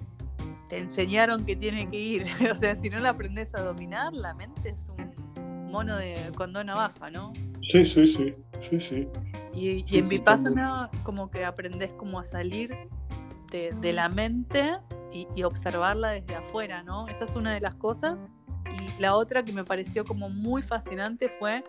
te 0.68 0.78
enseñaron 0.78 1.44
que 1.44 1.56
tiene 1.56 1.88
que 1.88 1.98
ir. 1.98 2.26
o 2.50 2.54
sea, 2.54 2.76
si 2.76 2.90
no 2.90 2.98
la 2.98 3.10
aprendes 3.10 3.54
a 3.54 3.62
dominar, 3.62 4.12
la 4.12 4.34
mente 4.34 4.70
es 4.70 4.88
un 4.88 5.70
mono 5.70 5.96
de 5.96 6.32
condona 6.36 6.74
baja, 6.74 7.10
¿no? 7.10 7.32
Sí, 7.60 7.84
sí, 7.84 8.06
sí, 8.06 8.34
sí, 8.60 8.80
sí. 8.80 9.08
Y, 9.54 9.84
en 9.96 10.08
Vipassana 10.08 10.90
como 11.02 11.30
que 11.30 11.44
aprendes 11.44 11.92
como 11.94 12.20
a 12.20 12.24
salir 12.24 12.74
de, 13.50 13.92
la 13.92 14.10
mente 14.10 14.70
y, 15.12 15.26
y, 15.34 15.44
observarla 15.44 16.10
desde 16.10 16.34
afuera, 16.34 16.82
¿no? 16.82 17.08
Esa 17.08 17.24
es 17.24 17.34
una 17.36 17.54
de 17.54 17.60
las 17.60 17.74
cosas. 17.76 18.28
Y 18.66 19.00
la 19.00 19.14
otra 19.16 19.42
que 19.44 19.52
me 19.52 19.64
pareció 19.64 20.04
como 20.04 20.28
muy 20.28 20.60
fascinante 20.60 21.30
fue 21.38 21.64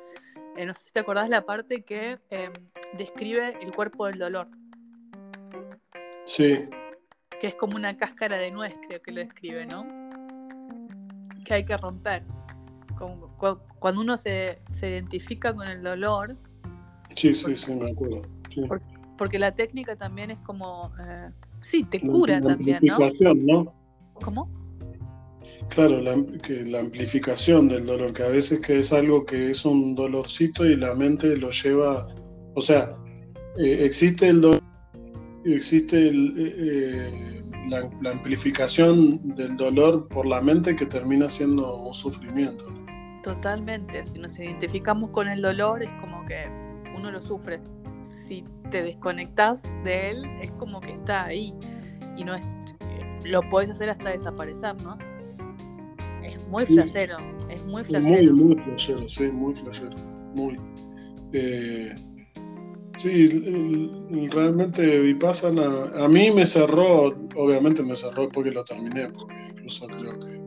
eh, 0.58 0.66
no 0.66 0.74
sé 0.74 0.86
si 0.86 0.92
te 0.92 1.00
acordás 1.00 1.30
la 1.30 1.46
parte 1.46 1.84
que 1.84 2.18
em, 2.32 2.52
describe 2.98 3.56
el 3.62 3.72
cuerpo 3.72 4.08
del 4.08 4.18
dolor. 4.18 4.48
Sí. 6.26 6.68
Que 7.40 7.48
es 7.48 7.56
como 7.56 7.76
una 7.76 7.98
cáscara 7.98 8.38
de 8.38 8.52
nuez, 8.52 8.74
creo 8.88 9.02
que 9.02 9.12
lo 9.12 9.22
describe, 9.22 9.66
¿no? 9.66 9.86
Que 11.46 11.54
hay 11.56 11.66
que 11.66 11.78
romper. 11.78 12.24
cuando 13.80 14.02
uno 14.02 14.18
se, 14.18 14.60
identifica 14.82 15.54
con 15.54 15.68
el 15.68 15.84
dolor. 15.84 16.36
Sí, 17.16 17.34
sí, 17.34 17.56
sí, 17.56 17.76
me 17.76 17.92
acuerdo. 17.92 18.24
Porque, 19.18 19.40
la 19.40 19.54
técnica 19.54 19.96
también 19.96 20.32
es 20.32 20.40
como. 20.40 20.92
Eh, 21.00 21.30
sí, 21.62 21.84
te 21.84 22.02
cura 22.02 22.42
también, 22.42 22.80
¿no? 22.84 22.98
¿no? 23.36 23.74
¿Cómo? 24.14 24.58
Claro, 25.70 26.02
la, 26.02 26.16
que 26.42 26.66
la 26.66 26.80
amplificación 26.80 27.68
del 27.68 27.86
dolor, 27.86 28.14
que 28.14 28.24
a 28.24 28.30
veces 28.30 28.62
que 28.62 28.80
es 28.80 28.94
algo 28.94 29.26
que 29.26 29.52
es 29.52 29.66
un 29.66 29.96
dolorcito 29.96 30.66
y 30.66 30.76
la 30.76 30.94
mente 30.96 31.36
lo 31.38 31.52
lleva, 31.52 32.08
o 32.56 32.62
sea, 32.62 32.96
eh, 33.58 33.80
existe 33.84 34.28
el 34.28 34.42
dolor, 34.42 34.62
existe 35.56 36.08
el, 36.08 36.34
eh, 36.38 36.56
eh, 36.58 37.42
la, 37.70 38.12
amplificación 38.12 39.36
del 39.36 39.58
dolor 39.58 40.08
por 40.10 40.26
la 40.26 40.42
mente 40.42 40.76
que 40.76 40.86
termina 40.86 41.30
siendo 41.30 41.84
un 41.84 41.94
sufrimiento. 41.94 42.66
Totalmente, 43.24 44.06
si 44.06 44.20
nos 44.20 44.38
identificamos 44.40 45.10
con 45.12 45.28
el 45.28 45.42
dolor 45.42 45.84
es 45.84 45.92
como 46.00 46.26
que 46.26 46.46
uno 46.96 47.12
lo 47.12 47.22
sufre. 47.22 47.60
Si 48.10 48.44
te 48.72 48.84
desconectas 48.84 49.64
de 49.84 50.12
él 50.12 50.26
es 50.42 50.52
como 50.52 50.80
que 50.80 50.92
está 50.92 51.26
ahí 51.26 51.54
y 52.18 52.24
no 52.24 52.36
es, 52.36 52.46
lo 53.24 53.42
puedes 53.50 53.72
hacer 53.72 53.90
hasta 53.90 54.10
desaparecer, 54.10 54.82
¿no? 54.82 54.98
muy 56.50 56.66
flashero, 56.66 57.18
es 57.50 57.64
muy 57.66 57.84
flashero. 57.84 58.34
Muy, 58.34 58.46
muy 58.46 58.64
flashero, 58.64 59.10
sí, 59.10 59.32
muy 59.32 59.54
flashero. 59.54 59.96
Muy. 60.34 60.60
Eh, 61.34 61.96
sí, 62.98 64.30
realmente 64.32 65.00
Vipassana, 65.00 65.92
a 65.96 66.08
mí 66.08 66.32
me 66.32 66.46
cerró, 66.46 67.16
obviamente 67.36 67.84
me 67.84 67.96
cerró 67.96 68.30
porque 68.30 68.52
lo 68.52 68.64
terminé, 68.64 69.10
porque 69.10 69.36
incluso 69.52 69.88
creo 69.88 70.20
que, 70.20 70.38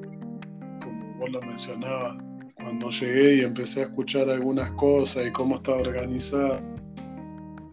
como 0.81 1.15
vos 1.19 1.31
lo 1.31 1.41
mencionabas, 1.43 2.19
cuando 2.57 2.91
llegué 2.91 3.37
y 3.37 3.41
empecé 3.41 3.81
a 3.81 3.85
escuchar 3.85 4.29
algunas 4.29 4.71
cosas 4.73 5.27
y 5.27 5.31
cómo 5.31 5.57
estaba 5.57 5.79
organizada, 5.79 6.61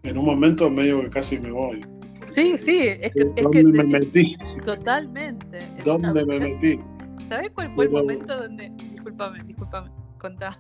en 0.04 0.18
un 0.18 0.26
momento 0.26 0.70
medio 0.70 1.02
que 1.02 1.10
casi 1.10 1.40
me 1.40 1.52
voy. 1.52 1.86
Sí, 2.32 2.58
sí, 2.58 2.80
es 2.88 3.12
que... 3.12 3.28
Es 3.36 3.44
¿Dónde 3.44 3.64
me 3.64 3.84
metí? 3.84 4.36
Totalmente. 4.64 5.60
¿Dónde 5.84 6.26
me 6.26 6.40
metí? 6.40 6.80
¿Sabes 7.30 7.52
cuál 7.52 7.74
fue 7.74 7.86
el 7.86 7.92
momento 7.92 8.38
donde.? 8.38 8.72
Discúlpame, 8.92 9.44
discúlpame, 9.44 9.92
contá. 10.18 10.58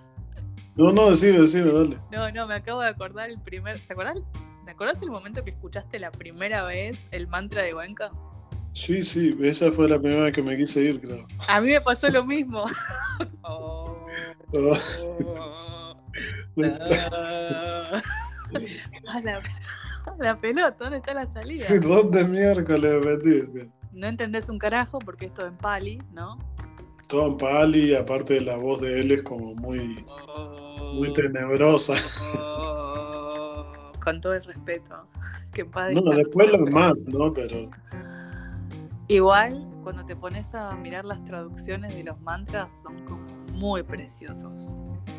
No, 0.77 0.91
no, 0.91 1.09
decime, 1.09 1.39
decime, 1.39 1.71
dale. 1.71 1.97
No, 2.11 2.31
no, 2.31 2.45
me 2.45 2.53
acabo 2.53 2.81
de 2.81 2.89
acordar 2.89 3.31
el 3.31 3.41
primer. 3.41 3.79
¿Te 3.79 3.93
acordás? 3.93 4.17
¿Te 4.63 4.71
acordás 4.71 4.99
del 4.99 5.09
momento 5.09 5.43
que 5.43 5.51
escuchaste 5.51 5.97
la 5.97 6.11
primera 6.11 6.63
vez 6.65 6.99
el 7.11 7.27
mantra 7.27 7.63
de 7.63 7.73
Huenca? 7.73 8.11
Sí, 8.73 9.01
sí, 9.01 9.35
esa 9.41 9.71
fue 9.71 9.89
la 9.89 9.97
primera 9.97 10.23
vez 10.23 10.33
que 10.33 10.43
me 10.43 10.55
quise 10.55 10.81
ir, 10.81 11.01
creo. 11.01 11.25
A 11.49 11.61
mí 11.61 11.69
me 11.69 11.81
pasó 11.81 12.09
lo 12.09 12.23
mismo. 12.23 12.65
oh, 13.41 14.05
oh, 14.53 15.95
la, 16.55 18.03
la, 20.19 20.39
pelota, 20.39 20.75
¿dónde 20.77 20.97
está 20.97 21.15
la 21.15 21.25
salida? 21.25 21.65
¿Dónde 21.81 22.23
miércoles 22.23 23.03
me 23.03 23.17
metiste? 23.17 23.71
No 23.93 24.05
entendés 24.05 24.47
un 24.47 24.59
carajo 24.59 24.99
porque 24.99 25.25
esto 25.25 25.47
en 25.47 25.57
pali, 25.57 25.97
¿no? 26.11 26.37
Todo 27.07 27.27
en 27.27 27.37
pali, 27.37 27.95
aparte 27.95 28.35
de 28.35 28.41
la 28.41 28.57
voz 28.57 28.81
de 28.81 28.99
él 28.99 29.11
es 29.11 29.23
como 29.23 29.55
muy, 29.55 30.05
muy 30.93 31.13
tenebrosa. 31.13 31.95
con 34.07 34.21
todo 34.21 34.35
el 34.35 34.43
respeto. 34.45 35.05
Que 35.53 35.65
padre. 35.65 35.95
No, 35.95 36.11
después 36.11 36.49
lo 36.49 36.59
más, 36.67 37.03
¿no? 37.07 37.33
Pero. 37.33 37.69
Igual, 39.09 39.66
cuando 39.87 40.05
te 40.05 40.17
pones 40.17 40.53
a 40.53 40.75
mirar 40.75 41.05
las 41.05 41.23
traducciones 41.23 41.95
de 41.95 42.03
los 42.03 42.19
mantras, 42.19 42.67
son 42.83 43.05
como 43.05 43.25
muy 43.53 43.83
preciosos. 43.83 44.73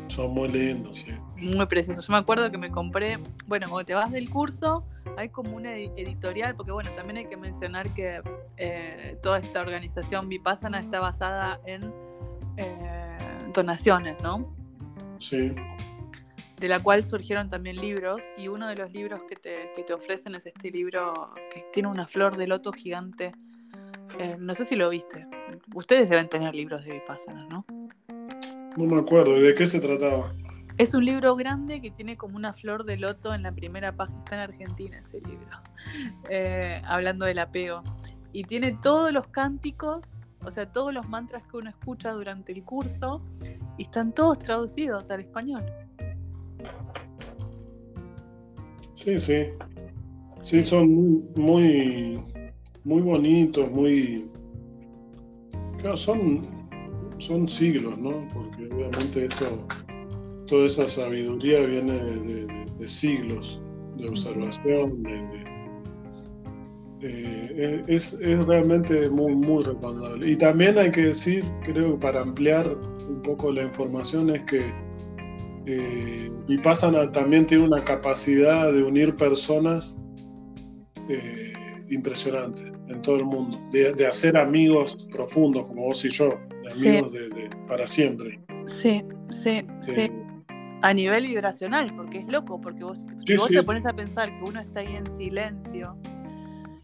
Son 0.09 0.31
muy 0.31 0.47
lindos, 0.47 0.99
sí. 0.99 1.11
Muy 1.37 1.65
preciosos. 1.65 2.05
Yo 2.05 2.13
me 2.13 2.19
acuerdo 2.19 2.51
que 2.51 2.59
me 2.59 2.69
compré, 2.69 3.17
bueno, 3.47 3.67
cuando 3.67 3.83
te 3.83 3.95
vas 3.95 4.11
del 4.11 4.29
curso, 4.29 4.85
hay 5.17 5.29
como 5.29 5.55
una 5.55 5.75
editorial, 5.75 6.53
porque 6.55 6.71
bueno, 6.71 6.91
también 6.91 7.17
hay 7.17 7.25
que 7.25 7.35
mencionar 7.35 7.91
que 7.95 8.21
eh, 8.57 9.17
toda 9.23 9.39
esta 9.39 9.59
organización 9.61 10.29
Vipassana 10.29 10.79
está 10.79 10.99
basada 10.99 11.59
en 11.65 11.91
eh, 12.57 13.17
donaciones, 13.51 14.21
¿no? 14.21 14.53
Sí. 15.17 15.55
de 16.57 16.67
la 16.67 16.83
cual 16.83 17.03
surgieron 17.03 17.49
también 17.49 17.77
libros, 17.77 18.21
y 18.37 18.49
uno 18.49 18.67
de 18.67 18.75
los 18.75 18.91
libros 18.91 19.21
que 19.27 19.35
te, 19.35 19.71
que 19.75 19.81
te 19.81 19.93
ofrecen 19.93 20.35
es 20.35 20.45
este 20.45 20.69
libro 20.69 21.33
que 21.51 21.65
tiene 21.73 21.89
una 21.89 22.05
flor 22.05 22.37
de 22.37 22.45
loto 22.45 22.71
gigante. 22.71 23.33
Eh, 24.17 24.35
no 24.39 24.53
sé 24.53 24.65
si 24.65 24.75
lo 24.75 24.89
viste. 24.89 25.27
Ustedes 25.73 26.09
deben 26.09 26.27
tener 26.29 26.55
libros 26.55 26.83
de 26.83 26.93
Vipassana, 26.93 27.45
¿no? 27.49 27.65
No 28.77 28.85
me 28.85 28.99
acuerdo, 28.99 29.37
¿y 29.37 29.41
de 29.41 29.55
qué 29.55 29.67
se 29.67 29.79
trataba? 29.79 30.33
Es 30.77 30.93
un 30.93 31.03
libro 31.03 31.35
grande 31.35 31.81
que 31.81 31.91
tiene 31.91 32.15
como 32.15 32.37
una 32.37 32.53
flor 32.53 32.85
de 32.85 32.95
loto 32.97 33.33
en 33.33 33.43
la 33.43 33.51
primera 33.51 33.95
página. 33.95 34.19
Está 34.19 34.35
en 34.35 34.41
Argentina 34.41 34.97
ese 34.97 35.21
libro. 35.21 35.45
Eh, 36.29 36.81
hablando 36.85 37.25
del 37.25 37.39
apego. 37.39 37.79
Y 38.33 38.43
tiene 38.43 38.77
todos 38.83 39.13
los 39.13 39.27
cánticos, 39.27 40.05
o 40.45 40.51
sea, 40.51 40.69
todos 40.71 40.93
los 40.93 41.07
mantras 41.07 41.43
que 41.43 41.55
uno 41.55 41.69
escucha 41.69 42.11
durante 42.11 42.51
el 42.51 42.63
curso. 42.63 43.23
Y 43.77 43.83
están 43.83 44.13
todos 44.13 44.39
traducidos 44.39 45.09
al 45.09 45.21
español. 45.21 45.63
Sí, 48.95 49.17
sí. 49.17 49.47
Sí, 50.41 50.65
son 50.65 50.89
muy, 50.89 51.23
muy, 51.35 52.23
bonitos, 52.97 53.69
muy. 53.71 54.29
Claro, 55.77 55.95
son, 55.95 56.41
son 57.19 57.47
siglos, 57.47 57.97
¿no? 57.99 58.27
Porque 58.33 58.65
obviamente 58.73 59.25
esto 59.25 59.67
toda 60.49 60.65
esa 60.65 60.89
sabiduría 60.89 61.61
viene 61.61 61.93
de, 61.93 62.87
siglos 62.87 63.61
de 63.97 64.09
observación, 64.09 65.03
es, 67.01 68.17
realmente 68.47 69.09
muy, 69.09 69.35
muy 69.35 69.63
recomendable. 69.63 70.31
Y 70.31 70.35
también 70.35 70.77
hay 70.77 70.91
que 70.91 71.03
decir, 71.03 71.45
creo, 71.63 71.97
para 71.99 72.21
ampliar 72.21 72.67
un 73.07 73.21
poco 73.21 73.51
la 73.51 73.63
información, 73.63 74.29
es 74.31 74.43
que 74.43 74.61
eh, 75.65 76.31
Vipassana 76.47 77.11
también 77.11 77.45
tiene 77.45 77.65
una 77.65 77.83
capacidad 77.83 78.73
de 78.73 78.83
unir 78.83 79.15
personas 79.15 80.03
eh, 81.09 81.53
impresionante 81.89 82.61
en 82.87 83.01
todo 83.01 83.17
el 83.17 83.25
mundo, 83.25 83.59
de, 83.71 84.07
hacer 84.07 84.37
amigos 84.37 85.07
profundos 85.11 85.67
como 85.67 85.83
vos 85.83 86.03
y 86.05 86.09
yo, 86.09 86.39
de 86.63 86.73
amigos 86.73 87.11
de, 87.13 87.49
para 87.67 87.87
siempre. 87.87 88.39
Sí, 88.65 89.03
sí, 89.29 89.65
sí. 89.81 90.11
A 90.81 90.93
nivel 90.93 91.27
vibracional, 91.27 91.93
porque 91.95 92.19
es 92.19 92.27
loco, 92.27 92.61
porque 92.61 92.83
vos, 92.83 92.99
si 93.25 93.35
vos 93.35 93.49
te 93.49 93.63
pones 93.63 93.85
a 93.85 93.93
pensar 93.93 94.29
que 94.29 94.43
uno 94.45 94.61
está 94.61 94.79
ahí 94.79 94.95
en 94.95 95.05
silencio 95.17 95.97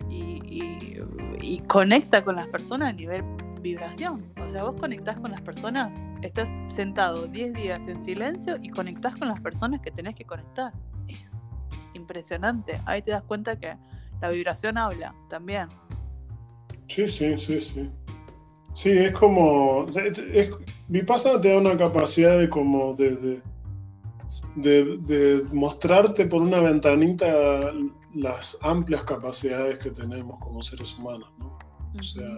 y, 0.09 1.59
conecta 1.67 2.23
con 2.23 2.35
las 2.35 2.47
personas 2.47 2.89
a 2.89 2.93
nivel 2.93 3.23
vibración. 3.61 4.31
O 4.43 4.49
sea, 4.49 4.63
vos 4.63 4.75
conectás 4.75 5.17
con 5.17 5.31
las 5.31 5.41
personas, 5.41 5.97
estás 6.21 6.49
sentado 6.69 7.27
10 7.27 7.53
días 7.53 7.79
en 7.87 8.01
silencio 8.01 8.57
y 8.61 8.69
conectás 8.69 9.15
con 9.15 9.27
las 9.27 9.39
personas 9.39 9.81
que 9.81 9.91
tenés 9.91 10.15
que 10.15 10.25
conectar. 10.25 10.71
Es 11.07 11.41
impresionante. 11.93 12.79
Ahí 12.85 13.01
te 13.01 13.11
das 13.11 13.23
cuenta 13.23 13.57
que 13.59 13.75
la 14.21 14.29
vibración 14.29 14.77
habla 14.77 15.13
también. 15.29 15.67
Sí, 16.87 17.07
sí, 17.07 17.37
sí, 17.37 17.59
sí. 17.59 17.91
Sí, 18.73 18.89
es 18.89 19.11
como. 19.13 19.85
mi 20.87 21.01
pasa 21.03 21.39
te 21.39 21.49
da 21.49 21.59
una 21.59 21.77
capacidad 21.77 22.37
de 22.37 22.49
como. 22.49 22.93
de 22.93 23.41
de, 24.55 25.45
mostrarte 25.51 26.25
por 26.25 26.41
una 26.41 26.59
ventanita 26.59 27.73
las 28.13 28.57
amplias 28.61 29.03
capacidades 29.03 29.79
que 29.79 29.91
tenemos 29.91 30.39
como 30.39 30.61
seres 30.61 30.97
humanos, 30.97 31.29
¿no? 31.37 31.57
O 31.97 32.03
sea, 32.03 32.35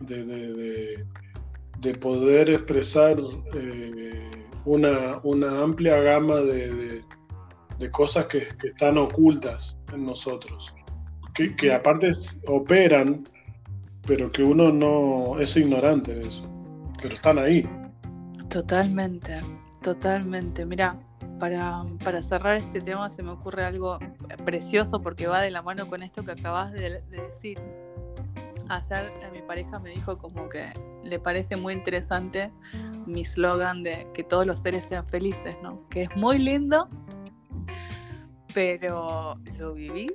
de, 0.00 1.04
poder 2.00 2.50
expresar 2.50 3.18
eh, 3.54 4.46
una, 4.64 5.20
una, 5.22 5.62
amplia 5.62 6.00
gama 6.00 6.36
de, 6.36 7.02
cosas 7.90 8.26
que, 8.26 8.38
están 8.38 8.98
ocultas 8.98 9.78
en 9.92 10.04
nosotros, 10.04 10.74
que, 11.34 11.54
que 11.56 11.72
aparte 11.72 12.12
operan, 12.46 13.24
pero 14.06 14.30
que 14.30 14.42
uno 14.42 14.72
no 14.72 15.38
es 15.40 15.56
ignorante 15.56 16.14
de 16.14 16.28
eso, 16.28 16.50
pero 17.00 17.14
están 17.14 17.38
ahí. 17.38 17.68
Totalmente. 18.48 19.40
Totalmente, 19.82 20.64
mira, 20.64 20.96
para, 21.40 21.84
para, 22.04 22.22
cerrar 22.22 22.56
este 22.56 22.80
tema 22.80 23.10
se 23.10 23.24
me 23.24 23.32
ocurre 23.32 23.64
algo 23.64 23.98
precioso 24.44 25.02
porque 25.02 25.26
va 25.26 25.40
de 25.40 25.50
la 25.50 25.60
mano 25.60 25.88
con 25.88 26.04
esto 26.04 26.24
que 26.24 26.32
acabas 26.32 26.72
de, 26.72 27.02
decir. 27.10 27.58
Ayer 28.68 29.12
eh, 29.20 29.30
mi 29.32 29.42
pareja 29.42 29.80
me 29.80 29.90
dijo 29.90 30.18
como 30.18 30.48
que 30.48 30.66
le 31.02 31.18
parece 31.18 31.56
muy 31.56 31.72
interesante 31.72 32.52
mi 33.06 33.24
slogan 33.24 33.82
de 33.82 34.06
que 34.14 34.22
todos 34.22 34.46
los 34.46 34.60
seres 34.60 34.86
sean 34.86 35.06
felices, 35.08 35.56
¿no? 35.64 35.86
Que 35.88 36.02
es 36.02 36.16
muy 36.16 36.38
lindo, 36.38 36.88
pero 38.54 39.36
¿lo 39.58 39.74
vivís? 39.74 40.12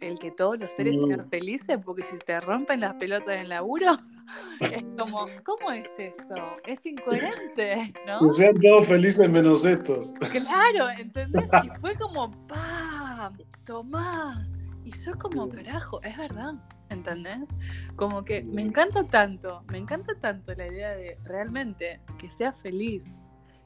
El 0.00 0.18
que 0.18 0.30
todos 0.30 0.58
los 0.58 0.70
seres 0.72 0.94
sean 1.06 1.26
felices, 1.28 1.78
porque 1.82 2.02
si 2.02 2.18
te 2.18 2.38
rompen 2.40 2.80
las 2.80 2.94
pelotas 2.94 3.36
en 3.40 3.48
laburo, 3.48 3.98
es 4.60 4.84
como, 4.98 5.26
¿cómo 5.44 5.72
es 5.72 5.88
eso? 5.98 6.56
Es 6.66 6.84
incoherente, 6.84 7.94
¿no? 8.06 8.20
Que 8.20 8.30
sean 8.30 8.60
todos 8.60 8.86
felices 8.86 9.30
menos 9.30 9.64
estos. 9.64 10.14
Claro, 10.30 10.90
¿entendés? 10.98 11.48
Y 11.64 11.80
fue 11.80 11.94
como, 11.96 12.30
¡pam! 12.46 13.38
Tomá. 13.64 14.46
Y 14.84 14.90
yo 15.02 15.18
como, 15.18 15.48
carajo, 15.48 16.00
es 16.02 16.16
verdad, 16.16 16.54
¿entendés? 16.90 17.48
Como 17.96 18.24
que 18.24 18.44
me 18.44 18.62
encanta 18.62 19.02
tanto, 19.02 19.64
me 19.68 19.78
encanta 19.78 20.14
tanto 20.20 20.54
la 20.54 20.68
idea 20.68 20.94
de 20.94 21.18
realmente 21.24 22.00
que 22.18 22.30
seas 22.30 22.60
feliz 22.60 23.04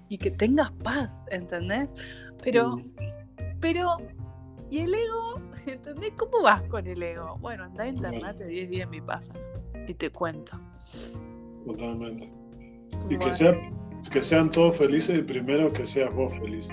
y 0.09 0.19
que 0.19 0.31
tengas 0.31 0.71
paz, 0.83 1.21
¿entendés? 1.31 1.95
Pero, 2.43 2.81
pero, 3.61 3.97
¿y 4.71 4.81
el 4.81 4.95
ego? 4.95 5.41
¿Entendés? 5.67 6.13
¿Cómo 6.17 6.43
vas 6.43 6.63
con 6.63 6.87
el 6.87 7.03
ego? 7.03 7.37
Bueno, 7.41 7.65
anda 7.65 7.85
a 7.85 7.89
internet 7.89 8.39
10 8.39 8.71
días 8.71 8.89
mi 8.89 9.01
pasa 9.01 9.33
y 9.87 9.95
te 9.95 10.11
cuento. 10.11 10.59
Totalmente. 11.67 12.33
Y 13.09 13.19
que, 13.19 13.73
que 14.11 14.23
sean 14.23 14.51
todos 14.51 14.77
felices 14.77 15.19
y 15.19 15.23
primero 15.23 15.73
que 15.73 15.87
seas 15.87 16.15
vos 16.15 16.35
feliz. 16.39 16.69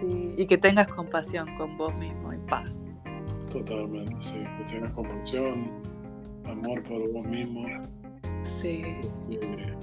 Sí, 0.00 0.34
y 0.36 0.46
que 0.46 0.58
tengas 0.58 0.88
compasión 0.88 1.54
con 1.56 1.76
vos 1.76 1.94
mismo 1.98 2.32
y 2.32 2.38
paz. 2.48 2.80
Totalmente, 3.50 4.14
sí. 4.20 4.44
Que 4.58 4.74
tengas 4.74 4.92
compasión, 4.92 5.70
amor 6.44 6.82
por 6.84 7.10
vos 7.12 7.26
mismo. 7.26 7.66
Sí. 8.60 8.82
Eh, 9.30 9.76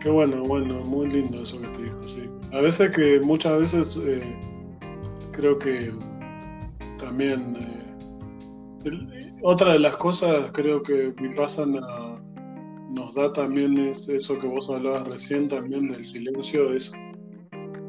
qué 0.00 0.10
bueno, 0.10 0.44
bueno, 0.44 0.84
muy 0.84 1.08
lindo 1.08 1.42
eso 1.42 1.60
que 1.60 1.68
te 1.68 1.82
dijo, 1.84 2.08
sí. 2.08 2.30
A 2.54 2.60
veces 2.60 2.92
que, 2.92 3.18
muchas 3.18 3.58
veces, 3.58 4.00
eh, 4.06 4.22
creo 5.32 5.58
que 5.58 5.92
también 7.00 7.56
eh, 8.84 9.32
otra 9.42 9.72
de 9.72 9.80
las 9.80 9.96
cosas 9.96 10.52
creo 10.52 10.80
que 10.80 11.12
Vipassana 11.20 11.80
nos 12.90 13.12
da 13.14 13.32
también 13.32 13.76
es 13.76 14.08
eso 14.08 14.38
que 14.38 14.46
vos 14.46 14.70
hablabas 14.70 15.08
recién 15.08 15.48
también 15.48 15.88
del 15.88 16.04
silencio, 16.04 16.72
es 16.72 16.92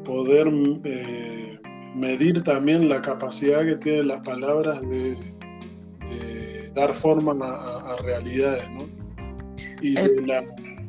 poder 0.04 0.48
eh, 0.82 1.60
medir 1.94 2.42
también 2.42 2.88
la 2.88 3.00
capacidad 3.00 3.64
que 3.64 3.76
tienen 3.76 4.08
las 4.08 4.20
palabras 4.22 4.80
de, 4.82 5.16
dar 6.74 6.92
forma 6.92 7.32
a, 7.40 7.96
realidades, 8.02 8.68
¿no? 8.72 8.88
Y 9.80 9.94
de 9.94 10.26
la, 10.26 10.44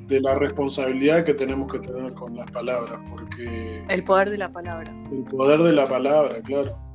de 0.08 0.22
la, 0.22 0.36
responsabilidad 0.36 1.26
que 1.26 1.34
tenemos 1.34 1.72
que 1.72 1.80
tener 1.80 2.14
con 2.14 2.36
las 2.36 2.50
palabras, 2.52 3.00
porque... 3.10 3.84
El 3.90 4.04
poder 4.04 4.30
de 4.30 4.38
la 4.38 4.52
palabra. 4.52 4.92
El 5.12 5.24
poder 5.24 5.60
de 5.60 5.74
la 5.74 5.88
palabra, 5.88 6.42
claro 6.42 6.88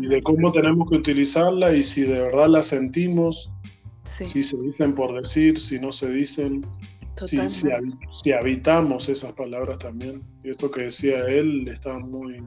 y 0.00 0.06
de 0.06 0.22
cómo 0.22 0.52
tenemos 0.52 0.88
que 0.88 0.96
utilizarla 0.96 1.74
y 1.74 1.82
si 1.82 2.02
de 2.02 2.20
verdad 2.20 2.48
la 2.48 2.62
sentimos, 2.62 3.50
si 4.04 4.42
se 4.42 4.56
dicen 4.56 4.94
por 4.94 5.20
decir, 5.20 5.58
si 5.60 5.78
no 5.78 5.92
se 5.92 6.10
dicen, 6.10 6.66
si, 7.26 8.32
habitamos 8.32 9.08
esas 9.08 9.32
palabras 9.32 9.78
también. 9.78 10.22
Y 10.42 10.50
esto 10.50 10.70
que 10.70 10.84
decía 10.84 11.26
él 11.26 11.68
está 11.68 11.98
muy, 11.98 12.42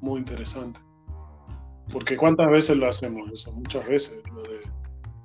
muy 0.00 0.18
interesante. 0.20 0.80
Porque 1.92 2.16
cuántas 2.16 2.48
veces 2.50 2.76
lo 2.76 2.88
hacemos 2.88 3.30
eso, 3.32 3.52
muchas 3.52 3.86
veces. 3.88 4.22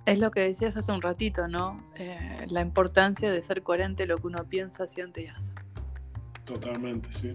Es 0.06 0.20
lo 0.20 0.30
que 0.30 0.42
decías 0.42 0.78
hace 0.78 0.92
un 0.92 1.02
ratito, 1.02 1.48
¿no? 1.48 1.84
Eh, 1.96 2.46
la 2.50 2.62
importancia 2.62 3.32
de 3.32 3.42
ser 3.42 3.64
coherente 3.64 4.06
lo 4.06 4.18
que 4.18 4.28
uno 4.28 4.44
piensa, 4.48 4.86
siente 4.88 5.24
y 5.24 5.28
hace. 5.28 5.52
Totalmente, 6.46 7.12
sí. 7.12 7.34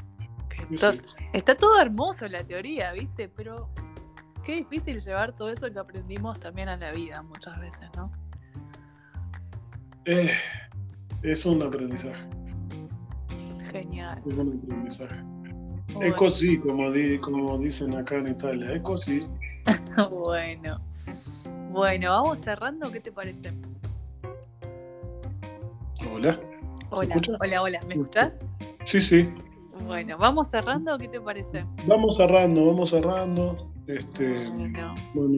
Está 1.32 1.54
todo 1.56 1.80
hermoso 1.80 2.28
la 2.28 2.44
teoría, 2.44 2.92
¿viste? 2.92 3.28
Pero 3.28 3.68
qué 4.44 4.54
difícil 4.56 5.00
llevar 5.00 5.34
todo 5.34 5.50
eso 5.50 5.72
que 5.72 5.78
aprendimos 5.78 6.38
también 6.38 6.68
a 6.68 6.76
la 6.76 6.92
vida 6.92 7.22
muchas 7.22 7.58
veces, 7.58 7.88
¿no? 7.96 8.06
Eh, 10.04 10.30
es 11.22 11.44
un 11.46 11.62
aprendizaje. 11.62 12.22
Genial. 13.72 14.22
Es 14.26 14.34
un 14.34 14.62
aprendizaje. 14.62 15.16
Es 16.00 16.14
così, 16.14 16.58
como, 16.58 16.92
como 17.20 17.58
dicen 17.58 17.94
acá 17.94 18.18
en 18.18 18.28
Italia, 18.28 18.72
es 18.72 18.80
così. 18.80 19.26
bueno. 20.10 20.80
Bueno, 21.70 22.10
vamos 22.10 22.40
cerrando, 22.40 22.90
¿qué 22.90 22.98
te 22.98 23.12
parece? 23.12 23.52
Hola. 26.12 26.40
Hola, 26.90 27.14
hola, 27.40 27.62
hola. 27.62 27.80
¿Me 27.86 27.94
escuchás? 27.94 28.34
Sí, 28.86 29.00
sí. 29.00 29.32
Bueno, 29.84 30.18
¿vamos 30.18 30.48
cerrando? 30.48 30.98
¿Qué 30.98 31.06
te 31.06 31.20
parece? 31.20 31.64
Vamos 31.86 32.16
cerrando, 32.16 32.66
vamos 32.66 32.90
cerrando. 32.90 33.72
Este, 33.86 34.48
bueno. 34.50 34.94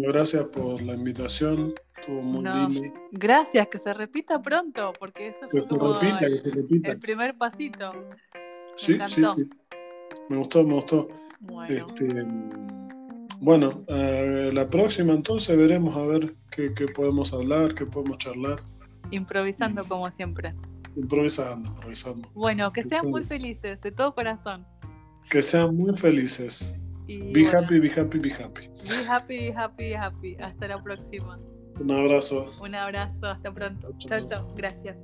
gracias 0.09 0.44
por 0.48 0.80
la 0.80 0.94
invitación. 0.94 1.74
Estuvo 2.00 2.22
muy 2.22 2.44
lindo. 2.44 2.98
Gracias, 3.10 3.66
que 3.68 3.78
se 3.78 3.92
repita 3.92 4.40
pronto, 4.40 4.94
porque 4.98 5.28
eso 5.28 5.48
que 5.50 5.60
se 5.60 5.74
repita, 5.74 6.18
el, 6.20 6.32
que 6.32 6.38
se 6.38 6.50
repita. 6.50 6.92
el 6.92 6.98
primer 6.98 7.36
pasito. 7.36 7.92
sí, 8.76 8.98
sí, 9.06 9.22
sí. 9.34 9.50
Me 10.30 10.38
gustó, 10.38 10.64
me 10.64 10.74
gustó. 10.74 11.09
Bueno, 11.40 11.74
este, 11.74 12.26
bueno 13.43 13.85
eh, 13.89 14.51
la 14.52 14.70
próxima 14.70 15.12
entonces 15.12 15.56
veremos 15.56 15.97
a 15.97 16.02
ver 16.06 16.35
qué, 16.51 16.73
qué 16.74 16.86
podemos 16.86 17.32
hablar, 17.32 17.74
qué 17.74 17.85
podemos 17.85 18.19
charlar. 18.19 18.60
Improvisando 19.10 19.85
como 19.85 20.10
siempre. 20.10 20.55
Improvisando, 20.97 21.69
improvisando. 21.69 22.28
Bueno, 22.35 22.73
que 22.73 22.82
sean 22.82 23.09
muy 23.09 23.24
felices, 23.24 23.81
de 23.81 23.90
todo 23.90 24.14
corazón. 24.14 24.66
Que 25.28 25.43
sean 25.43 25.77
muy 25.77 25.97
felices. 25.97 26.78
be 27.06 27.47
happy, 27.47 27.78
be 27.78 27.90
happy, 27.90 28.19
be 28.19 28.32
happy. 28.32 28.69
Be 28.89 29.09
happy, 29.09 29.39
be 29.39 29.52
happy, 29.55 29.85
be 29.85 29.97
happy. 29.97 30.36
Hasta 30.36 30.69
la 30.69 30.82
próxima. 30.82 31.39
Un 31.81 31.90
abrazo. 31.90 32.47
Un 32.62 32.74
abrazo, 32.74 33.27
hasta 33.27 33.52
pronto. 33.52 33.93
Chao, 33.98 34.27
chao. 34.27 34.55
Gracias. 34.55 34.97